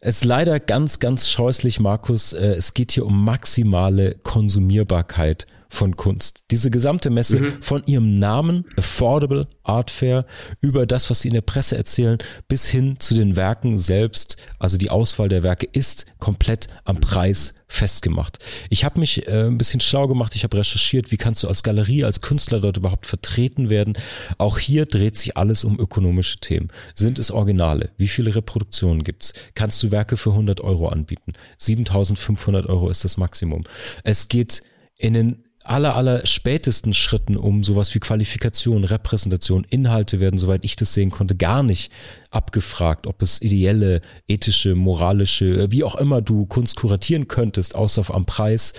Es 0.00 0.18
ist 0.18 0.24
leider 0.24 0.60
ganz, 0.60 1.00
ganz 1.00 1.28
scheußlich, 1.28 1.80
Markus. 1.80 2.32
Äh, 2.32 2.54
es 2.54 2.74
geht 2.74 2.92
hier 2.92 3.04
um 3.04 3.24
maximale 3.24 4.16
Konsumierbarkeit 4.22 5.46
von 5.68 5.96
Kunst. 5.96 6.44
Diese 6.50 6.70
gesamte 6.70 7.10
Messe 7.10 7.40
mhm. 7.40 7.62
von 7.62 7.82
ihrem 7.86 8.14
Namen, 8.14 8.64
Affordable 8.76 9.46
Art 9.62 9.90
Fair, 9.90 10.24
über 10.60 10.86
das, 10.86 11.10
was 11.10 11.20
sie 11.20 11.28
in 11.28 11.34
der 11.34 11.42
Presse 11.42 11.76
erzählen, 11.76 12.18
bis 12.48 12.68
hin 12.68 12.98
zu 12.98 13.14
den 13.14 13.36
Werken 13.36 13.78
selbst, 13.78 14.36
also 14.58 14.78
die 14.78 14.90
Auswahl 14.90 15.28
der 15.28 15.42
Werke 15.42 15.68
ist 15.70 16.06
komplett 16.18 16.68
am 16.84 17.00
Preis 17.00 17.54
festgemacht. 17.68 18.38
Ich 18.70 18.84
habe 18.84 18.98
mich 18.98 19.26
äh, 19.28 19.46
ein 19.46 19.58
bisschen 19.58 19.80
schlau 19.80 20.08
gemacht, 20.08 20.34
ich 20.34 20.42
habe 20.42 20.56
recherchiert, 20.56 21.12
wie 21.12 21.18
kannst 21.18 21.42
du 21.42 21.48
als 21.48 21.62
Galerie, 21.62 22.04
als 22.04 22.22
Künstler 22.22 22.60
dort 22.60 22.78
überhaupt 22.78 23.06
vertreten 23.06 23.68
werden. 23.68 23.92
Auch 24.38 24.58
hier 24.58 24.86
dreht 24.86 25.16
sich 25.16 25.36
alles 25.36 25.64
um 25.64 25.78
ökonomische 25.78 26.38
Themen. 26.38 26.70
Sind 26.94 27.18
es 27.18 27.30
Originale? 27.30 27.90
Wie 27.98 28.08
viele 28.08 28.34
Reproduktionen 28.34 29.04
gibt's? 29.04 29.34
Kannst 29.54 29.82
du 29.82 29.90
Werke 29.90 30.16
für 30.16 30.30
100 30.30 30.62
Euro 30.62 30.88
anbieten? 30.88 31.34
7500 31.58 32.66
Euro 32.66 32.88
ist 32.88 33.04
das 33.04 33.18
Maximum. 33.18 33.64
Es 34.02 34.28
geht 34.28 34.62
in 34.96 35.12
den 35.12 35.44
aller, 35.64 35.96
aller 35.96 36.26
spätesten 36.26 36.94
Schritten 36.94 37.36
um 37.36 37.62
sowas 37.62 37.94
wie 37.94 37.98
Qualifikation, 37.98 38.84
Repräsentation, 38.84 39.66
Inhalte 39.68 40.20
werden, 40.20 40.38
soweit 40.38 40.64
ich 40.64 40.76
das 40.76 40.94
sehen 40.94 41.10
konnte, 41.10 41.36
gar 41.36 41.62
nicht 41.62 41.92
abgefragt, 42.30 43.06
ob 43.06 43.22
es 43.22 43.42
ideelle, 43.42 44.00
ethische, 44.28 44.74
moralische, 44.74 45.70
wie 45.70 45.84
auch 45.84 45.96
immer 45.96 46.22
du 46.22 46.46
Kunst 46.46 46.76
kuratieren 46.76 47.28
könntest, 47.28 47.74
außer 47.74 48.14
am 48.14 48.24
Preis. 48.24 48.72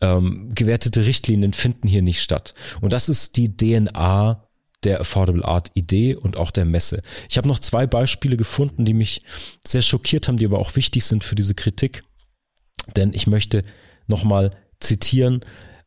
Ähm, 0.00 0.50
gewertete 0.54 1.04
Richtlinien 1.04 1.52
finden 1.52 1.88
hier 1.88 2.02
nicht 2.02 2.22
statt. 2.22 2.54
Und 2.80 2.92
das 2.92 3.08
ist 3.08 3.36
die 3.36 3.56
DNA 3.56 4.46
der 4.84 5.00
Affordable 5.00 5.44
Art 5.44 5.70
Idee 5.74 6.14
und 6.14 6.36
auch 6.36 6.50
der 6.50 6.64
Messe. 6.64 7.02
Ich 7.28 7.38
habe 7.38 7.48
noch 7.48 7.58
zwei 7.58 7.86
Beispiele 7.86 8.36
gefunden, 8.36 8.84
die 8.84 8.94
mich 8.94 9.22
sehr 9.66 9.82
schockiert 9.82 10.28
haben, 10.28 10.36
die 10.36 10.46
aber 10.46 10.58
auch 10.58 10.76
wichtig 10.76 11.04
sind 11.04 11.24
für 11.24 11.34
diese 11.34 11.54
Kritik. 11.54 12.04
Denn 12.94 13.12
ich 13.12 13.26
möchte 13.26 13.64
nochmal 14.06 14.52
zitieren, 14.78 15.40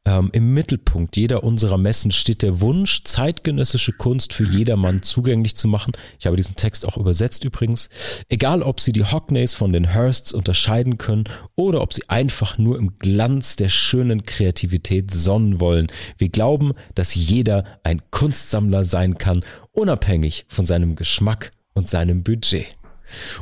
ähm, 0.06 0.30
Im 0.32 0.54
Mittelpunkt 0.54 1.18
jeder 1.18 1.44
unserer 1.44 1.78
Messen 1.78 2.12
steht 2.12 2.42
der 2.42 2.62
Wunsch, 2.62 3.04
zeitgenössische 3.04 3.92
Kunst 3.94 4.34
für 4.34 4.46
jedermann 4.46 5.02
zugänglich 5.02 5.56
zu 5.56 5.68
machen. 5.68 5.92
Ich 6.20 6.26
habe 6.26 6.38
diesen 6.38 6.56
Text 6.56 6.88
auch 6.88 6.98
übersetzt 6.98 7.44
übrigens. 7.44 7.90
Egal, 8.30 8.64
ob 8.64 8.80
Sie 8.80 8.94
die 8.94 9.04
Hockneys 9.04 9.54
von 9.54 9.74
den 9.74 9.94
Hearsts 9.94 10.32
unterscheiden 10.32 10.98
können 10.98 11.26
oder 11.56 11.82
ob 11.82 11.94
Sie 11.94 12.08
einfach 12.08 12.58
nur 12.58 12.78
im 12.78 12.98
Glanz 12.98 13.58
der 13.58 13.70
schönen 13.70 14.24
Kreativität 14.24 15.12
sonnen 15.12 15.60
wollen. 15.60 15.92
Wir 16.18 16.30
glauben, 16.30 16.74
dass 16.96 17.14
jeder 17.14 17.66
ein 17.84 18.02
Kunstsammler 18.10 18.86
sein 18.86 19.18
kann, 19.18 19.44
unabhängig 19.74 20.46
von 20.48 20.66
seinem 20.66 20.96
Geschmack 20.96 21.52
und 21.74 21.90
seinem 21.90 22.24
Budget. 22.24 22.66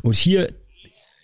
Und 0.01 0.15
hier 0.15 0.49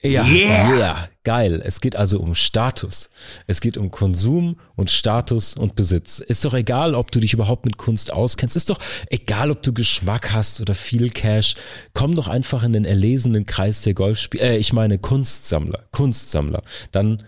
ja, 0.04 0.26
yeah. 0.26 0.76
yeah, 0.76 1.10
geil. 1.24 1.62
Es 1.64 1.80
geht 1.80 1.96
also 1.96 2.20
um 2.20 2.36
Status. 2.36 3.10
Es 3.48 3.62
geht 3.62 3.78
um 3.78 3.90
Konsum 3.90 4.58
und 4.76 4.90
Status 4.90 5.56
und 5.56 5.76
Besitz. 5.76 6.20
Ist 6.20 6.44
doch 6.44 6.54
egal, 6.54 6.94
ob 6.94 7.12
du 7.12 7.22
dich 7.22 7.34
überhaupt 7.34 7.66
mit 7.66 7.78
Kunst 7.78 8.12
auskennst. 8.12 8.56
Ist 8.58 8.70
doch 8.70 8.80
egal, 9.10 9.50
ob 9.50 9.64
du 9.64 9.74
Geschmack 9.74 10.34
hast 10.34 10.60
oder 10.60 10.76
viel 10.76 11.10
Cash. 11.10 11.56
Komm 11.94 12.14
doch 12.16 12.28
einfach 12.28 12.64
in 12.64 12.74
den 12.74 12.84
erlesenen 12.84 13.46
Kreis 13.46 13.82
der 13.82 13.94
Golfspieler. 13.94 14.44
Äh, 14.44 14.58
ich 14.58 14.74
meine 14.74 15.00
Kunstsammler. 15.00 15.86
Kunstsammler. 15.92 16.64
Dann 16.92 17.24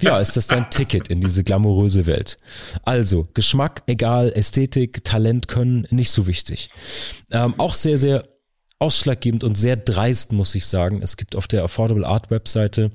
Ja, 0.00 0.18
ist 0.18 0.36
das 0.36 0.46
dein 0.46 0.70
Ticket 0.70 1.08
in 1.08 1.20
diese 1.20 1.44
glamouröse 1.44 2.06
Welt? 2.06 2.38
Also, 2.84 3.28
Geschmack, 3.34 3.82
egal, 3.86 4.32
Ästhetik, 4.32 5.04
Talent, 5.04 5.48
Können, 5.48 5.86
nicht 5.90 6.10
so 6.10 6.26
wichtig. 6.26 6.70
Ähm, 7.30 7.54
auch 7.58 7.74
sehr, 7.74 7.98
sehr 7.98 8.31
ausschlaggebend 8.82 9.44
und 9.44 9.56
sehr 9.56 9.76
dreist, 9.76 10.32
muss 10.32 10.54
ich 10.54 10.66
sagen. 10.66 11.00
Es 11.02 11.16
gibt 11.16 11.36
auf 11.36 11.46
der 11.46 11.62
Affordable 11.62 12.06
Art 12.06 12.30
Webseite 12.30 12.90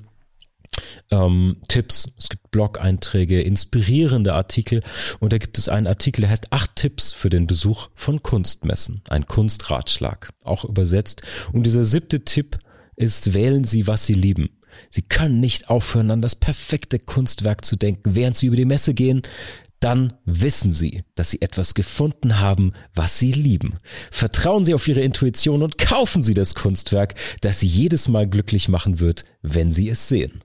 ähm, 1.10 1.56
Tipps, 1.68 2.12
es 2.18 2.28
gibt 2.28 2.50
Blog-Einträge, 2.50 3.40
inspirierende 3.40 4.34
Artikel 4.34 4.82
und 5.18 5.32
da 5.32 5.38
gibt 5.38 5.58
es 5.58 5.68
einen 5.68 5.86
Artikel, 5.86 6.20
der 6.20 6.30
heißt 6.30 6.52
acht 6.52 6.76
Tipps 6.76 7.12
für 7.12 7.30
den 7.30 7.46
Besuch 7.46 7.88
von 7.94 8.22
Kunstmessen. 8.22 9.00
Ein 9.08 9.26
Kunstratschlag, 9.26 10.30
auch 10.44 10.64
übersetzt. 10.64 11.22
Und 11.52 11.64
dieser 11.64 11.84
siebte 11.84 12.24
Tipp 12.24 12.58
ist, 12.94 13.34
wählen 13.34 13.64
Sie, 13.64 13.86
was 13.86 14.04
Sie 14.04 14.14
lieben. 14.14 14.50
Sie 14.90 15.02
können 15.02 15.40
nicht 15.40 15.70
aufhören, 15.70 16.10
an 16.10 16.22
das 16.22 16.36
perfekte 16.36 16.98
Kunstwerk 16.98 17.64
zu 17.64 17.76
denken, 17.76 18.14
während 18.14 18.36
Sie 18.36 18.46
über 18.46 18.56
die 18.56 18.64
Messe 18.64 18.94
gehen. 18.94 19.22
Dann 19.80 20.14
wissen 20.24 20.72
Sie, 20.72 21.04
dass 21.14 21.30
Sie 21.30 21.40
etwas 21.40 21.74
gefunden 21.74 22.40
haben, 22.40 22.72
was 22.94 23.18
Sie 23.18 23.30
lieben. 23.30 23.78
Vertrauen 24.10 24.64
Sie 24.64 24.74
auf 24.74 24.88
Ihre 24.88 25.02
Intuition 25.02 25.62
und 25.62 25.78
kaufen 25.78 26.20
Sie 26.20 26.34
das 26.34 26.56
Kunstwerk, 26.56 27.14
das 27.40 27.60
Sie 27.60 27.68
jedes 27.68 28.08
Mal 28.08 28.28
glücklich 28.28 28.68
machen 28.68 28.98
wird, 28.98 29.24
wenn 29.42 29.70
Sie 29.70 29.88
es 29.88 30.08
sehen. 30.08 30.42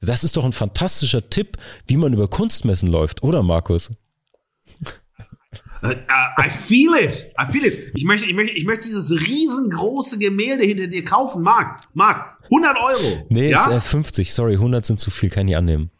Das 0.00 0.24
ist 0.24 0.36
doch 0.36 0.44
ein 0.44 0.52
fantastischer 0.52 1.28
Tipp, 1.30 1.56
wie 1.86 1.96
man 1.96 2.12
über 2.12 2.28
Kunstmessen 2.28 2.88
läuft, 2.88 3.22
oder 3.22 3.42
Markus? 3.42 3.90
Uh, 5.80 5.94
I 6.36 6.48
feel 6.48 6.94
it. 6.94 7.32
I 7.38 7.50
feel 7.52 7.64
it. 7.64 7.92
Ich 7.94 8.04
möchte, 8.04 8.26
ich 8.26 8.34
möchte, 8.34 8.52
ich 8.52 8.64
möchte 8.64 8.88
dieses 8.88 9.12
riesengroße 9.12 10.18
Gemälde 10.18 10.64
hinter 10.64 10.88
dir 10.88 11.04
kaufen. 11.04 11.42
Marc, 11.42 11.80
Marc, 11.94 12.36
100 12.44 12.76
Euro. 12.76 13.26
Nee, 13.28 13.50
ja? 13.50 13.60
ist 13.60 13.68
äh, 13.68 13.80
50. 13.80 14.34
Sorry, 14.34 14.54
100 14.54 14.84
sind 14.84 14.98
zu 14.98 15.10
viel, 15.10 15.30
kann 15.30 15.46
ich 15.46 15.56
annehmen. 15.56 15.90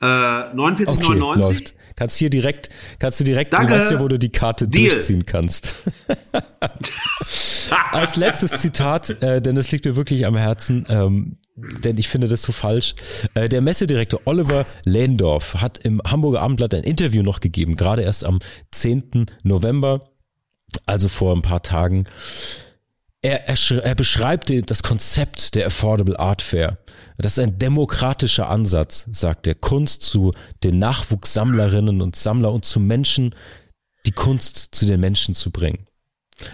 Ja. 0.00 0.50
Äh, 0.50 0.54
49,99. 0.54 1.44
Okay, 1.44 1.64
Kannst 1.96 2.18
hier 2.18 2.28
direkt, 2.28 2.70
kannst 2.98 3.20
du 3.20 3.24
direkt, 3.24 3.52
Danke. 3.52 3.68
du 3.68 3.72
weißt 3.74 3.92
ja, 3.92 4.00
wo 4.00 4.08
du 4.08 4.18
die 4.18 4.30
Karte 4.30 4.66
Deal. 4.66 4.88
durchziehen 4.88 5.26
kannst. 5.26 5.76
Als 7.92 8.16
letztes 8.16 8.60
Zitat, 8.60 9.10
äh, 9.22 9.40
denn 9.40 9.56
es 9.56 9.70
liegt 9.70 9.84
mir 9.84 9.94
wirklich 9.94 10.26
am 10.26 10.36
Herzen, 10.36 10.86
ähm, 10.88 11.36
denn 11.54 11.96
ich 11.96 12.08
finde 12.08 12.26
das 12.26 12.42
so 12.42 12.50
falsch. 12.50 12.96
Äh, 13.34 13.48
der 13.48 13.60
Messedirektor 13.60 14.20
Oliver 14.24 14.66
Lehndorf 14.84 15.54
hat 15.60 15.78
im 15.78 16.02
Hamburger 16.04 16.42
Abendblatt 16.42 16.74
ein 16.74 16.82
Interview 16.82 17.22
noch 17.22 17.38
gegeben, 17.38 17.76
gerade 17.76 18.02
erst 18.02 18.24
am 18.24 18.40
10. 18.72 19.26
November, 19.44 20.02
also 20.86 21.08
vor 21.08 21.34
ein 21.34 21.42
paar 21.42 21.62
Tagen. 21.62 22.06
Er, 23.24 23.48
er, 23.48 23.56
er 23.82 23.94
beschreibt 23.94 24.52
das 24.70 24.82
Konzept 24.82 25.54
der 25.54 25.68
Affordable 25.68 26.18
Art 26.18 26.42
Fair. 26.42 26.76
Das 27.16 27.38
ist 27.38 27.38
ein 27.38 27.58
demokratischer 27.58 28.50
Ansatz, 28.50 29.08
sagt 29.12 29.46
er, 29.46 29.54
Kunst 29.54 30.02
zu 30.02 30.34
den 30.62 30.78
Nachwuchssammlerinnen 30.78 32.02
und 32.02 32.16
Sammler 32.16 32.52
und 32.52 32.66
zu 32.66 32.80
Menschen, 32.80 33.34
die 34.04 34.12
Kunst 34.12 34.74
zu 34.74 34.84
den 34.84 35.00
Menschen 35.00 35.34
zu 35.34 35.50
bringen. 35.50 35.86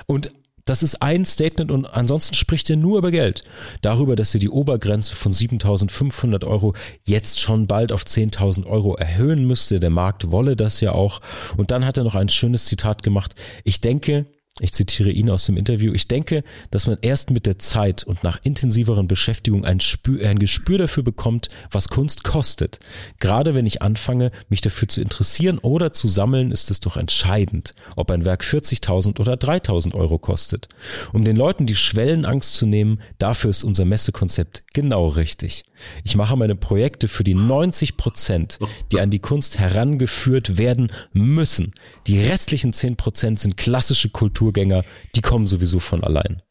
Und 0.07 0.31
das 0.65 0.85
ist 0.85 1.03
ein 1.03 1.25
Statement 1.25 1.73
und 1.73 1.87
ansonsten 1.87 2.35
spricht 2.35 2.71
er 2.71 2.77
nur 2.77 2.99
über 2.99 3.11
Geld. 3.11 3.43
Darüber, 3.83 4.15
dass 4.15 4.33
er 4.35 4.39
die 4.39 4.49
Obergrenze 4.49 5.17
von 5.17 5.33
7.500 5.33 6.47
Euro 6.47 6.77
jetzt 7.05 7.41
schon 7.41 7.67
bald 7.67 7.91
auf 7.91 8.05
10.000 8.05 8.67
Euro 8.67 8.95
erhöhen 8.95 9.45
müsste. 9.45 9.81
Der 9.81 9.91
Markt 9.91 10.31
wolle 10.31 10.55
das 10.55 10.81
ja 10.81 10.93
auch. 10.93 11.21
Und 11.57 11.73
dann 11.73 11.85
hat 11.85 11.97
er 11.97 12.05
noch 12.05 12.15
ein 12.15 12.29
schönes 12.29 12.67
Zitat 12.67 13.03
gemacht. 13.03 13.35
Ich 13.65 13.81
denke, 13.81 14.27
ich 14.59 14.73
zitiere 14.73 15.11
ihn 15.11 15.31
aus 15.31 15.47
dem 15.47 15.57
Interview. 15.57 15.93
Ich 15.95 16.09
denke, 16.09 16.43
dass 16.71 16.87
man 16.87 16.99
erst 17.01 17.31
mit 17.31 17.47
der 17.47 17.59
Zeit 17.59 18.05
und 18.05 18.23
nach 18.23 18.41
intensiveren 18.43 19.09
Beschäftigung 19.09 19.65
ein, 19.65 19.81
Spür, 19.81 20.29
ein 20.29 20.39
Gespür 20.39 20.77
dafür 20.77 21.03
bekommt, 21.03 21.49
was 21.71 21.89
Kunst 21.89 22.25
kostet. 22.25 22.81
Gerade 23.21 23.55
wenn 23.55 23.65
ich 23.65 23.81
anfange, 23.81 24.33
mich 24.49 24.61
dafür 24.61 24.89
zu 24.89 25.01
interessieren 25.01 25.59
oder 25.59 25.93
zu 25.93 26.09
sammeln, 26.09 26.53
ist 26.53 26.71
es 26.71 26.81
doch 26.81 26.97
entscheidend, 26.97 27.75
ob 27.97 28.11
ein 28.11 28.25
Werk 28.25 28.43
40.000 28.43 29.19
oder 29.19 29.35
3.000 29.35 29.95
Euro 29.95 30.19
kostet. 30.19 30.69
Um 31.13 31.25
den 31.25 31.37
Leuten 31.37 31.67
die 31.67 31.75
Schwellenangst 31.75 32.55
zu 32.55 32.67
nehmen, 32.67 33.01
dafür 33.19 33.51
ist 33.51 33.65
unser 33.65 33.87
Messekonzept 33.87 34.65
genau 34.75 35.09
richtig. 35.09 35.65
Ich 36.05 36.17
mache 36.17 36.37
meine 36.37 36.57
Projekte 36.57 37.09
für 37.09 37.25
die 37.25 37.35
90 37.35 37.97
Prozent, 37.97 38.59
die 38.93 39.01
an 39.01 39.11
die 39.11 39.19
Kunst 39.19 39.59
herangeführt 39.59 40.59
werden 40.59 40.93
müssen. 41.13 41.73
Die 42.07 42.21
restlichen 42.21 42.73
10 42.73 42.97
Prozent 42.97 43.41
sind 43.41 43.57
klassische 43.57 44.11
Kulturgänger, 44.51 44.85
die 45.15 45.21
kommen 45.21 45.47
sowieso 45.47 45.79
von 45.79 46.03
allein. 46.03 46.43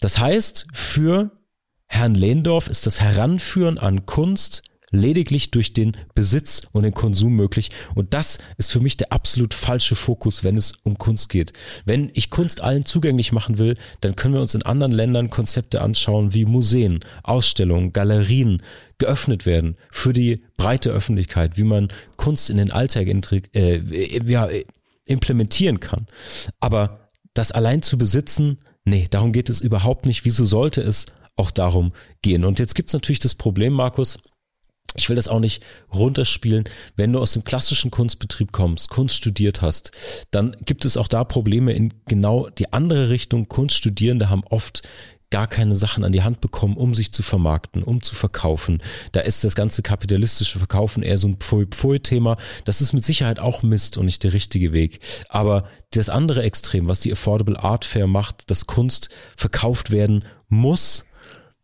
Das 0.00 0.18
heißt, 0.18 0.66
für 0.72 1.30
Herrn 1.86 2.14
Lehndorf 2.14 2.68
ist 2.68 2.86
das 2.86 3.00
Heranführen 3.00 3.78
an 3.78 4.04
Kunst 4.04 4.62
lediglich 4.90 5.50
durch 5.50 5.74
den 5.74 5.98
Besitz 6.14 6.62
und 6.72 6.82
den 6.82 6.94
Konsum 6.94 7.34
möglich. 7.34 7.70
Und 7.94 8.14
das 8.14 8.38
ist 8.56 8.72
für 8.72 8.80
mich 8.80 8.96
der 8.96 9.12
absolut 9.12 9.52
falsche 9.52 9.94
Fokus, 9.94 10.44
wenn 10.44 10.56
es 10.56 10.72
um 10.82 10.96
Kunst 10.96 11.28
geht. 11.28 11.52
Wenn 11.84 12.10
ich 12.14 12.30
Kunst 12.30 12.62
allen 12.62 12.86
zugänglich 12.86 13.32
machen 13.32 13.58
will, 13.58 13.76
dann 14.00 14.16
können 14.16 14.34
wir 14.34 14.40
uns 14.40 14.54
in 14.54 14.62
anderen 14.62 14.92
Ländern 14.92 15.28
Konzepte 15.28 15.82
anschauen, 15.82 16.32
wie 16.32 16.46
Museen, 16.46 17.00
Ausstellungen, 17.22 17.92
Galerien 17.92 18.62
geöffnet 18.96 19.44
werden 19.44 19.76
für 19.90 20.14
die 20.14 20.42
breite 20.56 20.90
Öffentlichkeit, 20.90 21.58
wie 21.58 21.64
man 21.64 21.88
Kunst 22.16 22.48
in 22.48 22.56
den 22.56 22.72
Alltag 22.72 23.08
äh, 23.52 24.22
ja, 24.24 24.48
implementieren 25.08 25.80
kann. 25.80 26.06
Aber 26.60 27.08
das 27.34 27.52
allein 27.52 27.82
zu 27.82 27.98
besitzen, 27.98 28.58
nee, 28.84 29.06
darum 29.10 29.32
geht 29.32 29.50
es 29.50 29.60
überhaupt 29.60 30.06
nicht. 30.06 30.24
Wieso 30.24 30.44
sollte 30.44 30.82
es 30.82 31.06
auch 31.36 31.50
darum 31.50 31.92
gehen? 32.22 32.44
Und 32.44 32.58
jetzt 32.58 32.74
gibt's 32.74 32.92
natürlich 32.92 33.20
das 33.20 33.34
Problem, 33.34 33.72
Markus, 33.72 34.18
ich 34.96 35.08
will 35.08 35.16
das 35.16 35.28
auch 35.28 35.40
nicht 35.40 35.62
runterspielen. 35.94 36.64
Wenn 36.96 37.12
du 37.12 37.20
aus 37.20 37.32
dem 37.32 37.44
klassischen 37.44 37.90
Kunstbetrieb 37.90 38.52
kommst, 38.52 38.88
Kunst 38.88 39.16
studiert 39.16 39.62
hast, 39.62 39.92
dann 40.30 40.56
gibt 40.64 40.84
es 40.84 40.96
auch 40.96 41.08
da 41.08 41.24
Probleme 41.24 41.72
in 41.72 41.94
genau 42.06 42.48
die 42.48 42.72
andere 42.72 43.10
Richtung. 43.10 43.48
Kunststudierende 43.48 44.30
haben 44.30 44.44
oft 44.48 44.88
gar 45.30 45.46
keine 45.46 45.76
Sachen 45.76 46.04
an 46.04 46.12
die 46.12 46.22
Hand 46.22 46.40
bekommen, 46.40 46.76
um 46.76 46.94
sich 46.94 47.12
zu 47.12 47.22
vermarkten, 47.22 47.82
um 47.82 48.02
zu 48.02 48.14
verkaufen. 48.14 48.82
Da 49.12 49.20
ist 49.20 49.44
das 49.44 49.54
ganze 49.54 49.82
kapitalistische 49.82 50.58
Verkaufen 50.58 51.02
eher 51.02 51.18
so 51.18 51.28
ein 51.28 51.36
Pfui-Pfui-Thema. 51.36 52.36
Das 52.64 52.80
ist 52.80 52.92
mit 52.92 53.04
Sicherheit 53.04 53.38
auch 53.38 53.62
Mist 53.62 53.98
und 53.98 54.06
nicht 54.06 54.24
der 54.24 54.32
richtige 54.32 54.72
Weg. 54.72 55.00
Aber 55.28 55.68
das 55.92 56.08
andere 56.08 56.42
Extrem, 56.42 56.88
was 56.88 57.00
die 57.00 57.12
Affordable 57.12 57.62
Art 57.62 57.84
Fair 57.84 58.06
macht, 58.06 58.50
dass 58.50 58.66
Kunst 58.66 59.10
verkauft 59.36 59.90
werden 59.90 60.24
muss, 60.48 61.04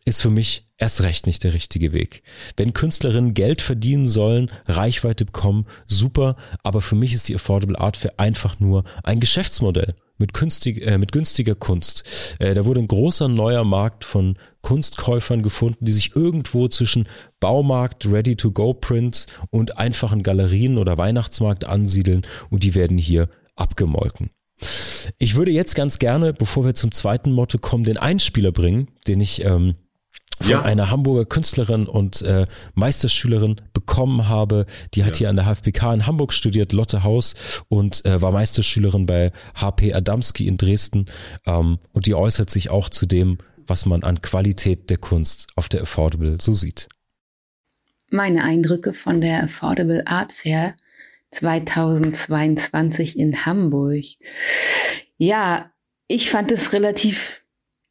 ist 0.05 0.21
für 0.21 0.31
mich 0.31 0.64
erst 0.79 1.03
recht 1.03 1.27
nicht 1.27 1.45
der 1.45 1.55
richtige 1.55 1.93
Weg. 1.93 2.23
Wenn 2.57 2.73
Künstlerinnen 2.73 3.35
Geld 3.35 3.61
verdienen 3.61 4.07
sollen, 4.07 4.51
Reichweite 4.67 5.25
bekommen, 5.25 5.67
super, 5.87 6.37
aber 6.63 6.81
für 6.81 6.97
mich 6.97 7.15
ist 7.15 7.29
die 7.29 7.35
Affordable 7.35 7.79
Art 7.79 7.97
Fair 7.97 8.15
einfach 8.19 8.59
nur 8.61 8.85
ein 9.03 9.21
Geschäftsmodell 9.21 9.95
mit, 10.19 10.33
günstig, 10.33 10.85
äh, 10.87 10.99
mit 10.99 11.13
günstiger 11.13 11.55
Kunst. 11.55 12.37
Äh, 12.39 12.55
da 12.55 12.65
wurde 12.65 12.81
ein 12.81 12.89
großer 12.89 13.29
neuer 13.29 13.65
Markt 13.65 14.05
von 14.05 14.37
Kunstkäufern 14.63 15.43
gefunden, 15.43 15.85
die 15.85 15.93
sich 15.93 16.15
irgendwo 16.15 16.69
zwischen 16.69 17.09
Baumarkt, 17.41 18.07
Ready-to-Go-Print 18.07 19.27
und 19.51 19.79
einfachen 19.79 20.23
Galerien 20.23 20.79
oder 20.79 20.99
Weihnachtsmarkt 20.99 21.65
ansiedeln 21.65 22.23
und 22.51 22.63
die 22.63 22.75
werden 22.75 22.99
hier 22.99 23.29
abgemolken. 23.57 24.31
Ich 25.19 25.35
würde 25.35 25.51
jetzt 25.51 25.75
ganz 25.75 25.99
gerne, 25.99 26.33
bevor 26.33 26.65
wir 26.65 26.75
zum 26.75 26.93
zweiten 26.93 27.33
Motto 27.33 27.59
kommen, 27.59 27.85
den 27.85 27.97
Einspieler 27.97 28.53
bringen, 28.53 28.89
den 29.07 29.21
ich 29.21 29.45
ähm, 29.45 29.75
von 30.41 30.51
ja. 30.51 30.63
einer 30.63 30.91
Hamburger 30.91 31.25
Künstlerin 31.25 31.87
und 31.87 32.23
äh, 32.23 32.47
Meisterschülerin 32.75 33.61
bekommen 33.73 34.29
habe. 34.29 34.67
Die 34.95 35.05
hat 35.05 35.15
ja. 35.15 35.19
hier 35.19 35.29
an 35.31 35.37
der 35.37 35.47
HFPK 35.47 35.95
in 35.95 36.07
Hamburg 36.07 36.33
studiert, 36.33 36.73
Lotte 36.73 37.05
Haus, 37.05 37.35
und 37.69 38.05
äh, 38.05 38.21
war 38.21 38.33
Meisterschülerin 38.33 39.07
bei 39.07 39.33
HP 39.55 39.95
Adamski 39.95 40.47
in 40.47 40.57
Dresden. 40.57 41.07
Ähm, 41.47 41.79
und 41.93 42.07
die 42.07 42.15
äußert 42.15 42.51
sich 42.51 42.71
auch 42.71 42.89
zu 42.89 43.07
dem, 43.07 43.39
was 43.67 43.87
man 43.87 44.03
an 44.03 44.21
Qualität 44.23 44.91
der 44.91 44.99
Kunst 44.99 45.49
auf 45.57 45.69
der 45.69 45.83
Affordable 45.83 46.37
so 46.41 46.53
sieht. 46.53 46.89
Meine 48.11 48.45
Eindrücke 48.45 48.93
von 48.93 49.21
der 49.21 49.45
Affordable 49.45 50.07
Art 50.07 50.33
Fair 50.33 50.77
2022 51.31 53.19
in 53.19 53.45
Hamburg. 53.47 54.05
Ja, 55.17 55.73
ich 56.07 56.31
fand 56.31 56.53
es 56.53 56.73
relativ 56.73 57.44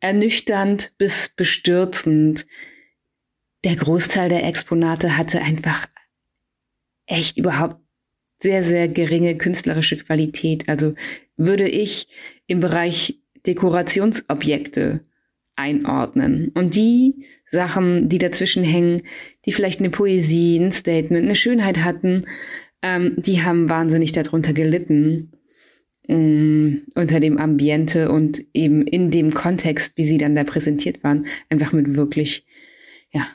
ernüchternd 0.03 0.91
bis 0.97 1.29
bestürzend. 1.29 2.45
Der 3.63 3.77
Großteil 3.77 4.27
der 4.27 4.43
Exponate 4.45 5.17
hatte 5.17 5.41
einfach 5.41 5.87
echt 7.05 7.37
überhaupt 7.37 7.77
sehr, 8.41 8.63
sehr 8.63 8.89
geringe 8.89 9.37
künstlerische 9.37 9.97
Qualität. 9.97 10.67
Also 10.67 10.95
würde 11.37 11.69
ich 11.69 12.09
im 12.47 12.59
Bereich 12.59 13.19
Dekorationsobjekte 13.47 15.05
einordnen. 15.55 16.49
Und 16.53 16.75
die 16.75 17.25
Sachen, 17.45 18.09
die 18.09 18.17
dazwischen 18.17 18.65
hängen, 18.65 19.03
die 19.45 19.53
vielleicht 19.53 19.79
eine 19.79 19.89
Poesie, 19.89 20.57
ein 20.57 20.73
Statement, 20.73 21.23
eine 21.23 21.35
Schönheit 21.35 21.83
hatten, 21.83 22.25
ähm, 22.81 23.13
die 23.17 23.41
haben 23.41 23.69
wahnsinnig 23.69 24.11
darunter 24.11 24.51
gelitten 24.51 25.32
um, 26.07 26.83
unter 26.95 27.19
dem 27.19 27.37
Ambiente 27.37 28.11
und 28.11 28.45
eben 28.53 28.85
in 28.85 29.11
dem 29.11 29.33
Kontext, 29.33 29.93
wie 29.95 30.03
sie 30.03 30.17
dann 30.17 30.35
da 30.35 30.43
präsentiert 30.43 31.03
waren, 31.03 31.27
einfach 31.49 31.71
mit 31.71 31.95
wirklich, 31.95 32.45
ja, 33.11 33.27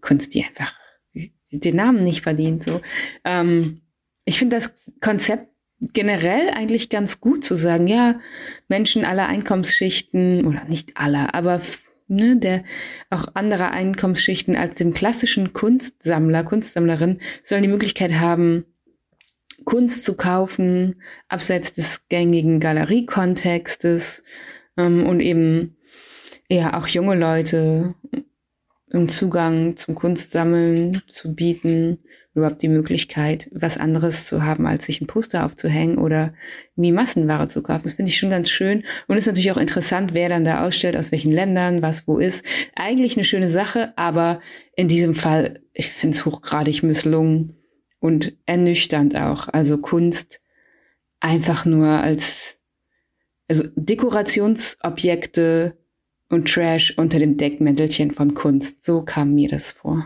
Kunst, 0.00 0.34
die 0.34 0.44
einfach 0.44 0.74
den 1.50 1.76
Namen 1.76 2.04
nicht 2.04 2.22
verdient. 2.22 2.64
So, 2.64 2.80
ähm, 3.24 3.80
ich 4.24 4.38
finde 4.38 4.56
das 4.56 4.74
Konzept 5.00 5.48
generell 5.92 6.50
eigentlich 6.50 6.88
ganz 6.88 7.20
gut 7.20 7.44
zu 7.44 7.56
sagen, 7.56 7.86
ja, 7.86 8.20
Menschen 8.68 9.04
aller 9.04 9.26
Einkommensschichten 9.26 10.46
oder 10.46 10.64
nicht 10.64 10.96
aller, 10.96 11.34
aber 11.34 11.60
ne, 12.08 12.36
der 12.36 12.64
auch 13.10 13.34
anderer 13.34 13.70
Einkommensschichten 13.70 14.56
als 14.56 14.76
dem 14.76 14.94
klassischen 14.94 15.52
Kunstsammler, 15.52 16.44
Kunstsammlerin 16.44 17.20
sollen 17.42 17.62
die 17.62 17.68
Möglichkeit 17.68 18.14
haben, 18.14 18.64
Kunst 19.64 20.04
zu 20.04 20.16
kaufen, 20.16 21.02
abseits 21.28 21.72
des 21.74 22.08
gängigen 22.08 22.60
Galeriekontextes 22.60 24.22
ähm, 24.76 25.06
und 25.06 25.20
eben 25.20 25.76
ja 26.48 26.78
auch 26.78 26.86
junge 26.86 27.14
Leute 27.14 27.94
einen 28.92 29.08
Zugang 29.08 29.76
zum 29.76 29.94
Kunstsammeln 29.94 31.02
zu 31.08 31.34
bieten, 31.34 31.98
überhaupt 32.34 32.62
die 32.62 32.68
Möglichkeit, 32.68 33.48
was 33.52 33.78
anderes 33.78 34.26
zu 34.26 34.42
haben, 34.42 34.66
als 34.66 34.86
sich 34.86 35.00
ein 35.00 35.06
Poster 35.06 35.44
aufzuhängen 35.46 35.98
oder 35.98 36.34
wie 36.74 36.90
Massenware 36.90 37.48
zu 37.48 37.62
kaufen. 37.62 37.84
Das 37.84 37.94
finde 37.94 38.10
ich 38.10 38.18
schon 38.18 38.30
ganz 38.30 38.50
schön. 38.50 38.82
Und 39.06 39.16
ist 39.16 39.26
natürlich 39.26 39.52
auch 39.52 39.56
interessant, 39.56 40.14
wer 40.14 40.28
dann 40.28 40.44
da 40.44 40.66
ausstellt, 40.66 40.96
aus 40.96 41.12
welchen 41.12 41.30
Ländern, 41.30 41.80
was 41.80 42.08
wo 42.08 42.18
ist. 42.18 42.44
Eigentlich 42.74 43.16
eine 43.16 43.24
schöne 43.24 43.48
Sache, 43.48 43.92
aber 43.96 44.40
in 44.74 44.88
diesem 44.88 45.14
Fall, 45.14 45.60
ich 45.72 45.90
finde 45.90 46.16
es 46.16 46.26
hochgradig 46.26 46.82
misslungen 46.82 47.56
und 48.04 48.34
ernüchternd 48.44 49.16
auch. 49.16 49.48
Also 49.48 49.78
Kunst 49.78 50.42
einfach 51.20 51.64
nur 51.64 51.88
als, 51.88 52.58
also 53.48 53.64
Dekorationsobjekte 53.76 55.78
und 56.28 56.52
Trash 56.52 56.92
unter 56.98 57.18
dem 57.18 57.38
Deckmäntelchen 57.38 58.10
von 58.10 58.34
Kunst. 58.34 58.82
So 58.82 59.00
kam 59.00 59.34
mir 59.34 59.48
das 59.48 59.72
vor. 59.72 60.04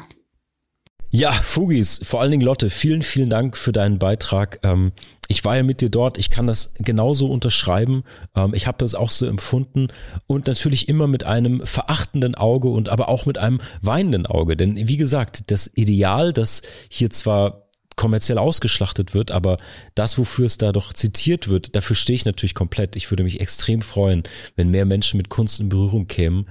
Ja, 1.11 1.32
Fugis, 1.32 2.01
vor 2.05 2.20
allen 2.20 2.30
Dingen 2.30 2.44
Lotte, 2.44 2.70
vielen, 2.70 3.03
vielen 3.03 3.30
Dank 3.30 3.57
für 3.57 3.72
deinen 3.72 3.99
Beitrag. 3.99 4.61
Ähm, 4.62 4.92
ich 5.26 5.44
war 5.44 5.57
ja 5.57 5.64
mit 5.64 5.80
dir 5.80 5.90
dort, 5.90 6.18
ich 6.18 6.30
kann 6.30 6.46
das 6.46 6.74
genauso 6.74 7.28
unterschreiben. 7.28 8.05
Ähm, 8.36 8.55
ich 8.55 8.68
habe 8.68 8.78
das 8.78 8.94
auch 8.94 9.11
so 9.11 9.26
empfunden 9.26 9.88
und 10.28 10.46
natürlich 10.46 10.88
immer 10.88 11.09
mit 11.09 11.24
einem 11.24 11.66
verachtenden 11.66 12.36
Auge 12.36 12.68
und 12.68 12.90
aber 12.90 13.09
auch 13.09 13.26
mit 13.26 13.38
einem 13.38 13.61
weinenden 13.82 14.26
Auge. 14.26 14.57
Denn 14.57 14.76
wie 14.76 14.99
gesagt, 14.99 15.51
das 15.51 15.68
Ideal, 15.74 16.32
das 16.32 16.62
hier 16.90 17.11
zwar 17.11 17.68
kommerziell 17.99 18.38
ausgeschlachtet 18.38 19.12
wird, 19.12 19.30
aber 19.30 19.59
das, 19.94 20.16
wofür 20.16 20.46
es 20.46 20.57
da 20.57 20.72
doch 20.72 20.94
zitiert 20.94 21.49
wird, 21.49 21.76
dafür 21.76 21.96
stehe 21.96 22.14
ich 22.14 22.24
natürlich 22.24 22.55
komplett. 22.55 22.96
Ich 22.96 23.11
würde 23.11 23.24
mich 23.24 23.40
extrem 23.40 23.82
freuen, 23.82 24.22
wenn 24.57 24.70
mehr 24.70 24.86
Menschen 24.86 25.18
mit 25.18 25.28
Kunst 25.28 25.61
in 25.61 25.68
Berührung 25.68 26.07
kämen 26.07 26.46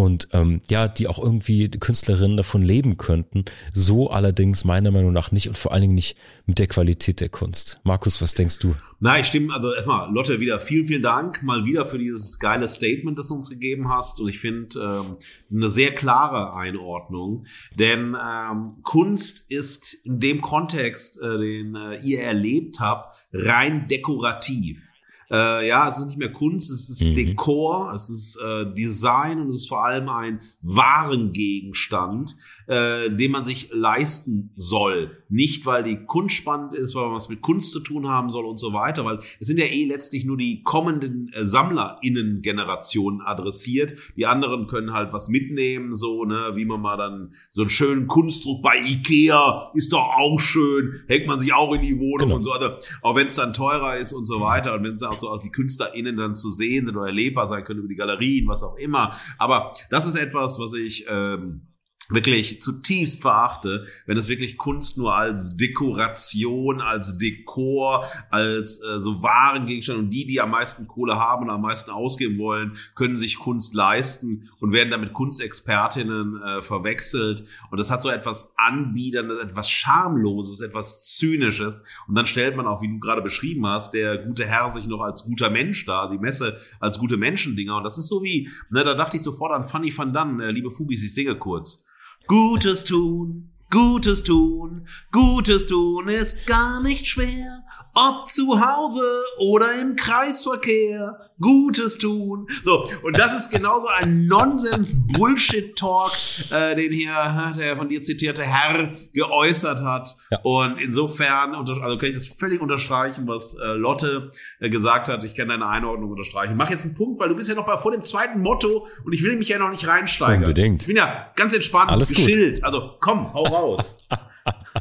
und 0.00 0.28
ähm, 0.32 0.62
ja, 0.70 0.88
die 0.88 1.08
auch 1.08 1.18
irgendwie 1.18 1.68
Künstlerinnen 1.68 2.38
davon 2.38 2.62
leben 2.62 2.96
könnten. 2.96 3.44
So 3.70 4.08
allerdings 4.08 4.64
meiner 4.64 4.90
Meinung 4.90 5.12
nach 5.12 5.30
nicht 5.30 5.48
und 5.48 5.58
vor 5.58 5.72
allen 5.72 5.82
Dingen 5.82 5.94
nicht 5.94 6.16
mit 6.46 6.58
der 6.58 6.68
Qualität 6.68 7.20
der 7.20 7.28
Kunst. 7.28 7.80
Markus, 7.84 8.22
was 8.22 8.34
denkst 8.34 8.60
du? 8.60 8.74
Na, 8.98 9.20
ich 9.20 9.26
stimme, 9.26 9.52
also 9.52 9.74
erstmal, 9.74 10.10
Lotte, 10.10 10.40
wieder 10.40 10.58
vielen, 10.58 10.86
vielen 10.86 11.02
Dank 11.02 11.42
mal 11.42 11.66
wieder 11.66 11.84
für 11.84 11.98
dieses 11.98 12.38
geile 12.38 12.66
Statement, 12.66 13.18
das 13.18 13.28
du 13.28 13.34
uns 13.34 13.50
gegeben 13.50 13.90
hast. 13.90 14.20
Und 14.20 14.30
ich 14.30 14.38
finde 14.38 14.78
ähm, 14.80 15.16
eine 15.54 15.68
sehr 15.68 15.94
klare 15.94 16.56
Einordnung. 16.56 17.44
Denn 17.78 18.16
ähm, 18.18 18.78
Kunst 18.82 19.50
ist 19.50 19.92
in 19.92 20.18
dem 20.18 20.40
Kontext, 20.40 21.20
äh, 21.20 21.38
den 21.38 21.74
äh, 21.74 22.00
ihr 22.00 22.22
erlebt 22.22 22.80
habt, 22.80 23.16
rein 23.34 23.86
dekorativ. 23.86 24.92
Äh, 25.30 25.68
ja, 25.68 25.88
es 25.88 25.98
ist 25.98 26.06
nicht 26.06 26.18
mehr 26.18 26.32
Kunst, 26.32 26.70
es 26.70 26.90
ist 26.90 27.08
mhm. 27.08 27.14
Dekor, 27.14 27.92
es 27.94 28.10
ist 28.10 28.36
äh, 28.36 28.72
Design 28.74 29.40
und 29.40 29.48
es 29.48 29.56
ist 29.56 29.68
vor 29.68 29.84
allem 29.84 30.08
ein 30.08 30.40
Warengegenstand, 30.60 32.34
äh, 32.66 33.10
den 33.10 33.30
man 33.30 33.44
sich 33.44 33.70
leisten 33.72 34.50
soll. 34.56 35.22
Nicht, 35.28 35.66
weil 35.66 35.84
die 35.84 36.04
Kunst 36.04 36.34
spannend 36.34 36.74
ist, 36.74 36.96
weil 36.96 37.04
man 37.04 37.14
was 37.14 37.28
mit 37.28 37.42
Kunst 37.42 37.70
zu 37.70 37.78
tun 37.78 38.08
haben 38.08 38.30
soll 38.30 38.44
und 38.44 38.58
so 38.58 38.72
weiter, 38.72 39.04
weil 39.04 39.20
es 39.38 39.46
sind 39.46 39.60
ja 39.60 39.66
eh 39.66 39.84
letztlich 39.84 40.24
nur 40.24 40.36
die 40.36 40.64
kommenden 40.64 41.30
äh, 41.32 41.46
SammlerInnen-Generationen 41.46 43.20
adressiert. 43.20 43.94
Die 44.16 44.26
anderen 44.26 44.66
können 44.66 44.92
halt 44.92 45.12
was 45.12 45.28
mitnehmen, 45.28 45.94
so, 45.94 46.24
ne, 46.24 46.52
wie 46.54 46.64
man 46.64 46.80
mal 46.80 46.96
dann 46.96 47.34
so 47.52 47.62
einen 47.62 47.70
schönen 47.70 48.08
Kunstdruck 48.08 48.62
bei 48.62 48.76
Ikea 48.84 49.70
ist 49.74 49.92
doch 49.92 50.08
auch 50.16 50.40
schön, 50.40 50.92
hängt 51.06 51.28
man 51.28 51.38
sich 51.38 51.52
auch 51.52 51.72
in 51.72 51.82
die 51.82 52.00
Wohnung 52.00 52.30
genau. 52.30 52.36
und 52.36 52.42
so. 52.42 52.50
Also, 52.50 52.70
auch 53.02 53.14
wenn 53.14 53.28
es 53.28 53.36
dann 53.36 53.52
teurer 53.52 53.96
ist 53.96 54.12
und 54.12 54.26
so 54.26 54.40
weiter 54.40 54.74
und 54.74 54.82
wenn 54.82 54.94
es 54.94 55.02
auch 55.04 55.19
so 55.20 55.28
auch 55.28 55.42
die 55.42 55.50
KünstlerInnen 55.50 56.16
dann 56.16 56.34
zu 56.34 56.50
sehen 56.50 56.86
sind 56.86 56.96
oder 56.96 57.06
erlebbar 57.06 57.48
sein 57.48 57.64
können 57.64 57.80
über 57.80 57.88
die 57.88 57.96
Galerien, 57.96 58.48
was 58.48 58.62
auch 58.62 58.76
immer. 58.76 59.14
Aber 59.38 59.72
das 59.90 60.06
ist 60.06 60.16
etwas, 60.16 60.58
was 60.58 60.72
ich 60.74 61.06
ähm, 61.08 61.62
wirklich 62.10 62.60
zutiefst 62.60 63.22
verachte, 63.22 63.86
wenn 64.06 64.16
es 64.16 64.28
wirklich 64.28 64.56
Kunst 64.56 64.98
nur 64.98 65.14
als 65.14 65.56
Dekoration, 65.56 66.80
als 66.80 67.18
Dekor, 67.18 68.06
als 68.30 68.82
äh, 68.82 69.00
so 69.00 69.22
Warengegenstand 69.22 69.98
und 69.98 70.10
die, 70.10 70.26
die 70.26 70.40
am 70.40 70.50
meisten 70.50 70.88
Kohle 70.88 71.16
haben 71.16 71.44
und 71.44 71.50
am 71.50 71.62
meisten 71.62 71.90
ausgeben 71.90 72.38
wollen, 72.38 72.76
können 72.94 73.16
sich 73.16 73.38
Kunst 73.38 73.74
leisten 73.74 74.50
und 74.60 74.72
werden 74.72 74.90
damit 74.90 75.12
Kunstexpertinnen 75.12 76.42
äh, 76.42 76.62
verwechselt. 76.62 77.44
Und 77.70 77.78
das 77.78 77.90
hat 77.90 78.02
so 78.02 78.10
etwas 78.10 78.52
Anbiederndes, 78.56 79.38
etwas 79.38 79.70
Schamloses, 79.70 80.60
etwas 80.60 81.02
Zynisches. 81.02 81.84
Und 82.08 82.16
dann 82.16 82.26
stellt 82.26 82.56
man 82.56 82.66
auch, 82.66 82.82
wie 82.82 82.88
du 82.88 82.98
gerade 82.98 83.22
beschrieben 83.22 83.66
hast, 83.66 83.94
der 83.94 84.18
gute 84.18 84.44
Herr 84.44 84.68
sich 84.68 84.86
noch 84.86 85.00
als 85.00 85.24
guter 85.24 85.50
Mensch 85.50 85.86
da, 85.86 86.08
die 86.08 86.18
Messe 86.18 86.60
als 86.80 86.98
gute 86.98 87.16
Menschendinger. 87.16 87.76
Und 87.76 87.84
das 87.84 87.98
ist 87.98 88.08
so 88.08 88.22
wie, 88.22 88.50
ne, 88.70 88.82
da 88.84 88.94
dachte 88.94 89.16
ich 89.16 89.22
sofort 89.22 89.52
an 89.52 89.64
Fanny 89.64 89.96
van 89.96 90.12
Dann, 90.12 90.40
äh, 90.40 90.50
liebe 90.50 90.70
Fubis, 90.70 91.04
ich 91.04 91.14
singe 91.14 91.36
kurz. 91.36 91.84
Gutes 92.30 92.84
tun, 92.84 93.50
Gutes 93.70 94.22
tun, 94.22 94.86
Gutes 95.10 95.66
tun 95.66 96.06
ist 96.06 96.46
gar 96.46 96.80
nicht 96.80 97.08
schwer. 97.08 97.64
Ob 98.08 98.26
zu 98.28 98.60
Hause 98.60 99.02
oder 99.38 99.66
im 99.80 99.94
Kreisverkehr, 99.94 101.30
Gutes 101.40 101.98
tun. 101.98 102.46
So, 102.62 102.86
und 103.02 103.18
das 103.18 103.34
ist 103.34 103.50
genauso 103.50 103.88
ein 103.88 104.26
Nonsens-Bullshit-Talk, 104.26 106.12
äh, 106.50 106.76
den 106.76 106.92
hier 106.92 107.52
der 107.56 107.76
von 107.76 107.88
dir 107.88 108.02
zitierte 108.02 108.42
Herr 108.42 108.92
geäußert 109.12 109.82
hat. 109.82 110.16
Ja. 110.30 110.38
Und 110.42 110.78
insofern, 110.80 111.54
also 111.54 111.74
kann 111.74 112.08
ich 112.08 112.14
das 112.14 112.28
völlig 112.28 112.60
unterstreichen, 112.60 113.26
was 113.26 113.54
äh, 113.54 113.72
Lotte 113.72 114.30
äh, 114.60 114.68
gesagt 114.70 115.08
hat. 115.08 115.24
Ich 115.24 115.34
kann 115.34 115.48
deine 115.48 115.66
Einordnung 115.66 116.10
unterstreichen. 116.10 116.56
Mach 116.56 116.70
jetzt 116.70 116.84
einen 116.84 116.94
Punkt, 116.94 117.18
weil 117.20 117.30
du 117.30 117.34
bist 117.36 117.48
ja 117.48 117.54
noch 117.54 117.66
bei, 117.66 117.78
vor 117.78 117.92
dem 117.92 118.04
zweiten 118.04 118.40
Motto 118.40 118.86
und 119.04 119.12
ich 119.12 119.22
will 119.22 119.36
mich 119.36 119.48
ja 119.48 119.58
noch 119.58 119.70
nicht 119.70 119.86
reinsteigen. 119.86 120.44
Unbedingt. 120.44 120.82
Ich 120.82 120.88
bin 120.88 120.96
ja 120.96 121.30
ganz 121.36 121.54
entspannt, 121.54 121.90
Alles 121.90 122.10
geschillt. 122.10 122.56
Gut. 122.56 122.64
Also 122.64 122.96
komm, 123.00 123.32
hau 123.32 123.44
raus. 123.44 124.06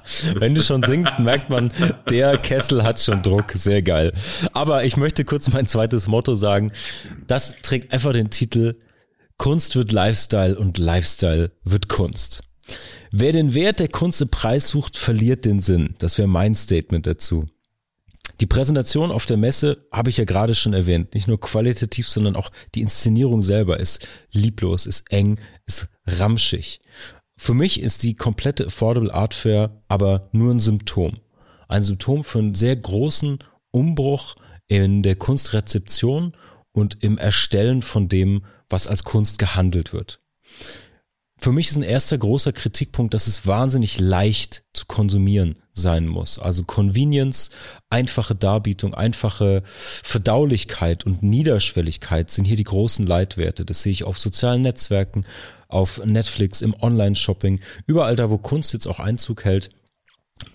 Wenn 0.36 0.56
du 0.56 0.62
schon 0.62 0.84
singst, 0.84 1.20
merkt 1.20 1.50
man, 1.50 1.70
der 2.10 2.38
Kessel 2.38 2.84
hat 2.84 3.00
schon 3.00 3.22
Druck. 3.22 3.52
Sehr 3.54 3.82
geil. 3.82 4.14
Aber 4.54 4.84
ich 4.84 4.98
möchte 4.98 5.26
kurz 5.26 5.52
mein 5.52 5.66
zweites 5.66 6.08
Motto 6.08 6.36
sagen. 6.36 6.72
Das 7.28 7.62
trägt 7.62 7.94
einfach 7.94 8.14
den 8.14 8.30
Titel 8.30 8.76
Kunst 9.38 9.78
wird 9.78 9.94
Lifestyle 9.94 10.60
und 10.60 10.78
Lifestyle 10.78 11.52
wird 11.64 11.88
Kunst. 11.88 12.44
Wer 13.12 13.32
den 13.32 13.54
Wert 13.54 13.80
der 13.80 13.88
Kunst 13.88 14.22
im 14.22 14.30
Preis 14.30 14.68
sucht, 14.68 14.98
verliert 14.98 15.46
den 15.46 15.62
Sinn. 15.62 15.96
Das 16.00 16.18
wäre 16.18 16.28
mein 16.28 16.56
Statement 16.56 17.08
dazu. 17.08 17.46
Die 18.42 18.46
Präsentation 18.46 19.12
auf 19.12 19.26
der 19.26 19.38
Messe 19.38 19.86
habe 19.92 20.10
ich 20.10 20.18
ja 20.18 20.24
gerade 20.24 20.56
schon 20.56 20.74
erwähnt. 20.74 21.14
Nicht 21.14 21.28
nur 21.28 21.40
qualitativ, 21.40 22.08
sondern 22.08 22.36
auch 22.36 22.52
die 22.76 22.82
Inszenierung 22.82 23.42
selber 23.42 23.80
ist 23.80 24.08
lieblos, 24.32 24.86
ist 24.86 25.12
eng, 25.12 25.40
ist 25.66 25.88
ramschig. 26.06 26.80
Für 27.42 27.54
mich 27.54 27.80
ist 27.80 28.04
die 28.04 28.16
komplette 28.16 28.68
Affordable 28.68 29.14
Art 29.14 29.34
Fair 29.34 29.82
aber 29.88 30.28
nur 30.34 30.54
ein 30.54 30.60
Symptom. 30.60 31.22
Ein 31.70 31.84
Symptom 31.84 32.26
für 32.26 32.40
einen 32.40 32.54
sehr 32.54 32.76
großen 32.76 33.40
Umbruch 33.72 34.36
in 34.68 35.04
der 35.04 35.16
Kunstrezeption 35.16 36.36
und 36.74 37.02
im 37.02 37.18
Erstellen 37.18 37.82
von 37.82 38.10
dem, 38.10 38.44
was 38.70 38.88
als 38.88 39.06
Kunst 39.06 39.40
gehandelt 39.40 39.94
wird. 39.94 40.20
Für 41.38 41.54
mich 41.54 41.70
ist 41.70 41.78
ein 41.78 41.84
erster 41.84 42.18
großer 42.18 42.52
Kritikpunkt, 42.52 43.14
dass 43.14 43.28
es 43.28 43.48
wahnsinnig 43.48 44.02
leicht 44.02 44.64
zu 44.74 44.86
konsumieren 44.86 45.56
sein 45.72 46.08
muss. 46.08 46.40
Also 46.40 46.66
Convenience, 46.66 47.52
einfache 47.90 48.36
Darbietung, 48.36 48.94
einfache 48.94 49.64
Verdaulichkeit 49.66 51.06
und 51.06 51.24
Niederschwelligkeit 51.24 52.30
sind 52.30 52.44
hier 52.44 52.58
die 52.58 52.66
großen 52.66 53.08
Leitwerte. 53.08 53.64
Das 53.64 53.82
sehe 53.82 53.94
ich 53.94 54.04
auf 54.04 54.20
sozialen 54.20 54.62
Netzwerken, 54.62 55.26
auf 55.70 56.04
Netflix, 56.04 56.62
im 56.62 56.74
Online-Shopping, 56.74 57.62
überall 57.86 58.18
da, 58.18 58.30
wo 58.30 58.38
Kunst 58.38 58.74
jetzt 58.74 58.88
auch 58.88 59.00
Einzug 59.00 59.46
hält, 59.46 59.70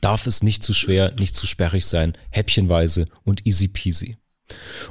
darf 0.01 0.27
es 0.27 0.43
nicht 0.43 0.63
zu 0.63 0.75
schwer, 0.75 1.15
nicht 1.15 1.35
zu 1.35 1.47
sperrig 1.47 1.87
sein, 1.87 2.19
häppchenweise 2.31 3.07
und 3.23 3.47
easy 3.47 3.69
peasy. 3.69 4.17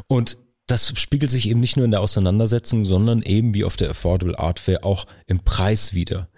Und 0.08 0.38
das 0.68 0.94
spiegelt 0.96 1.30
sich 1.30 1.50
eben 1.50 1.60
nicht 1.60 1.76
nur 1.76 1.86
in 1.86 1.92
der 1.92 2.00
Auseinandersetzung, 2.02 2.86
sondern 2.86 3.22
eben 3.22 3.54
wie 3.54 3.66
auf 3.66 3.76
der 3.76 3.90
Affordable 3.90 4.40
Art 4.40 4.60
Fair 4.60 4.86
auch 4.86 5.06
im 5.28 5.40
Preis 5.40 5.94
wieder. 5.94 6.30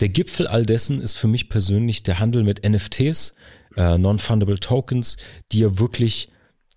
Der 0.00 0.10
Gipfel 0.10 0.46
all 0.46 0.66
dessen 0.66 1.00
ist 1.00 1.16
für 1.16 1.28
mich 1.28 1.48
persönlich 1.48 2.02
der 2.02 2.18
Handel 2.18 2.44
mit 2.44 2.62
NFTs, 2.68 3.34
äh, 3.76 3.96
Non-Fundable 3.96 4.60
Tokens, 4.60 5.16
die 5.52 5.60
ja 5.60 5.78
wirklich 5.78 6.30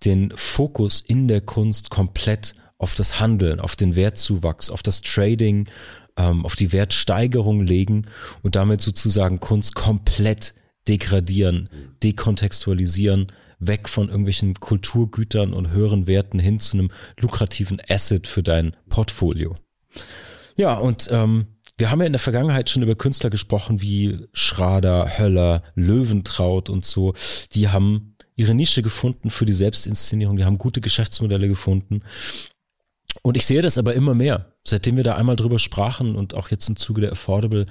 den 0.05 0.31
Fokus 0.35 1.01
in 1.01 1.27
der 1.27 1.41
Kunst 1.41 1.89
komplett 1.89 2.55
auf 2.77 2.95
das 2.95 3.19
Handeln, 3.19 3.59
auf 3.59 3.75
den 3.75 3.95
Wertzuwachs, 3.95 4.69
auf 4.69 4.83
das 4.83 5.01
Trading 5.01 5.67
ähm, 6.17 6.45
auf 6.45 6.55
die 6.55 6.71
Wertsteigerung 6.71 7.61
legen 7.61 8.07
und 8.41 8.55
damit 8.55 8.81
sozusagen 8.81 9.39
Kunst 9.39 9.75
komplett 9.75 10.53
degradieren, 10.87 11.69
dekontextualisieren, 12.03 13.31
weg 13.59 13.87
von 13.87 14.09
irgendwelchen 14.09 14.55
Kulturgütern 14.55 15.53
und 15.53 15.71
höheren 15.71 16.07
Werten 16.07 16.39
hin 16.39 16.59
zu 16.59 16.77
einem 16.77 16.91
lukrativen 17.19 17.81
Asset 17.87 18.27
für 18.27 18.43
dein 18.43 18.75
Portfolio. 18.89 19.55
Ja, 20.55 20.75
und 20.75 21.09
ähm, 21.11 21.45
wir 21.77 21.89
haben 21.89 21.99
ja 21.99 22.05
in 22.05 22.13
der 22.13 22.19
Vergangenheit 22.19 22.69
schon 22.69 22.83
über 22.83 22.95
Künstler 22.95 23.29
gesprochen 23.29 23.81
wie 23.81 24.27
Schrader, 24.33 25.17
Höller, 25.17 25.63
Löwentraut 25.75 26.69
und 26.69 26.85
so. 26.85 27.13
Die 27.53 27.69
haben 27.69 28.15
ihre 28.35 28.53
Nische 28.53 28.81
gefunden 28.81 29.29
für 29.29 29.45
die 29.45 29.53
Selbstinszenierung, 29.53 30.37
die 30.37 30.45
haben 30.45 30.57
gute 30.57 30.81
Geschäftsmodelle 30.81 31.47
gefunden. 31.47 32.01
Und 33.21 33.37
ich 33.37 33.45
sehe 33.45 33.61
das 33.61 33.77
aber 33.77 33.93
immer 33.93 34.15
mehr. 34.15 34.53
Seitdem 34.65 34.97
wir 34.97 35.03
da 35.03 35.15
einmal 35.15 35.35
drüber 35.35 35.59
sprachen 35.59 36.15
und 36.15 36.33
auch 36.33 36.49
jetzt 36.49 36.67
im 36.67 36.75
Zuge 36.75 37.01
der 37.01 37.11
Affordable, 37.11 37.67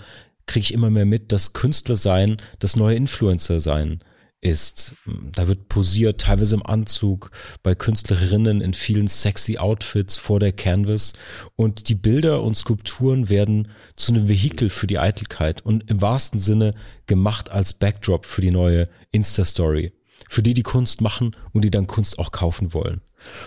kriege 0.46 0.64
ich 0.64 0.74
immer 0.74 0.90
mehr 0.90 1.06
mit, 1.06 1.32
dass 1.32 1.52
Künstler 1.52 1.96
sein, 1.96 2.36
das 2.58 2.76
neue 2.76 2.96
Influencer 2.96 3.60
sein 3.60 4.00
ist. 4.42 4.94
Da 5.06 5.46
wird 5.46 5.68
posiert, 5.68 6.20
teilweise 6.20 6.56
im 6.56 6.66
Anzug, 6.66 7.30
bei 7.62 7.74
Künstlerinnen 7.74 8.60
in 8.60 8.74
vielen 8.74 9.06
sexy 9.06 9.56
Outfits 9.56 10.16
vor 10.16 10.40
der 10.40 10.52
Canvas. 10.52 11.12
Und 11.54 11.88
die 11.88 11.94
Bilder 11.94 12.42
und 12.42 12.56
Skulpturen 12.56 13.28
werden 13.28 13.68
zu 13.96 14.12
einem 14.12 14.28
Vehikel 14.28 14.68
für 14.68 14.88
die 14.88 14.98
Eitelkeit 14.98 15.64
und 15.64 15.88
im 15.88 16.00
wahrsten 16.00 16.40
Sinne 16.40 16.74
gemacht 17.06 17.52
als 17.52 17.72
Backdrop 17.72 18.26
für 18.26 18.42
die 18.42 18.50
neue 18.50 18.88
Insta-Story. 19.12 19.92
Für 20.28 20.42
die, 20.42 20.54
die 20.54 20.62
Kunst 20.62 21.00
machen 21.00 21.36
und 21.52 21.64
die 21.64 21.70
dann 21.70 21.86
Kunst 21.86 22.18
auch 22.18 22.32
kaufen 22.32 22.74
wollen. 22.74 23.00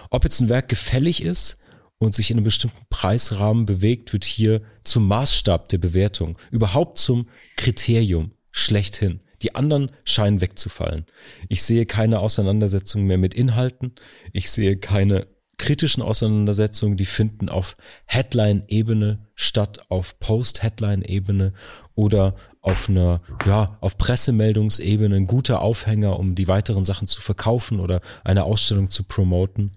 Ob 0.09 0.23
jetzt 0.23 0.39
ein 0.39 0.49
Werk 0.49 0.69
gefällig 0.69 1.21
ist 1.21 1.57
und 1.97 2.13
sich 2.15 2.31
in 2.31 2.37
einem 2.37 2.43
bestimmten 2.43 2.85
Preisrahmen 2.89 3.65
bewegt, 3.65 4.13
wird 4.13 4.25
hier 4.25 4.61
zum 4.83 5.07
Maßstab 5.07 5.69
der 5.69 5.77
Bewertung, 5.77 6.37
überhaupt 6.51 6.97
zum 6.97 7.27
Kriterium 7.55 8.31
schlechthin. 8.51 9.21
Die 9.41 9.55
anderen 9.55 9.91
scheinen 10.03 10.41
wegzufallen. 10.41 11.05
Ich 11.49 11.63
sehe 11.63 11.85
keine 11.85 12.19
Auseinandersetzung 12.19 13.03
mehr 13.03 13.17
mit 13.17 13.33
Inhalten. 13.33 13.93
Ich 14.33 14.49
sehe 14.49 14.77
keine 14.77 15.27
kritischen 15.57 16.03
Auseinandersetzungen, 16.03 16.97
die 16.97 17.05
finden 17.05 17.49
auf 17.49 17.77
Headline-Ebene 18.05 19.27
statt, 19.35 19.85
auf 19.89 20.19
Post-Headline-Ebene 20.19 21.53
oder 21.95 22.35
auf 22.61 22.89
einer, 22.89 23.21
ja, 23.45 23.77
auf 23.79 23.97
Pressemeldungsebene, 23.97 25.15
ein 25.15 25.27
guter 25.27 25.61
Aufhänger, 25.61 26.19
um 26.19 26.35
die 26.35 26.47
weiteren 26.47 26.83
Sachen 26.83 27.07
zu 27.07 27.21
verkaufen 27.21 27.79
oder 27.79 28.01
eine 28.23 28.43
Ausstellung 28.43 28.89
zu 28.89 29.03
promoten. 29.03 29.71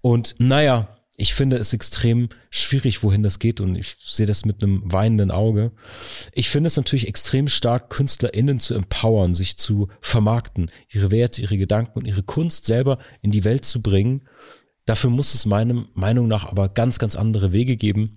Und 0.00 0.36
naja, 0.38 0.99
ich 1.20 1.34
finde 1.34 1.58
es 1.58 1.72
extrem 1.72 2.30
schwierig, 2.48 3.02
wohin 3.02 3.22
das 3.22 3.38
geht 3.38 3.60
und 3.60 3.76
ich 3.76 3.96
sehe 4.02 4.26
das 4.26 4.44
mit 4.44 4.62
einem 4.62 4.82
weinenden 4.84 5.30
Auge. 5.30 5.72
Ich 6.32 6.48
finde 6.48 6.68
es 6.68 6.76
natürlich 6.76 7.08
extrem 7.08 7.46
stark, 7.46 7.90
KünstlerInnen 7.90 8.58
zu 8.58 8.74
empowern, 8.74 9.34
sich 9.34 9.58
zu 9.58 9.88
vermarkten, 10.00 10.70
ihre 10.88 11.10
Werte, 11.10 11.42
ihre 11.42 11.58
Gedanken 11.58 11.98
und 11.98 12.06
ihre 12.06 12.22
Kunst 12.22 12.64
selber 12.64 12.98
in 13.20 13.30
die 13.30 13.44
Welt 13.44 13.64
zu 13.64 13.82
bringen. 13.82 14.22
Dafür 14.86 15.10
muss 15.10 15.34
es 15.34 15.44
meiner 15.44 15.84
Meinung 15.94 16.26
nach 16.26 16.46
aber 16.46 16.70
ganz, 16.70 16.98
ganz 16.98 17.16
andere 17.16 17.52
Wege 17.52 17.76
geben 17.76 18.16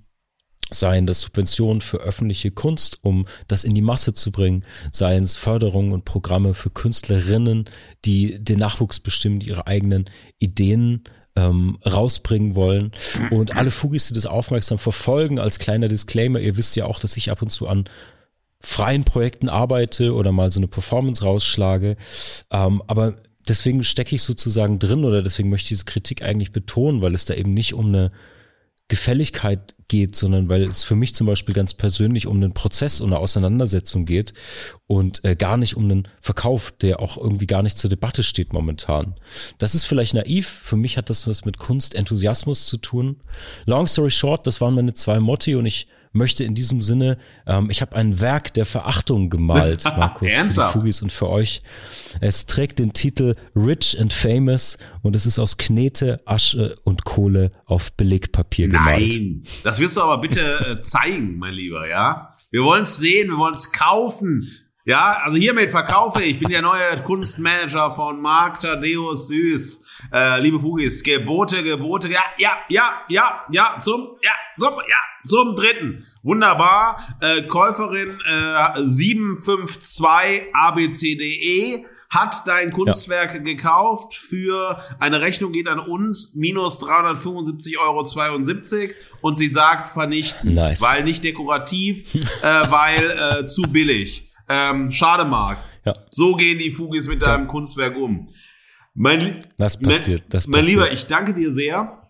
seien 0.72 1.06
das 1.06 1.22
Subventionen 1.22 1.82
für 1.82 1.98
öffentliche 1.98 2.50
Kunst, 2.50 3.00
um 3.04 3.28
das 3.48 3.64
in 3.64 3.76
die 3.76 3.82
Masse 3.82 4.14
zu 4.14 4.32
bringen, 4.32 4.66
seien 4.92 5.22
es 5.22 5.36
Förderungen 5.36 5.92
und 5.92 6.04
Programme 6.06 6.56
für 6.56 6.72
Künstlerinnen, 6.72 7.66
die 8.06 8.44
den 8.44 8.58
Nachwuchs 8.58 9.00
bestimmen, 9.00 9.40
die 9.40 9.50
ihre 9.50 9.68
eigenen 9.68 10.10
Ideen 10.40 11.04
ähm, 11.36 11.78
rausbringen 11.86 12.56
wollen. 12.56 12.92
Und 13.32 13.56
alle 13.56 13.72
Fugis, 13.72 14.08
die 14.08 14.14
das 14.14 14.26
aufmerksam 14.26 14.78
verfolgen, 14.78 15.40
als 15.40 15.60
kleiner 15.60 15.88
Disclaimer, 15.88 16.40
ihr 16.40 16.58
wisst 16.58 16.76
ja 16.76 16.86
auch, 16.86 17.00
dass 17.00 17.18
ich 17.18 17.32
ab 17.32 17.42
und 17.42 17.50
zu 17.50 17.68
an 17.68 17.86
freien 18.60 19.04
Projekten 19.04 19.50
arbeite 19.50 20.14
oder 20.14 20.32
mal 20.32 20.52
so 20.52 20.60
eine 20.60 20.68
Performance 20.68 21.24
rausschlage. 21.24 21.98
Ähm, 22.52 22.82
aber 22.88 23.16
deswegen 23.48 23.84
stecke 23.84 24.16
ich 24.16 24.24
sozusagen 24.24 24.80
drin 24.80 25.04
oder 25.04 25.22
deswegen 25.22 25.50
möchte 25.50 25.66
ich 25.66 25.70
diese 25.70 25.86
Kritik 25.86 26.22
eigentlich 26.22 26.52
betonen, 26.52 27.02
weil 27.02 27.14
es 27.14 27.26
da 27.26 27.34
eben 27.34 27.54
nicht 27.54 27.74
um 27.74 27.88
eine 27.88 28.12
Gefälligkeit 28.90 29.76
geht, 29.88 30.16
sondern 30.16 30.50
weil 30.50 30.64
es 30.64 30.84
für 30.84 30.96
mich 30.96 31.16
zum 31.16 31.28
Beispiel 31.28 31.54
ganz 31.54 31.74
persönlich 31.74 32.28
um 32.28 32.38
einen 32.38 32.54
Prozess 32.54 33.00
und 33.00 33.14
eine 33.14 33.20
Auseinandersetzung 33.20 34.06
geht 34.06 34.34
und 34.88 35.24
äh, 35.24 35.36
gar 35.36 35.58
nicht 35.58 35.78
um 35.78 35.86
einen 35.86 36.08
Verkauf, 36.20 36.72
der 36.72 37.00
auch 37.00 37.18
irgendwie 37.18 37.48
gar 37.48 37.64
nicht 37.64 37.78
zur 37.78 37.90
Debatte 37.90 38.24
steht 38.24 38.54
momentan. 38.54 39.16
Das 39.58 39.76
ist 39.76 39.86
vielleicht 39.86 40.14
naiv. 40.16 40.48
Für 40.48 40.78
mich 40.78 40.98
hat 40.98 41.10
das 41.10 41.28
was 41.28 41.46
mit 41.46 41.58
Kunst, 41.58 41.96
zu 42.66 42.78
tun. 42.78 43.22
Long 43.66 43.88
story 43.88 44.12
short, 44.12 44.48
das 44.48 44.62
waren 44.62 44.76
meine 44.76 44.94
zwei 44.94 45.20
Motti 45.20 45.56
und 45.56 45.66
ich 45.66 45.88
möchte 46.14 46.44
in 46.44 46.56
diesem 46.56 46.82
Sinne, 46.82 47.18
ähm, 47.46 47.70
ich 47.70 47.82
habe 47.82 47.96
ein 47.96 48.22
Werk 48.22 48.54
der 48.54 48.66
Verachtung 48.66 49.30
gemalt, 49.30 49.84
Markus, 49.98 50.34
für 50.34 50.44
die 50.48 50.72
Fugis 50.72 51.02
und 51.02 51.12
für 51.12 51.30
euch. 51.30 51.62
Es 52.22 52.46
trägt 52.46 52.80
den 52.80 52.94
Titel 52.94 53.36
Rich 53.56 54.00
and 54.00 54.14
Famous 54.14 54.78
und 55.02 55.16
es 55.16 55.26
ist 55.26 55.40
aus 55.40 55.58
Knete, 55.58 56.22
Asche 56.26 56.78
und 56.84 57.04
Kohle 57.04 57.52
auf 57.66 57.94
Belegpapier 57.94 58.70
gemalt. 58.70 59.14
Nein, 59.14 59.44
das 59.64 59.80
wirst 59.80 59.98
du 59.98 60.02
aber 60.02 60.20
bitte 60.20 60.78
äh, 60.80 60.82
zeigen, 60.82 61.38
mein 61.38 61.54
Lieber, 61.54 61.88
ja? 61.90 62.36
Wir 62.52 62.64
wollen 62.64 62.84
es 62.84 62.98
sehen, 62.98 63.30
wir 63.30 63.38
wollen 63.38 63.56
es 63.56 63.72
kaufen. 63.72 64.52
Ja, 64.86 65.22
also 65.24 65.38
hiermit 65.38 65.70
verkaufe 65.70 66.22
ich. 66.22 66.32
Ich 66.32 66.40
bin 66.40 66.50
der 66.50 66.62
neue 66.62 67.02
Kunstmanager 67.04 67.92
von 67.92 68.20
Marc 68.20 68.60
Thaddeus 68.60 69.30
Süß. 69.30 69.82
Äh, 70.12 70.42
liebe 70.42 70.60
Fugis, 70.60 71.02
Gebote, 71.04 71.64
Gebote, 71.64 72.10
ja, 72.10 72.20
ja, 72.38 72.52
ja, 72.68 73.06
ja, 73.08 73.46
ja, 73.50 73.78
zum, 73.80 74.18
ja, 74.22 74.32
zum, 74.60 74.74
ja, 74.74 74.98
zum 75.26 75.56
dritten. 75.56 76.06
Wunderbar. 76.22 76.98
Äh, 77.22 77.44
Käuferin 77.44 78.20
äh, 78.28 78.82
752 78.84 80.54
ABCDE 80.54 81.86
hat 82.10 82.46
dein 82.46 82.72
Kunstwerk 82.72 83.36
ja. 83.36 83.40
gekauft 83.40 84.14
für 84.16 84.84
eine 85.00 85.22
Rechnung 85.22 85.54
geht 85.54 85.70
an 85.70 85.80
uns 85.80 86.36
minus 86.36 86.80
375,72 86.82 87.78
Euro 87.80 88.06
und 89.22 89.38
sie 89.38 89.48
sagt 89.48 89.94
vernichten, 89.94 90.54
nice. 90.54 90.82
weil 90.82 91.06
nicht 91.06 91.24
dekorativ, 91.24 92.14
äh, 92.14 92.20
weil 92.44 93.44
äh, 93.44 93.48
zu 93.48 93.64
billig. 93.64 94.30
Ähm, 94.50 94.92
schade, 94.92 95.26
Marc. 95.26 95.58
Ja. 95.86 95.94
So 96.12 96.36
gehen 96.36 96.60
die 96.60 96.72
Fugis 96.72 97.08
mit 97.08 97.22
deinem 97.22 97.44
ja. 97.44 97.50
Kunstwerk 97.50 97.96
um. 97.98 98.30
Mein, 98.94 99.42
das 99.58 99.80
passiert, 99.80 100.24
das 100.30 100.48
mein 100.48 100.62
passiert. 100.62 100.84
Lieber, 100.84 100.92
ich 100.92 101.08
danke 101.08 101.34
dir 101.34 101.52
sehr 101.52 102.03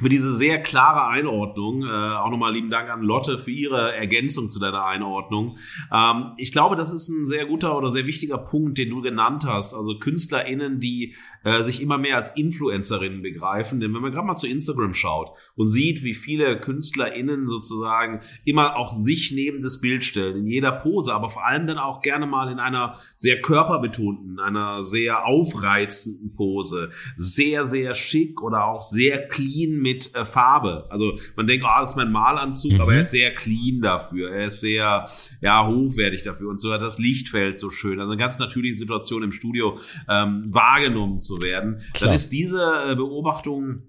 für 0.00 0.08
diese 0.08 0.34
sehr 0.34 0.60
klare 0.60 1.06
Einordnung. 1.06 1.84
Äh, 1.84 1.86
auch 1.86 2.30
nochmal 2.30 2.52
lieben 2.52 2.70
Dank 2.70 2.90
an 2.90 3.02
Lotte 3.02 3.38
für 3.38 3.52
ihre 3.52 3.94
Ergänzung 3.94 4.50
zu 4.50 4.58
deiner 4.58 4.84
Einordnung. 4.86 5.56
Ähm, 5.92 6.32
ich 6.36 6.50
glaube, 6.50 6.74
das 6.74 6.92
ist 6.92 7.08
ein 7.08 7.26
sehr 7.26 7.46
guter 7.46 7.76
oder 7.76 7.92
sehr 7.92 8.06
wichtiger 8.06 8.38
Punkt, 8.38 8.78
den 8.78 8.90
du 8.90 9.02
genannt 9.02 9.44
hast. 9.46 9.72
Also 9.72 9.98
KünstlerInnen, 9.98 10.80
die 10.80 11.14
äh, 11.44 11.62
sich 11.62 11.80
immer 11.80 11.98
mehr 11.98 12.16
als 12.16 12.30
Influencerinnen 12.34 13.22
begreifen. 13.22 13.78
Denn 13.78 13.94
wenn 13.94 14.02
man 14.02 14.10
gerade 14.10 14.26
mal 14.26 14.36
zu 14.36 14.48
Instagram 14.48 14.94
schaut 14.94 15.30
und 15.54 15.68
sieht, 15.68 16.02
wie 16.02 16.14
viele 16.14 16.58
KünstlerInnen 16.58 17.46
sozusagen 17.46 18.20
immer 18.44 18.76
auch 18.76 18.94
sich 18.94 19.30
neben 19.30 19.62
das 19.62 19.80
Bild 19.80 20.02
stellen, 20.02 20.38
in 20.38 20.46
jeder 20.48 20.72
Pose, 20.72 21.14
aber 21.14 21.30
vor 21.30 21.46
allem 21.46 21.68
dann 21.68 21.78
auch 21.78 22.00
gerne 22.00 22.26
mal 22.26 22.50
in 22.50 22.58
einer 22.58 22.98
sehr 23.14 23.40
körperbetonten, 23.40 24.40
einer 24.40 24.82
sehr 24.82 25.24
aufreizenden 25.24 26.34
Pose, 26.34 26.90
sehr, 27.16 27.66
sehr 27.68 27.94
schick 27.94 28.42
oder 28.42 28.64
auch 28.66 28.82
sehr 28.82 29.28
clean 29.28 29.83
mit 29.84 30.14
äh, 30.14 30.24
Farbe. 30.24 30.86
Also 30.88 31.18
man 31.36 31.46
denkt, 31.46 31.64
oh, 31.68 31.80
das 31.80 31.90
ist 31.90 31.96
mein 31.96 32.10
Malanzug, 32.10 32.72
mhm. 32.72 32.80
aber 32.80 32.94
er 32.94 33.00
ist 33.02 33.10
sehr 33.10 33.34
clean 33.34 33.82
dafür. 33.82 34.30
Er 34.30 34.46
ist 34.46 34.60
sehr, 34.60 35.04
ja, 35.42 35.66
hochwertig 35.66 36.22
dafür. 36.22 36.48
Und 36.48 36.60
so 36.60 36.72
hat 36.72 36.80
das 36.80 36.98
Lichtfeld 36.98 37.60
so 37.60 37.70
schön. 37.70 38.00
Also 38.00 38.12
eine 38.12 38.18
ganz 38.18 38.38
natürliche 38.38 38.78
Situation 38.78 39.22
im 39.22 39.30
Studio 39.30 39.78
ähm, 40.08 40.46
wahrgenommen 40.48 41.20
zu 41.20 41.42
werden. 41.42 41.82
Klar. 41.92 42.08
Dann 42.08 42.16
ist 42.16 42.30
diese 42.30 42.62
äh, 42.88 42.96
Beobachtung 42.96 43.82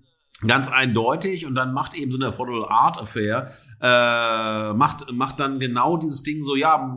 ganz 0.46 0.68
eindeutig 0.68 1.46
und 1.46 1.56
dann 1.56 1.74
macht 1.74 1.93
eben 1.96 2.12
so 2.12 2.18
eine 2.18 2.28
Affordable 2.28 2.70
Art 2.70 3.00
Affair 3.00 3.54
äh, 3.82 4.74
macht 4.74 5.10
macht 5.14 5.39
dann 5.39 5.60
genau 5.60 5.96
dieses 5.96 6.24
Ding 6.24 6.43
so 6.43 6.58
ja 6.58 6.93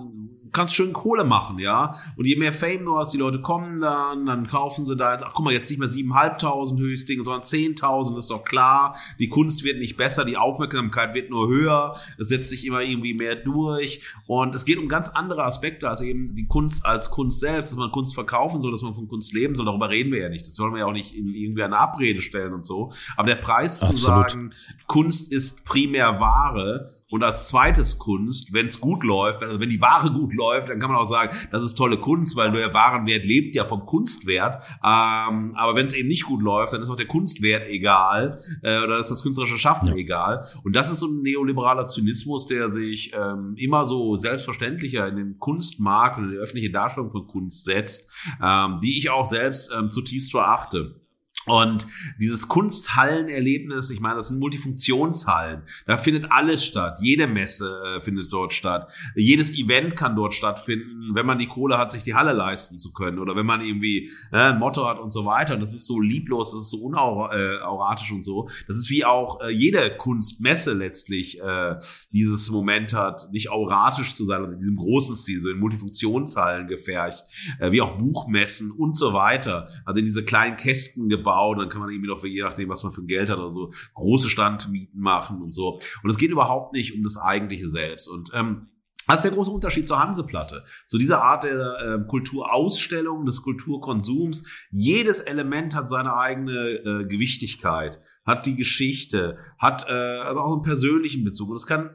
kannst 0.52 0.74
schön 0.74 0.92
Kohle 0.92 1.24
machen, 1.24 1.58
ja. 1.58 1.96
Und 2.16 2.26
je 2.26 2.36
mehr 2.36 2.52
Fame 2.52 2.84
du 2.84 2.96
hast, 2.96 3.12
die 3.12 3.18
Leute 3.18 3.40
kommen 3.40 3.80
dann, 3.80 4.26
dann 4.26 4.46
kaufen 4.46 4.86
sie 4.86 4.96
da 4.96 5.12
jetzt, 5.12 5.24
ach 5.24 5.32
guck 5.34 5.44
mal, 5.44 5.52
jetzt 5.52 5.70
nicht 5.70 5.78
mehr 5.78 5.88
7.500 5.88 6.78
Höchstding, 6.78 7.22
sondern 7.22 7.42
10.000, 7.42 8.18
ist 8.18 8.30
doch 8.30 8.44
klar. 8.44 8.96
Die 9.18 9.28
Kunst 9.28 9.64
wird 9.64 9.78
nicht 9.78 9.96
besser, 9.96 10.24
die 10.24 10.36
Aufmerksamkeit 10.36 11.14
wird 11.14 11.30
nur 11.30 11.48
höher, 11.48 11.96
es 12.18 12.28
setzt 12.28 12.50
sich 12.50 12.64
immer 12.64 12.82
irgendwie 12.82 13.14
mehr 13.14 13.36
durch. 13.36 14.02
Und 14.26 14.54
es 14.54 14.64
geht 14.64 14.78
um 14.78 14.88
ganz 14.88 15.08
andere 15.08 15.44
Aspekte 15.44 15.88
als 15.88 16.00
eben 16.00 16.34
die 16.34 16.46
Kunst 16.46 16.84
als 16.84 17.10
Kunst 17.10 17.40
selbst, 17.40 17.72
dass 17.72 17.78
man 17.78 17.90
Kunst 17.90 18.14
verkaufen 18.14 18.60
soll, 18.60 18.70
dass 18.70 18.82
man 18.82 18.94
von 18.94 19.08
Kunst 19.08 19.32
leben 19.32 19.54
soll, 19.54 19.66
darüber 19.66 19.88
reden 19.88 20.12
wir 20.12 20.20
ja 20.20 20.28
nicht. 20.28 20.46
Das 20.46 20.58
wollen 20.58 20.72
wir 20.72 20.80
ja 20.80 20.86
auch 20.86 20.92
nicht 20.92 21.16
in 21.16 21.34
irgendwie 21.34 21.62
eine 21.62 21.78
Abrede 21.78 22.22
stellen 22.22 22.52
und 22.52 22.64
so. 22.64 22.92
Aber 23.16 23.26
der 23.26 23.36
Preis 23.36 23.80
Absolut. 23.82 23.98
zu 23.98 24.04
sagen, 24.04 24.54
Kunst 24.86 25.32
ist 25.32 25.64
primär 25.64 26.20
Ware, 26.20 26.97
und 27.10 27.22
als 27.22 27.48
zweites 27.48 27.98
Kunst, 27.98 28.52
wenn 28.52 28.66
es 28.66 28.80
gut 28.80 29.02
läuft, 29.02 29.42
also 29.42 29.60
wenn 29.60 29.70
die 29.70 29.80
Ware 29.80 30.12
gut 30.12 30.34
läuft, 30.34 30.68
dann 30.68 30.78
kann 30.78 30.90
man 30.90 31.00
auch 31.00 31.08
sagen, 31.08 31.36
das 31.50 31.64
ist 31.64 31.74
tolle 31.74 31.98
Kunst, 31.98 32.36
weil 32.36 32.52
der 32.52 32.74
Warenwert 32.74 33.24
lebt 33.24 33.54
ja 33.54 33.64
vom 33.64 33.86
Kunstwert. 33.86 34.62
Ähm, 34.84 35.54
aber 35.56 35.74
wenn 35.74 35.86
es 35.86 35.94
eben 35.94 36.08
nicht 36.08 36.24
gut 36.24 36.42
läuft, 36.42 36.74
dann 36.74 36.82
ist 36.82 36.90
auch 36.90 36.96
der 36.96 37.06
Kunstwert 37.06 37.68
egal 37.68 38.40
äh, 38.62 38.82
oder 38.82 38.98
ist 38.98 39.10
das 39.10 39.22
künstlerische 39.22 39.58
Schaffen 39.58 39.88
ja. 39.88 39.94
egal. 39.94 40.46
Und 40.64 40.76
das 40.76 40.90
ist 40.90 40.98
so 40.98 41.06
ein 41.06 41.22
neoliberaler 41.22 41.86
Zynismus, 41.86 42.46
der 42.46 42.68
sich 42.68 43.12
ähm, 43.14 43.54
immer 43.56 43.86
so 43.86 44.16
selbstverständlicher 44.16 45.08
in 45.08 45.16
den 45.16 45.38
Kunstmarkt 45.38 46.18
und 46.18 46.24
in 46.24 46.30
die 46.32 46.36
öffentliche 46.36 46.70
Darstellung 46.70 47.10
von 47.10 47.26
Kunst 47.26 47.64
setzt, 47.64 48.10
ähm, 48.42 48.80
die 48.82 48.98
ich 48.98 49.08
auch 49.08 49.26
selbst 49.26 49.72
ähm, 49.76 49.90
zutiefst 49.90 50.30
verachte. 50.30 51.00
Und 51.48 51.86
dieses 52.20 52.48
Kunsthallenerlebnis, 52.48 53.90
ich 53.90 54.00
meine, 54.00 54.16
das 54.16 54.28
sind 54.28 54.38
Multifunktionshallen. 54.38 55.62
Da 55.86 55.98
findet 55.98 56.30
alles 56.30 56.64
statt. 56.64 56.98
Jede 57.00 57.26
Messe 57.26 57.96
äh, 57.96 58.00
findet 58.00 58.32
dort 58.32 58.52
statt. 58.52 58.92
Jedes 59.14 59.56
Event 59.56 59.96
kann 59.96 60.16
dort 60.16 60.34
stattfinden, 60.34 61.14
wenn 61.14 61.26
man 61.26 61.38
die 61.38 61.46
Kohle 61.46 61.78
hat, 61.78 61.90
sich 61.90 62.04
die 62.04 62.14
Halle 62.14 62.32
leisten 62.32 62.78
zu 62.78 62.92
können. 62.92 63.18
Oder 63.18 63.36
wenn 63.36 63.46
man 63.46 63.60
irgendwie 63.60 64.10
äh, 64.32 64.36
ein 64.36 64.58
Motto 64.58 64.86
hat 64.86 64.98
und 64.98 65.10
so 65.10 65.24
weiter. 65.24 65.54
Und 65.54 65.60
das 65.60 65.74
ist 65.74 65.86
so 65.86 66.00
lieblos, 66.00 66.52
das 66.52 66.62
ist 66.62 66.70
so 66.70 66.78
unauratisch 66.78 68.12
und 68.12 68.24
so. 68.24 68.48
Das 68.66 68.76
ist 68.76 68.90
wie 68.90 69.04
auch 69.04 69.40
äh, 69.40 69.50
jede 69.50 69.96
Kunstmesse 69.96 70.72
letztlich 70.74 71.40
äh, 71.40 71.76
dieses 72.12 72.50
Moment 72.50 72.94
hat, 72.94 73.32
nicht 73.32 73.50
auratisch 73.50 74.14
zu 74.14 74.24
sein, 74.24 74.40
also 74.40 74.52
in 74.52 74.58
diesem 74.58 74.76
großen 74.76 75.16
Stil, 75.16 75.42
so 75.42 75.48
in 75.48 75.58
Multifunktionshallen 75.58 76.68
gefercht, 76.68 77.24
äh, 77.58 77.72
wie 77.72 77.80
auch 77.80 77.98
Buchmessen 77.98 78.70
und 78.70 78.96
so 78.96 79.12
weiter. 79.12 79.68
Also 79.84 79.98
in 79.98 80.04
diese 80.04 80.24
kleinen 80.24 80.56
Kästen 80.56 81.08
gebaut 81.08 81.37
bauen, 81.38 81.58
dann 81.58 81.68
kann 81.68 81.80
man 81.80 81.90
irgendwie 81.90 82.08
noch, 82.08 82.24
je 82.24 82.42
nachdem, 82.42 82.68
was 82.68 82.82
man 82.82 82.92
für 82.92 83.04
Geld 83.04 83.30
hat, 83.30 83.38
also 83.38 83.72
große 83.94 84.28
Standmieten 84.28 85.00
machen 85.00 85.40
und 85.40 85.52
so. 85.52 85.78
Und 86.02 86.10
es 86.10 86.18
geht 86.18 86.30
überhaupt 86.30 86.72
nicht 86.72 86.94
um 86.94 87.02
das 87.02 87.16
eigentliche 87.16 87.68
Selbst. 87.68 88.08
Und 88.08 88.30
ähm, 88.34 88.68
das 89.06 89.20
ist 89.20 89.24
der 89.24 89.32
große 89.32 89.50
Unterschied 89.50 89.88
zur 89.88 90.00
Hanseplatte. 90.00 90.64
Zu 90.86 90.98
dieser 90.98 91.22
Art 91.22 91.44
der 91.44 91.78
äh, 91.80 92.08
Kulturausstellung, 92.08 93.24
des 93.24 93.42
Kulturkonsums. 93.42 94.44
Jedes 94.70 95.20
Element 95.20 95.74
hat 95.74 95.88
seine 95.88 96.14
eigene 96.14 96.52
äh, 96.52 97.04
Gewichtigkeit, 97.06 98.02
hat 98.26 98.44
die 98.44 98.56
Geschichte, 98.56 99.38
hat 99.58 99.86
äh, 99.88 99.92
also 99.92 100.40
auch 100.40 100.52
einen 100.52 100.62
persönlichen 100.62 101.24
Bezug. 101.24 101.50
Und 101.50 101.56
es 101.56 101.66
kann 101.66 101.94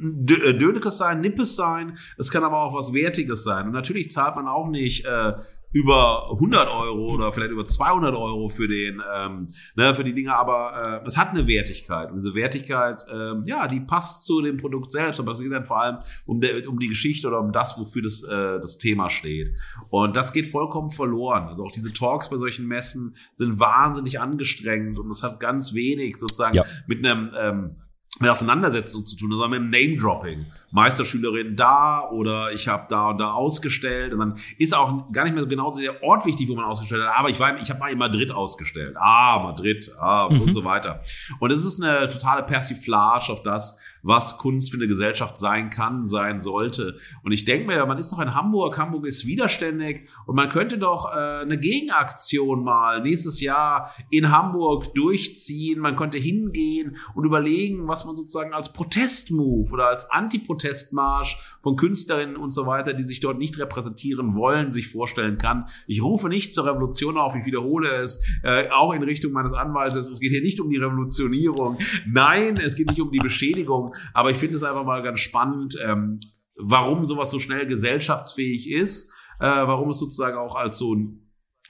äh, 0.00 0.54
Dönekes 0.54 0.98
sein, 0.98 1.20
Nippes 1.20 1.56
sein, 1.56 1.98
es 2.18 2.30
kann 2.30 2.44
aber 2.44 2.62
auch 2.62 2.74
was 2.74 2.92
Wertiges 2.92 3.42
sein. 3.42 3.66
Und 3.66 3.72
natürlich 3.72 4.12
zahlt 4.12 4.36
man 4.36 4.46
auch 4.46 4.68
nicht 4.68 5.06
äh, 5.06 5.32
über 5.74 6.30
100 6.30 6.72
Euro 6.72 7.14
oder 7.14 7.32
vielleicht 7.32 7.50
über 7.50 7.66
200 7.66 8.14
Euro 8.14 8.48
für 8.48 8.68
den, 8.68 9.02
ähm, 9.14 9.48
ne, 9.74 9.92
für 9.92 10.04
die 10.04 10.14
Dinge, 10.14 10.34
aber 10.34 11.02
äh, 11.02 11.06
es 11.06 11.18
hat 11.18 11.30
eine 11.30 11.48
Wertigkeit 11.48 12.10
und 12.10 12.14
diese 12.14 12.36
Wertigkeit, 12.36 13.04
ähm, 13.12 13.42
ja, 13.44 13.66
die 13.66 13.80
passt 13.80 14.24
zu 14.24 14.40
dem 14.40 14.56
Produkt 14.56 14.92
selbst, 14.92 15.18
aber 15.18 15.32
es 15.32 15.40
geht 15.40 15.50
dann 15.50 15.64
vor 15.64 15.82
allem 15.82 15.98
um, 16.26 16.40
der, 16.40 16.68
um 16.68 16.78
die 16.78 16.86
Geschichte 16.86 17.26
oder 17.26 17.40
um 17.40 17.50
das, 17.50 17.76
wofür 17.76 18.02
das, 18.02 18.22
äh, 18.22 18.60
das 18.60 18.78
Thema 18.78 19.10
steht. 19.10 19.52
Und 19.90 20.16
das 20.16 20.32
geht 20.32 20.46
vollkommen 20.46 20.90
verloren. 20.90 21.48
Also 21.48 21.64
auch 21.64 21.72
diese 21.72 21.92
Talks 21.92 22.30
bei 22.30 22.36
solchen 22.36 22.68
Messen 22.68 23.16
sind 23.36 23.58
wahnsinnig 23.58 24.20
angestrengt 24.20 24.96
und 25.00 25.10
es 25.10 25.24
hat 25.24 25.40
ganz 25.40 25.74
wenig 25.74 26.18
sozusagen 26.18 26.54
ja. 26.54 26.64
mit 26.86 27.04
einem 27.04 27.32
ähm, 27.36 27.76
mit 28.20 28.30
Auseinandersetzung 28.30 29.04
zu 29.04 29.16
tun, 29.16 29.30
sondern 29.30 29.50
mit 29.50 29.62
Name-Dropping. 29.72 30.46
Meisterschülerin 30.70 31.56
da 31.56 32.08
oder 32.10 32.52
ich 32.52 32.68
habe 32.68 32.86
da 32.88 33.10
und 33.10 33.18
da 33.18 33.32
ausgestellt 33.32 34.12
und 34.12 34.20
dann 34.20 34.34
ist 34.58 34.74
auch 34.74 35.10
gar 35.12 35.24
nicht 35.24 35.34
mehr 35.34 35.42
so 35.42 35.48
genauso 35.48 35.80
der 35.80 36.02
Ort 36.02 36.24
wichtig, 36.24 36.48
wo 36.48 36.54
man 36.54 36.64
ausgestellt 36.64 37.04
hat, 37.04 37.18
aber 37.18 37.30
ich 37.30 37.40
war, 37.40 37.56
ich 37.60 37.70
habe 37.70 37.80
mal 37.80 37.90
in 37.90 37.98
Madrid 37.98 38.32
ausgestellt. 38.32 38.96
Ah, 38.98 39.40
Madrid, 39.42 39.90
ah, 39.98 40.28
mhm. 40.30 40.42
und 40.42 40.52
so 40.52 40.64
weiter. 40.64 41.00
Und 41.40 41.50
es 41.50 41.64
ist 41.64 41.82
eine 41.82 42.08
totale 42.08 42.42
Persiflage 42.44 43.32
auf 43.32 43.42
das, 43.42 43.78
was 44.04 44.36
Kunst 44.38 44.70
für 44.70 44.76
eine 44.76 44.86
Gesellschaft 44.86 45.38
sein 45.38 45.70
kann, 45.70 46.06
sein 46.06 46.40
sollte. 46.40 46.98
Und 47.22 47.32
ich 47.32 47.44
denke 47.44 47.66
mir, 47.66 47.84
man 47.86 47.98
ist 47.98 48.12
doch 48.12 48.20
in 48.20 48.34
Hamburg, 48.34 48.78
Hamburg 48.78 49.06
ist 49.06 49.26
widerständig 49.26 50.08
und 50.26 50.36
man 50.36 50.50
könnte 50.50 50.78
doch 50.78 51.10
äh, 51.10 51.40
eine 51.42 51.58
Gegenaktion 51.58 52.62
mal 52.62 53.02
nächstes 53.02 53.40
Jahr 53.40 53.90
in 54.10 54.30
Hamburg 54.30 54.94
durchziehen. 54.94 55.80
Man 55.80 55.96
könnte 55.96 56.18
hingehen 56.18 56.98
und 57.14 57.24
überlegen, 57.24 57.88
was 57.88 58.04
man 58.04 58.14
sozusagen 58.14 58.52
als 58.52 58.72
Protestmove 58.72 59.72
oder 59.72 59.86
als 59.88 60.10
Antiprotestmarsch 60.10 61.38
von 61.62 61.76
Künstlerinnen 61.76 62.36
und 62.36 62.50
so 62.50 62.66
weiter, 62.66 62.92
die 62.92 63.04
sich 63.04 63.20
dort 63.20 63.38
nicht 63.38 63.58
repräsentieren 63.58 64.34
wollen, 64.34 64.70
sich 64.70 64.88
vorstellen 64.88 65.38
kann. 65.38 65.64
Ich 65.86 66.02
rufe 66.02 66.28
nicht 66.28 66.52
zur 66.52 66.66
Revolution 66.66 67.16
auf, 67.16 67.34
ich 67.34 67.46
wiederhole 67.46 67.88
es, 67.88 68.22
äh, 68.42 68.68
auch 68.70 68.92
in 68.92 69.02
Richtung 69.02 69.32
meines 69.32 69.54
Anwaltes. 69.54 70.10
Es 70.10 70.20
geht 70.20 70.30
hier 70.30 70.42
nicht 70.42 70.60
um 70.60 70.68
die 70.68 70.76
Revolutionierung. 70.76 71.78
Nein, 72.06 72.58
es 72.58 72.76
geht 72.76 72.88
nicht 72.88 73.00
um 73.00 73.10
die 73.10 73.18
Beschädigung 73.18 73.93
aber 74.12 74.30
ich 74.30 74.36
finde 74.36 74.56
es 74.56 74.62
einfach 74.62 74.84
mal 74.84 75.02
ganz 75.02 75.20
spannend, 75.20 75.76
ähm, 75.84 76.20
warum 76.56 77.04
sowas 77.04 77.30
so 77.30 77.38
schnell 77.38 77.66
gesellschaftsfähig 77.66 78.70
ist, 78.70 79.10
äh, 79.40 79.46
warum 79.46 79.90
es 79.90 79.98
sozusagen 79.98 80.36
auch 80.36 80.54
als 80.54 80.78
so 80.78 80.94
ein 80.94 81.20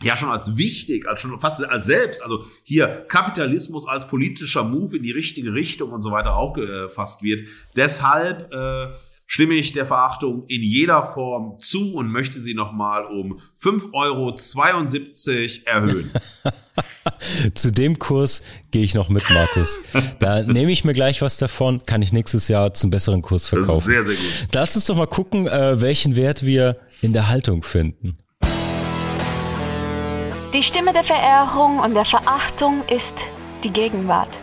ja 0.02 0.16
schon 0.16 0.28
als 0.28 0.56
wichtig, 0.56 1.06
als 1.06 1.20
schon 1.20 1.38
fast 1.38 1.64
als 1.64 1.86
selbst, 1.86 2.22
also 2.22 2.46
hier 2.64 3.06
Kapitalismus 3.08 3.86
als 3.86 4.08
politischer 4.08 4.64
Move 4.64 4.96
in 4.96 5.02
die 5.02 5.12
richtige 5.12 5.52
Richtung 5.54 5.92
und 5.92 6.02
so 6.02 6.10
weiter 6.10 6.34
aufgefasst 6.36 7.22
wird. 7.22 7.48
Deshalb 7.76 8.52
äh, 8.52 8.92
stimme 9.26 9.54
ich 9.54 9.72
der 9.72 9.86
Verachtung 9.86 10.44
in 10.48 10.62
jeder 10.62 11.02
Form 11.02 11.58
zu 11.58 11.94
und 11.94 12.08
möchte 12.08 12.40
sie 12.40 12.54
nochmal 12.54 13.04
um 13.06 13.40
5,72 13.60 13.92
Euro 13.92 14.34
erhöhen. 15.66 16.10
Zu 17.54 17.72
dem 17.72 17.98
Kurs 17.98 18.42
gehe 18.70 18.82
ich 18.82 18.94
noch 18.94 19.08
mit, 19.08 19.28
Markus. 19.30 19.80
Da 20.18 20.42
nehme 20.42 20.72
ich 20.72 20.84
mir 20.84 20.92
gleich 20.92 21.22
was 21.22 21.38
davon, 21.38 21.84
kann 21.86 22.02
ich 22.02 22.12
nächstes 22.12 22.48
Jahr 22.48 22.74
zum 22.74 22.90
besseren 22.90 23.22
Kurs 23.22 23.48
verkaufen. 23.48 23.86
Sehr, 23.86 24.06
sehr 24.06 24.16
gut. 24.16 24.48
Lass 24.52 24.74
uns 24.76 24.86
doch 24.86 24.96
mal 24.96 25.06
gucken, 25.06 25.46
äh, 25.46 25.80
welchen 25.80 26.16
Wert 26.16 26.44
wir 26.44 26.76
in 27.02 27.12
der 27.12 27.28
Haltung 27.28 27.62
finden. 27.62 28.18
Die 30.52 30.62
Stimme 30.62 30.92
der 30.92 31.04
Verehrung 31.04 31.80
und 31.80 31.94
der 31.94 32.04
Verachtung 32.04 32.82
ist 32.88 33.16
die 33.64 33.70
Gegenwart. 33.70 34.38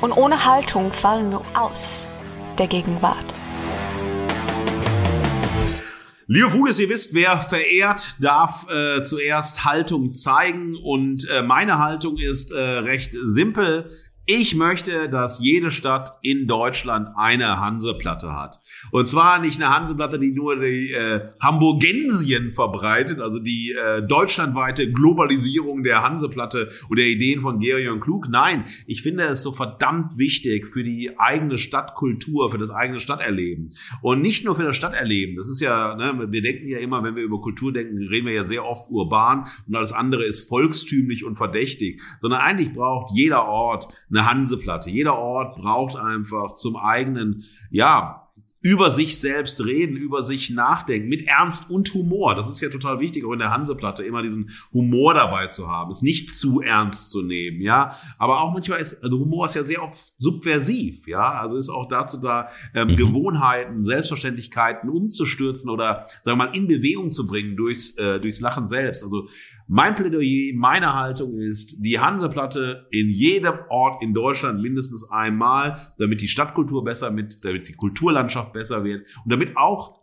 Und 0.00 0.12
ohne 0.12 0.44
Haltung 0.44 0.92
fallen 0.92 1.30
wir 1.30 1.42
aus 1.54 2.06
der 2.58 2.68
Gegenwart. 2.68 3.34
Liebe 6.30 6.50
Fugis, 6.50 6.78
ihr 6.78 6.90
wisst, 6.90 7.14
wer 7.14 7.40
verehrt, 7.40 8.16
darf 8.22 8.66
äh, 8.70 9.02
zuerst 9.02 9.64
Haltung 9.64 10.12
zeigen. 10.12 10.76
Und 10.76 11.26
äh, 11.30 11.40
meine 11.40 11.78
Haltung 11.78 12.18
ist 12.18 12.52
äh, 12.52 12.58
recht 12.58 13.12
simpel. 13.14 13.90
Ich 14.30 14.54
möchte, 14.54 15.08
dass 15.08 15.40
jede 15.40 15.70
Stadt 15.70 16.18
in 16.20 16.46
Deutschland 16.46 17.08
eine 17.16 17.60
Hanseplatte 17.60 18.36
hat. 18.36 18.60
Und 18.90 19.08
zwar 19.08 19.38
nicht 19.38 19.56
eine 19.56 19.74
Hanseplatte, 19.74 20.18
die 20.18 20.32
nur 20.32 20.56
die 20.56 20.92
äh, 20.92 21.30
Hamburgensien 21.40 22.52
verbreitet, 22.52 23.20
also 23.20 23.38
die 23.38 23.72
äh, 23.72 24.06
deutschlandweite 24.06 24.92
Globalisierung 24.92 25.82
der 25.82 26.02
Hanseplatte 26.02 26.70
und 26.90 26.98
der 26.98 27.06
Ideen 27.06 27.40
von 27.40 27.58
Gerion 27.58 28.00
Klug. 28.00 28.28
Nein, 28.28 28.66
ich 28.86 29.00
finde 29.00 29.24
es 29.24 29.42
so 29.42 29.50
verdammt 29.50 30.18
wichtig 30.18 30.66
für 30.66 30.84
die 30.84 31.18
eigene 31.18 31.56
Stadtkultur, 31.56 32.50
für 32.50 32.58
das 32.58 32.68
eigene 32.68 33.00
Stadterleben. 33.00 33.70
Und 34.02 34.20
nicht 34.20 34.44
nur 34.44 34.56
für 34.56 34.64
das 34.64 34.76
Stadterleben. 34.76 35.36
Das 35.36 35.48
ist 35.48 35.60
ja, 35.60 35.96
ne, 35.96 36.30
wir 36.30 36.42
denken 36.42 36.68
ja 36.68 36.80
immer, 36.80 37.02
wenn 37.02 37.16
wir 37.16 37.22
über 37.22 37.40
Kultur 37.40 37.72
denken, 37.72 37.96
reden 38.08 38.26
wir 38.26 38.34
ja 38.34 38.44
sehr 38.44 38.66
oft 38.66 38.90
urban 38.90 39.46
und 39.66 39.74
alles 39.74 39.92
andere 39.92 40.24
ist 40.24 40.46
volkstümlich 40.50 41.24
und 41.24 41.36
verdächtig. 41.36 42.02
Sondern 42.20 42.42
eigentlich 42.42 42.74
braucht 42.74 43.16
jeder 43.16 43.46
Ort 43.46 43.88
eine 44.10 44.17
eine 44.18 44.30
Hanseplatte. 44.30 44.90
Jeder 44.90 45.18
Ort 45.18 45.56
braucht 45.56 45.96
einfach 45.96 46.54
zum 46.54 46.76
eigenen, 46.76 47.44
ja, 47.70 48.28
über 48.60 48.90
sich 48.90 49.20
selbst 49.20 49.64
reden, 49.64 49.96
über 49.96 50.22
sich 50.24 50.50
nachdenken, 50.50 51.08
mit 51.08 51.28
Ernst 51.28 51.70
und 51.70 51.94
Humor. 51.94 52.34
Das 52.34 52.48
ist 52.48 52.60
ja 52.60 52.68
total 52.68 52.98
wichtig, 52.98 53.24
auch 53.24 53.32
in 53.32 53.38
der 53.38 53.50
Hanseplatte 53.50 54.02
immer 54.02 54.20
diesen 54.20 54.50
Humor 54.72 55.14
dabei 55.14 55.46
zu 55.46 55.68
haben, 55.68 55.92
es 55.92 56.02
nicht 56.02 56.34
zu 56.34 56.60
ernst 56.60 57.10
zu 57.10 57.22
nehmen, 57.22 57.60
ja. 57.60 57.94
Aber 58.18 58.40
auch 58.40 58.52
manchmal 58.52 58.80
ist, 58.80 59.02
also 59.04 59.20
Humor 59.20 59.46
ist 59.46 59.54
ja 59.54 59.62
sehr 59.62 59.82
oft 59.82 60.12
subversiv, 60.18 61.06
ja. 61.06 61.40
Also 61.40 61.56
ist 61.56 61.68
auch 61.68 61.86
dazu 61.86 62.20
da, 62.20 62.48
ähm, 62.74 62.88
mhm. 62.88 62.96
Gewohnheiten, 62.96 63.84
Selbstverständlichkeiten 63.84 64.90
umzustürzen 64.90 65.70
oder, 65.70 66.06
sagen 66.24 66.38
wir 66.38 66.46
mal, 66.46 66.56
in 66.56 66.66
Bewegung 66.66 67.12
zu 67.12 67.28
bringen 67.28 67.56
durchs, 67.56 67.96
äh, 67.96 68.18
durchs 68.18 68.40
Lachen 68.40 68.66
selbst. 68.66 69.04
Also 69.04 69.28
mein 69.68 69.94
Plädoyer, 69.94 70.54
meine 70.56 70.94
Haltung 70.94 71.34
ist, 71.34 71.76
die 71.78 72.00
Hanseplatte 72.00 72.86
in 72.90 73.10
jedem 73.10 73.54
Ort 73.68 74.02
in 74.02 74.14
Deutschland 74.14 74.62
mindestens 74.62 75.08
einmal, 75.10 75.92
damit 75.98 76.22
die 76.22 76.28
Stadtkultur 76.28 76.82
besser 76.82 77.10
mit, 77.10 77.44
damit 77.44 77.68
die 77.68 77.74
Kulturlandschaft 77.74 78.54
besser 78.54 78.82
wird 78.82 79.06
und 79.24 79.30
damit 79.30 79.58
auch 79.58 80.00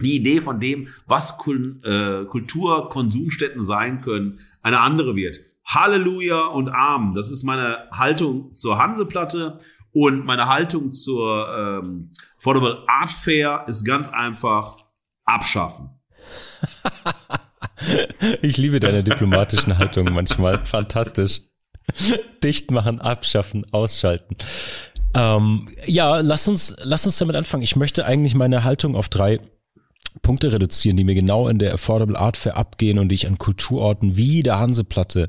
die 0.00 0.16
Idee 0.16 0.40
von 0.40 0.58
dem, 0.58 0.88
was 1.06 1.38
äh, 1.84 2.24
Kulturkonsumstätten 2.24 3.64
sein 3.64 4.00
können, 4.00 4.40
eine 4.62 4.80
andere 4.80 5.14
wird. 5.14 5.38
Halleluja 5.64 6.46
und 6.46 6.68
Amen. 6.68 7.14
Das 7.14 7.30
ist 7.30 7.44
meine 7.44 7.88
Haltung 7.92 8.52
zur 8.52 8.78
Hanseplatte 8.78 9.58
und 9.92 10.26
meine 10.26 10.48
Haltung 10.48 10.90
zur 10.90 11.48
ähm, 11.56 12.10
Affordable 12.38 12.82
Art 12.88 13.12
Fair 13.12 13.64
ist 13.68 13.84
ganz 13.84 14.08
einfach 14.08 14.76
abschaffen. 15.24 15.90
Ich 18.42 18.56
liebe 18.56 18.80
deine 18.80 19.04
diplomatischen 19.04 19.78
Haltung 19.78 20.12
manchmal. 20.12 20.64
Fantastisch. 20.64 21.42
Dicht 22.42 22.70
machen, 22.70 23.00
abschaffen, 23.00 23.66
ausschalten. 23.72 24.36
Ähm, 25.14 25.68
ja, 25.86 26.20
lass 26.20 26.48
uns, 26.48 26.74
lass 26.82 27.06
uns 27.06 27.18
damit 27.18 27.36
anfangen. 27.36 27.62
Ich 27.62 27.76
möchte 27.76 28.04
eigentlich 28.04 28.34
meine 28.34 28.64
Haltung 28.64 28.96
auf 28.96 29.08
drei 29.08 29.40
Punkte 30.22 30.52
reduzieren, 30.52 30.96
die 30.96 31.04
mir 31.04 31.14
genau 31.14 31.48
in 31.48 31.58
der 31.58 31.74
Affordable 31.74 32.18
Art 32.18 32.36
Fair 32.36 32.56
abgehen 32.56 32.98
und 32.98 33.08
die 33.08 33.16
ich 33.16 33.26
an 33.26 33.38
Kulturorten 33.38 34.16
wie 34.16 34.42
der 34.42 34.58
Hanseplatte 34.58 35.28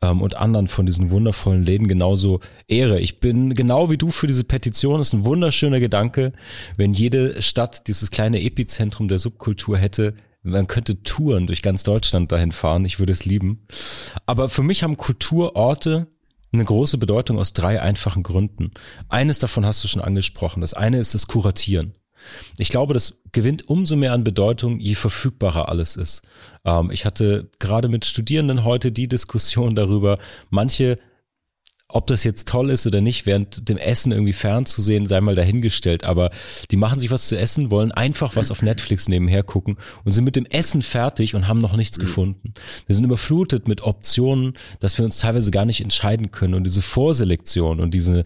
ähm, 0.00 0.22
und 0.22 0.36
anderen 0.36 0.68
von 0.68 0.86
diesen 0.86 1.10
wundervollen 1.10 1.64
Läden 1.64 1.86
genauso 1.86 2.40
ehre. 2.66 2.98
Ich 3.00 3.20
bin 3.20 3.54
genau 3.54 3.90
wie 3.90 3.98
du 3.98 4.10
für 4.10 4.26
diese 4.26 4.44
Petition. 4.44 4.98
Das 4.98 5.08
ist 5.08 5.12
ein 5.12 5.24
wunderschöner 5.24 5.80
Gedanke, 5.80 6.32
wenn 6.76 6.94
jede 6.94 7.42
Stadt 7.42 7.86
dieses 7.88 8.10
kleine 8.10 8.40
Epizentrum 8.42 9.08
der 9.08 9.18
Subkultur 9.18 9.76
hätte. 9.76 10.14
Man 10.42 10.66
könnte 10.66 11.02
Touren 11.02 11.46
durch 11.46 11.62
ganz 11.62 11.84
Deutschland 11.84 12.32
dahin 12.32 12.52
fahren. 12.52 12.84
Ich 12.84 12.98
würde 12.98 13.12
es 13.12 13.24
lieben. 13.24 13.66
Aber 14.26 14.48
für 14.48 14.62
mich 14.62 14.82
haben 14.82 14.96
Kulturorte 14.96 16.08
eine 16.52 16.64
große 16.64 16.98
Bedeutung 16.98 17.38
aus 17.38 17.52
drei 17.52 17.80
einfachen 17.80 18.22
Gründen. 18.22 18.72
Eines 19.08 19.38
davon 19.38 19.64
hast 19.64 19.82
du 19.84 19.88
schon 19.88 20.02
angesprochen. 20.02 20.60
Das 20.60 20.74
eine 20.74 20.98
ist 20.98 21.14
das 21.14 21.26
Kuratieren. 21.28 21.94
Ich 22.58 22.68
glaube, 22.68 22.94
das 22.94 23.20
gewinnt 23.32 23.68
umso 23.68 23.96
mehr 23.96 24.12
an 24.12 24.24
Bedeutung, 24.24 24.78
je 24.78 24.94
verfügbarer 24.94 25.68
alles 25.68 25.96
ist. 25.96 26.22
Ähm, 26.64 26.90
ich 26.90 27.04
hatte 27.04 27.50
gerade 27.58 27.88
mit 27.88 28.04
Studierenden 28.04 28.64
heute 28.64 28.92
die 28.92 29.08
Diskussion 29.08 29.74
darüber, 29.74 30.18
manche 30.50 30.98
ob 31.92 32.06
das 32.06 32.24
jetzt 32.24 32.48
toll 32.48 32.70
ist 32.70 32.86
oder 32.86 33.00
nicht, 33.00 33.26
während 33.26 33.68
dem 33.68 33.76
Essen 33.76 34.12
irgendwie 34.12 34.32
fernzusehen, 34.32 35.06
sei 35.06 35.20
mal 35.20 35.34
dahingestellt. 35.34 36.04
Aber 36.04 36.30
die 36.70 36.76
machen 36.76 36.98
sich 36.98 37.10
was 37.10 37.28
zu 37.28 37.38
essen, 37.38 37.70
wollen 37.70 37.92
einfach 37.92 38.36
was 38.36 38.50
auf 38.50 38.62
Netflix 38.62 39.08
nebenher 39.08 39.42
gucken 39.42 39.76
und 40.04 40.12
sind 40.12 40.24
mit 40.24 40.36
dem 40.36 40.46
Essen 40.46 40.82
fertig 40.82 41.34
und 41.34 41.48
haben 41.48 41.58
noch 41.58 41.76
nichts 41.76 41.98
mhm. 41.98 42.02
gefunden. 42.02 42.54
Wir 42.86 42.94
sind 42.94 43.04
überflutet 43.04 43.68
mit 43.68 43.82
Optionen, 43.82 44.54
dass 44.80 44.98
wir 44.98 45.04
uns 45.04 45.18
teilweise 45.18 45.50
gar 45.50 45.64
nicht 45.64 45.80
entscheiden 45.80 46.30
können. 46.30 46.54
Und 46.54 46.64
diese 46.64 46.82
Vorselektion 46.82 47.80
und 47.80 47.92
diese 47.92 48.24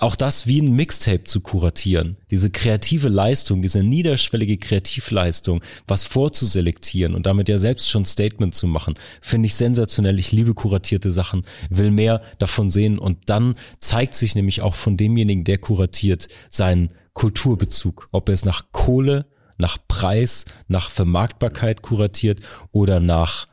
auch 0.00 0.16
das 0.16 0.48
wie 0.48 0.60
ein 0.60 0.72
Mixtape 0.72 1.24
zu 1.24 1.40
kuratieren, 1.40 2.16
diese 2.30 2.50
kreative 2.50 3.08
Leistung, 3.08 3.62
diese 3.62 3.84
niederschwellige 3.84 4.58
Kreativleistung, 4.58 5.62
was 5.86 6.02
vorzuselektieren 6.02 7.14
und 7.14 7.26
damit 7.26 7.48
ja 7.48 7.56
selbst 7.56 7.88
schon 7.88 8.04
Statement 8.04 8.54
zu 8.54 8.66
machen, 8.66 8.94
finde 9.20 9.46
ich 9.46 9.54
sensationell. 9.54 10.18
Ich 10.18 10.32
liebe 10.32 10.54
kuratierte 10.54 11.12
Sachen, 11.12 11.46
will 11.70 11.92
mehr 11.92 12.22
davon 12.38 12.68
sehen 12.68 12.98
und 12.98 13.30
dann 13.30 13.54
zeigt 13.78 14.14
sich 14.14 14.34
nämlich 14.34 14.60
auch 14.60 14.74
von 14.74 14.96
demjenigen, 14.96 15.44
der 15.44 15.58
kuratiert, 15.58 16.28
seinen 16.50 16.92
Kulturbezug, 17.12 18.08
ob 18.10 18.28
er 18.28 18.34
es 18.34 18.44
nach 18.44 18.64
Kohle, 18.72 19.26
nach 19.56 19.78
Preis, 19.86 20.46
nach 20.66 20.90
Vermarktbarkeit 20.90 21.82
kuratiert 21.82 22.40
oder 22.72 22.98
nach 22.98 23.46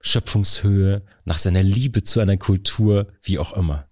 Schöpfungshöhe, 0.00 1.02
nach 1.26 1.38
seiner 1.38 1.62
Liebe 1.62 2.02
zu 2.02 2.20
einer 2.20 2.38
Kultur, 2.38 3.08
wie 3.22 3.38
auch 3.38 3.52
immer. 3.52 3.86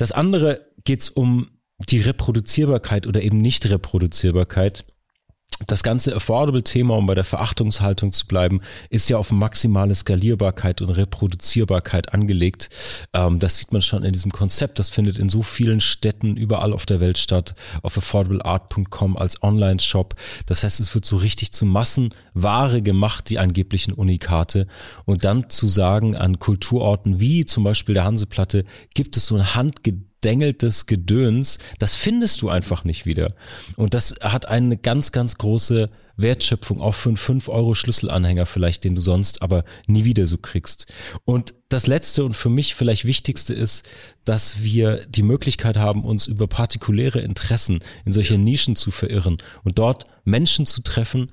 Das 0.00 0.12
andere 0.12 0.66
geht's 0.84 1.10
um 1.10 1.50
die 1.90 2.00
Reproduzierbarkeit 2.00 3.06
oder 3.06 3.20
eben 3.20 3.42
Nicht-Reproduzierbarkeit 3.42 4.86
das 5.66 5.82
ganze 5.82 6.14
Affordable-Thema, 6.14 6.96
um 6.96 7.06
bei 7.06 7.14
der 7.14 7.24
Verachtungshaltung 7.24 8.12
zu 8.12 8.26
bleiben, 8.26 8.60
ist 8.88 9.10
ja 9.10 9.18
auf 9.18 9.30
maximale 9.30 9.94
Skalierbarkeit 9.94 10.80
und 10.80 10.90
Reproduzierbarkeit 10.90 12.14
angelegt. 12.14 12.70
Ähm, 13.12 13.38
das 13.38 13.58
sieht 13.58 13.72
man 13.72 13.82
schon 13.82 14.02
in 14.02 14.12
diesem 14.12 14.32
Konzept. 14.32 14.78
Das 14.78 14.88
findet 14.88 15.18
in 15.18 15.28
so 15.28 15.42
vielen 15.42 15.80
Städten 15.80 16.36
überall 16.36 16.72
auf 16.72 16.86
der 16.86 17.00
Welt 17.00 17.18
statt. 17.18 17.54
Auf 17.82 17.98
affordableart.com 17.98 19.16
als 19.16 19.42
Online-Shop. 19.42 20.14
Das 20.46 20.64
heißt, 20.64 20.80
es 20.80 20.94
wird 20.94 21.04
so 21.04 21.16
richtig 21.16 21.52
zu 21.52 21.66
Massenware 21.66 22.80
gemacht, 22.82 23.28
die 23.28 23.38
angeblichen 23.38 23.92
Unikate. 23.92 24.66
Und 25.04 25.24
dann 25.24 25.50
zu 25.50 25.66
sagen, 25.66 26.16
an 26.16 26.38
Kulturorten 26.38 27.20
wie 27.20 27.44
zum 27.44 27.64
Beispiel 27.64 27.94
der 27.94 28.04
Hanseplatte 28.04 28.64
gibt 28.94 29.16
es 29.16 29.26
so 29.26 29.36
ein 29.36 29.54
handgedrücktes 29.54 30.09
dengeltes 30.24 30.86
Gedöns, 30.86 31.58
das 31.78 31.94
findest 31.94 32.42
du 32.42 32.48
einfach 32.48 32.84
nicht 32.84 33.06
wieder. 33.06 33.34
Und 33.76 33.94
das 33.94 34.16
hat 34.20 34.46
eine 34.46 34.76
ganz, 34.76 35.12
ganz 35.12 35.38
große 35.38 35.90
Wertschöpfung, 36.16 36.80
auch 36.80 36.94
für 36.94 37.08
einen 37.08 37.16
5 37.16 37.48
Euro 37.48 37.74
Schlüsselanhänger 37.74 38.46
vielleicht, 38.46 38.84
den 38.84 38.94
du 38.94 39.00
sonst 39.00 39.42
aber 39.42 39.64
nie 39.86 40.04
wieder 40.04 40.26
so 40.26 40.38
kriegst. 40.38 40.86
Und 41.24 41.54
das 41.68 41.86
letzte 41.86 42.24
und 42.24 42.34
für 42.34 42.50
mich 42.50 42.74
vielleicht 42.74 43.04
wichtigste 43.04 43.54
ist, 43.54 43.88
dass 44.24 44.62
wir 44.62 45.06
die 45.06 45.22
Möglichkeit 45.22 45.76
haben, 45.76 46.04
uns 46.04 46.26
über 46.26 46.46
partikuläre 46.46 47.20
Interessen 47.20 47.80
in 48.04 48.12
solche 48.12 48.38
Nischen 48.38 48.76
zu 48.76 48.90
verirren 48.90 49.38
und 49.64 49.78
dort 49.78 50.06
Menschen 50.24 50.66
zu 50.66 50.82
treffen, 50.82 51.32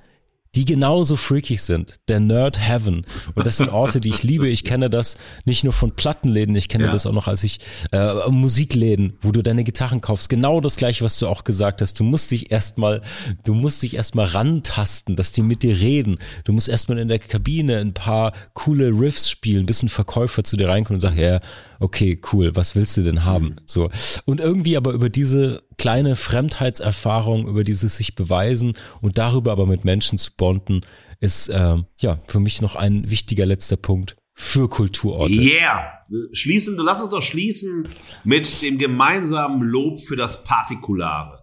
die 0.57 0.65
genauso 0.65 1.15
freakig 1.15 1.61
sind. 1.61 1.93
Der 2.07 2.19
Nerd 2.19 2.59
Heaven. 2.59 3.05
Und 3.35 3.45
das 3.45 3.57
sind 3.57 3.69
Orte, 3.69 3.99
die 3.99 4.09
ich 4.09 4.23
liebe. 4.23 4.49
Ich 4.49 4.63
kenne 4.63 4.89
das 4.89 5.19
nicht 5.45 5.63
nur 5.63 5.71
von 5.71 5.91
Plattenläden, 5.91 6.55
ich 6.55 6.67
kenne 6.67 6.85
ja. 6.85 6.91
das 6.91 7.05
auch 7.05 7.11
noch 7.11 7.27
als 7.27 7.43
ich 7.43 7.59
äh, 7.91 8.27
Musikläden, 8.29 9.17
wo 9.21 9.31
du 9.31 9.43
deine 9.43 9.63
Gitarren 9.63 10.01
kaufst. 10.01 10.29
Genau 10.29 10.59
das 10.59 10.77
gleiche, 10.77 11.05
was 11.05 11.19
du 11.19 11.27
auch 11.27 11.43
gesagt 11.43 11.83
hast. 11.83 11.99
Du 11.99 12.03
musst 12.03 12.31
dich 12.31 12.49
erstmal, 12.49 13.03
du 13.43 13.53
musst 13.53 13.83
dich 13.83 13.93
erstmal 13.93 14.25
rantasten, 14.25 15.15
dass 15.15 15.31
die 15.31 15.43
mit 15.43 15.61
dir 15.61 15.79
reden. 15.79 16.17
Du 16.43 16.53
musst 16.53 16.69
erstmal 16.69 16.97
in 16.97 17.07
der 17.07 17.19
Kabine 17.19 17.77
ein 17.77 17.93
paar 17.93 18.33
coole 18.53 18.87
Riffs 18.87 19.29
spielen, 19.29 19.67
bis 19.67 19.83
ein 19.83 19.89
Verkäufer 19.89 20.43
zu 20.43 20.57
dir 20.57 20.69
reinkommt 20.69 20.95
und 20.95 21.01
sagt, 21.01 21.17
ja, 21.17 21.39
okay, 21.79 22.19
cool, 22.31 22.55
was 22.55 22.75
willst 22.75 22.97
du 22.97 23.01
denn 23.01 23.25
haben? 23.25 23.45
Mhm. 23.45 23.55
So. 23.65 23.89
Und 24.25 24.39
irgendwie 24.39 24.77
aber 24.77 24.91
über 24.91 25.09
diese 25.09 25.63
kleine 25.77 26.15
Fremdheitserfahrung, 26.15 27.47
über 27.47 27.63
dieses 27.63 27.97
sich 27.97 28.15
beweisen 28.15 28.73
und 29.01 29.17
darüber 29.17 29.51
aber 29.51 29.65
mit 29.65 29.85
Menschen 29.85 30.17
zu 30.17 30.31
bonden, 30.35 30.81
ist 31.19 31.49
äh, 31.49 31.77
ja 31.99 32.19
für 32.27 32.39
mich 32.39 32.61
noch 32.61 32.75
ein 32.75 33.09
wichtiger 33.09 33.45
letzter 33.45 33.77
Punkt 33.77 34.17
für 34.33 34.69
Kulturorte. 34.69 35.33
Yeah! 35.33 35.93
Schließen, 36.31 36.77
lass 36.77 37.01
uns 37.01 37.09
doch 37.09 37.23
schließen 37.23 37.89
mit 38.23 38.61
dem 38.61 38.77
gemeinsamen 38.77 39.61
Lob 39.61 40.01
für 40.01 40.15
das 40.15 40.43
Partikulare. 40.43 41.41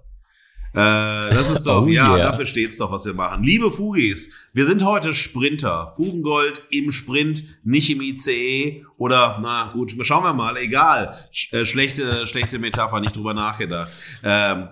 Äh, 0.75 1.33
das 1.33 1.51
ist 1.51 1.63
doch, 1.69 1.85
oh, 1.85 1.87
ja, 1.87 2.17
yeah. 2.17 2.27
dafür 2.31 2.47
steht's 2.47 2.79
doch, 2.79 2.91
was 2.91 3.07
wir 3.07 3.15
machen. 3.15 3.45
Liebe 3.45 3.71
Fugis, 3.71 4.31
wir 4.53 4.67
sind 4.67 4.85
heute 4.85 5.15
Sprinter. 5.15 5.93
Fugengold 5.95 6.63
im 6.71 6.91
Sprint, 6.91 7.45
nicht 7.63 7.91
im 7.91 8.03
ICE 8.03 8.85
oder, 8.97 9.39
na 9.41 9.71
gut, 9.73 9.95
schauen 10.03 10.25
wir 10.25 10.33
mal, 10.33 10.57
egal. 10.57 11.15
Sch 11.31 11.53
äh, 11.53 11.65
schlechte, 11.65 12.27
schlechte 12.27 12.59
Metapher, 12.59 12.99
nicht 12.99 13.15
drüber 13.15 13.35
nachgedacht. 13.35 13.93
Ähm, 14.25 14.69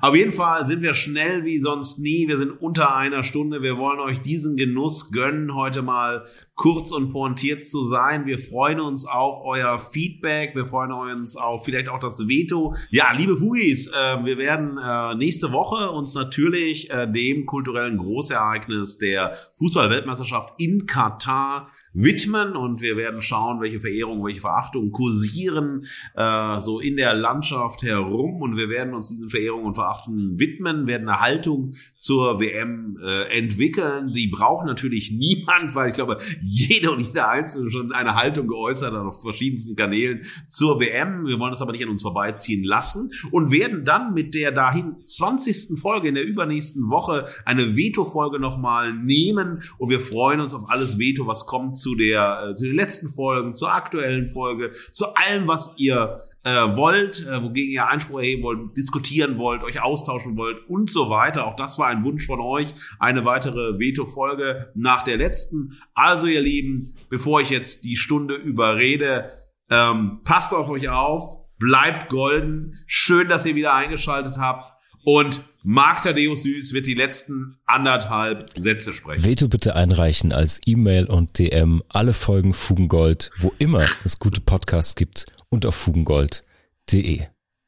auf 0.00 0.14
jeden 0.14 0.32
Fall 0.32 0.66
sind 0.66 0.82
wir 0.82 0.94
schnell 0.94 1.44
wie 1.44 1.58
sonst 1.58 1.98
nie. 1.98 2.28
Wir 2.28 2.38
sind 2.38 2.60
unter 2.60 2.94
einer 2.94 3.24
Stunde. 3.24 3.62
Wir 3.62 3.76
wollen 3.76 4.00
euch 4.00 4.20
diesen 4.20 4.56
Genuss 4.56 5.10
gönnen, 5.10 5.54
heute 5.54 5.82
mal 5.82 6.24
kurz 6.54 6.92
und 6.92 7.10
pointiert 7.10 7.66
zu 7.66 7.84
sein. 7.84 8.26
Wir 8.26 8.38
freuen 8.38 8.80
uns 8.80 9.06
auf 9.06 9.40
euer 9.44 9.78
Feedback. 9.78 10.54
Wir 10.54 10.66
freuen 10.66 10.92
uns 10.92 11.36
auf 11.36 11.64
vielleicht 11.64 11.88
auch 11.88 11.98
das 11.98 12.28
Veto. 12.28 12.74
Ja, 12.90 13.12
liebe 13.12 13.36
Fugis, 13.36 13.88
äh, 13.88 14.24
wir 14.24 14.36
werden 14.36 14.78
äh, 14.78 15.14
nächste 15.14 15.52
Woche 15.52 15.90
uns 15.90 16.14
natürlich 16.14 16.90
äh, 16.90 17.10
dem 17.10 17.46
kulturellen 17.46 17.96
Großereignis 17.96 18.98
der 18.98 19.36
Fußball-Weltmeisterschaft 19.54 20.54
in 20.58 20.86
Katar 20.86 21.70
widmen 21.92 22.56
und 22.56 22.82
wir 22.82 22.96
werden 22.96 23.22
schauen, 23.22 23.60
welche 23.60 23.80
Verehrungen, 23.80 24.24
welche 24.24 24.40
Verachtungen 24.40 24.92
kursieren 24.92 25.86
äh, 26.14 26.60
so 26.60 26.80
in 26.80 26.96
der 26.96 27.14
Landschaft 27.14 27.82
herum 27.82 28.42
und 28.42 28.56
wir 28.56 28.68
werden 28.68 28.94
uns 28.94 29.08
diesen 29.08 29.30
Verehrungen 29.30 29.66
und 29.66 29.74
Verachtungen 29.80 30.38
widmen, 30.38 30.86
werden 30.86 31.08
eine 31.08 31.20
Haltung 31.20 31.74
zur 31.96 32.38
WM 32.38 32.98
äh, 33.02 33.38
entwickeln. 33.38 34.12
Die 34.12 34.28
braucht 34.28 34.66
natürlich 34.66 35.10
niemand, 35.10 35.74
weil 35.74 35.88
ich 35.88 35.94
glaube, 35.94 36.18
jede 36.42 36.90
und 36.90 37.00
jeder 37.00 37.28
Einzelne 37.30 37.70
schon 37.70 37.92
eine 37.92 38.14
Haltung 38.14 38.46
geäußert 38.46 38.92
hat 38.92 39.00
auf 39.00 39.22
verschiedensten 39.22 39.76
Kanälen 39.76 40.22
zur 40.48 40.80
WM. 40.80 41.26
Wir 41.26 41.38
wollen 41.38 41.52
das 41.52 41.62
aber 41.62 41.72
nicht 41.72 41.82
an 41.82 41.90
uns 41.90 42.02
vorbeiziehen 42.02 42.62
lassen 42.62 43.12
und 43.30 43.50
werden 43.50 43.84
dann 43.84 44.12
mit 44.12 44.34
der 44.34 44.52
dahin 44.52 44.96
20. 45.04 45.78
Folge 45.78 46.08
in 46.08 46.14
der 46.14 46.24
übernächsten 46.24 46.90
Woche 46.90 47.26
eine 47.44 47.76
Veto-Folge 47.76 48.38
nochmal 48.38 48.92
nehmen 48.92 49.62
und 49.78 49.88
wir 49.88 50.00
freuen 50.00 50.40
uns 50.40 50.54
auf 50.54 50.68
alles 50.68 50.98
Veto, 50.98 51.26
was 51.26 51.46
kommt 51.46 51.76
zu 51.76 51.94
der 51.94 52.50
äh, 52.50 52.54
zu 52.54 52.64
den 52.64 52.76
letzten 52.76 53.08
Folgen, 53.08 53.54
zur 53.54 53.72
aktuellen 53.72 54.26
Folge, 54.26 54.72
zu 54.92 55.14
allem, 55.14 55.48
was 55.48 55.74
ihr 55.78 56.20
äh, 56.42 56.76
wollt, 56.76 57.26
äh, 57.26 57.42
wogegen 57.42 57.70
ihr 57.70 57.86
Einspruch 57.86 58.20
erheben 58.20 58.42
wollt, 58.42 58.76
diskutieren 58.76 59.38
wollt, 59.38 59.62
euch 59.62 59.82
austauschen 59.82 60.36
wollt 60.36 60.58
und 60.68 60.90
so 60.90 61.10
weiter. 61.10 61.46
Auch 61.46 61.56
das 61.56 61.78
war 61.78 61.88
ein 61.88 62.04
Wunsch 62.04 62.26
von 62.26 62.40
euch. 62.40 62.74
Eine 62.98 63.24
weitere 63.24 63.78
Veto-Folge 63.78 64.72
nach 64.74 65.02
der 65.02 65.18
letzten. 65.18 65.78
Also 65.94 66.26
ihr 66.26 66.40
Lieben, 66.40 66.94
bevor 67.08 67.40
ich 67.40 67.50
jetzt 67.50 67.84
die 67.84 67.96
Stunde 67.96 68.34
überrede, 68.34 69.30
ähm, 69.70 70.20
passt 70.24 70.54
auf 70.54 70.68
euch 70.68 70.88
auf, 70.88 71.22
bleibt 71.58 72.08
golden. 72.08 72.74
Schön, 72.86 73.28
dass 73.28 73.46
ihr 73.46 73.54
wieder 73.54 73.74
eingeschaltet 73.74 74.38
habt. 74.38 74.72
Und 75.04 75.42
Marc 75.62 76.02
Thaddeus 76.02 76.44
Süß 76.44 76.72
wird 76.72 76.86
die 76.86 76.94
letzten 76.94 77.58
anderthalb 77.66 78.48
Sätze 78.56 78.94
sprechen. 78.94 79.24
Veto 79.24 79.46
bitte 79.46 79.76
einreichen 79.76 80.32
als 80.32 80.60
E-Mail 80.64 81.06
und 81.06 81.38
DM 81.38 81.82
alle 81.88 82.14
Folgen 82.14 82.54
Fugengold, 82.54 83.30
wo 83.38 83.52
immer 83.58 83.84
es 84.04 84.18
gute 84.18 84.40
Podcasts 84.40 84.94
gibt 84.94 85.26
und 85.50 85.66
auf 85.66 85.74
fugengold.de. 85.74 87.24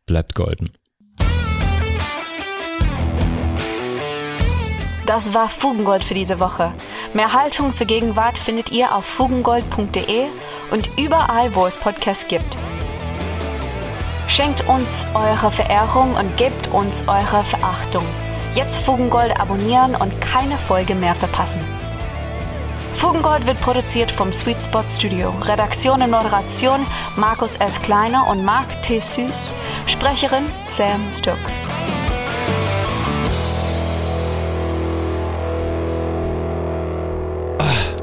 Bleibt 0.06 0.34
golden. 0.34 0.70
Das 5.04 5.34
war 5.34 5.50
Fugengold 5.50 6.02
für 6.02 6.14
diese 6.14 6.40
Woche. 6.40 6.72
Mehr 7.12 7.34
Haltung 7.34 7.74
zur 7.74 7.86
Gegenwart 7.86 8.38
findet 8.38 8.72
ihr 8.72 8.94
auf 8.94 9.04
fugengold.de 9.04 10.28
und 10.70 10.88
überall, 10.96 11.54
wo 11.54 11.66
es 11.66 11.76
Podcasts 11.76 12.26
gibt. 12.26 12.56
Schenkt 14.28 14.66
uns 14.68 15.06
eure 15.14 15.50
Verehrung 15.50 16.14
und 16.14 16.36
gebt 16.36 16.68
uns 16.68 17.02
eure 17.06 17.42
Verachtung. 17.44 18.04
Jetzt 18.54 18.78
Fugengold 18.78 19.38
abonnieren 19.38 19.94
und 19.94 20.20
keine 20.20 20.56
Folge 20.56 20.94
mehr 20.94 21.14
verpassen. 21.14 21.60
Fugengold 22.96 23.46
wird 23.46 23.58
produziert 23.60 24.10
vom 24.10 24.32
Sweet 24.32 24.62
Spot 24.62 24.84
Studio. 24.88 25.34
Redaktion 25.42 26.02
und 26.02 26.10
Moderation 26.10 26.86
Markus 27.16 27.56
S. 27.56 27.80
Kleiner 27.82 28.26
und 28.28 28.44
Marc 28.44 28.66
T. 28.82 29.00
Süß. 29.00 29.52
Sprecherin 29.86 30.44
Sam 30.68 31.00
Stokes. 31.12 31.58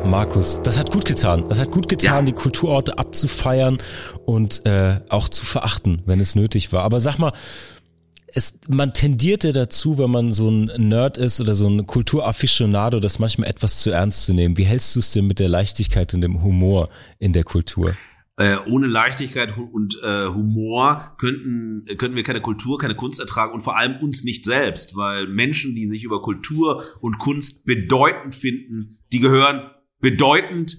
Markus, 0.09 0.59
das 0.63 0.79
hat 0.79 0.91
gut 0.91 1.05
getan. 1.05 1.45
Das 1.49 1.59
hat 1.59 1.69
gut 1.69 1.87
getan, 1.87 2.25
Ja. 2.25 2.31
die 2.31 2.31
Kulturorte 2.33 2.97
abzufeiern 2.97 3.77
und 4.25 4.65
äh, 4.65 5.01
auch 5.09 5.29
zu 5.29 5.45
verachten, 5.45 6.01
wenn 6.07 6.19
es 6.19 6.35
nötig 6.35 6.73
war. 6.73 6.83
Aber 6.83 6.99
sag 6.99 7.19
mal, 7.19 7.31
es, 8.33 8.59
man 8.67 8.93
tendiert 8.93 9.43
ja 9.43 9.51
dazu, 9.51 9.99
wenn 9.99 10.09
man 10.09 10.31
so 10.31 10.49
ein 10.49 10.89
Nerd 10.89 11.17
ist 11.17 11.39
oder 11.41 11.53
so 11.53 11.67
ein 11.67 11.85
Kulturafficionado, 11.85 12.99
das 12.99 13.19
manchmal 13.19 13.49
etwas 13.49 13.81
zu 13.81 13.91
ernst 13.91 14.25
zu 14.25 14.33
nehmen. 14.33 14.57
Wie 14.57 14.65
hältst 14.65 14.95
du 14.95 14.99
es 14.99 15.11
denn 15.11 15.27
mit 15.27 15.39
der 15.39 15.49
Leichtigkeit 15.49 16.13
und 16.15 16.21
dem 16.21 16.41
Humor 16.41 16.89
in 17.19 17.33
der 17.33 17.43
Kultur? 17.43 17.95
Äh, 18.37 18.55
ohne 18.67 18.87
Leichtigkeit 18.87 19.53
und 19.57 19.99
äh, 20.01 20.27
Humor 20.27 21.15
könnten, 21.19 21.85
könnten 21.97 22.15
wir 22.15 22.23
keine 22.23 22.41
Kultur, 22.41 22.77
keine 22.77 22.95
Kunst 22.95 23.19
ertragen 23.19 23.53
und 23.53 23.61
vor 23.61 23.77
allem 23.77 23.97
uns 24.01 24.23
nicht 24.23 24.45
selbst, 24.45 24.95
weil 24.95 25.27
Menschen, 25.27 25.75
die 25.75 25.87
sich 25.87 26.03
über 26.03 26.21
Kultur 26.21 26.83
und 27.01 27.19
Kunst 27.19 27.65
bedeutend 27.65 28.33
finden, 28.33 28.97
die 29.11 29.19
gehören 29.19 29.69
bedeutend 30.01 30.77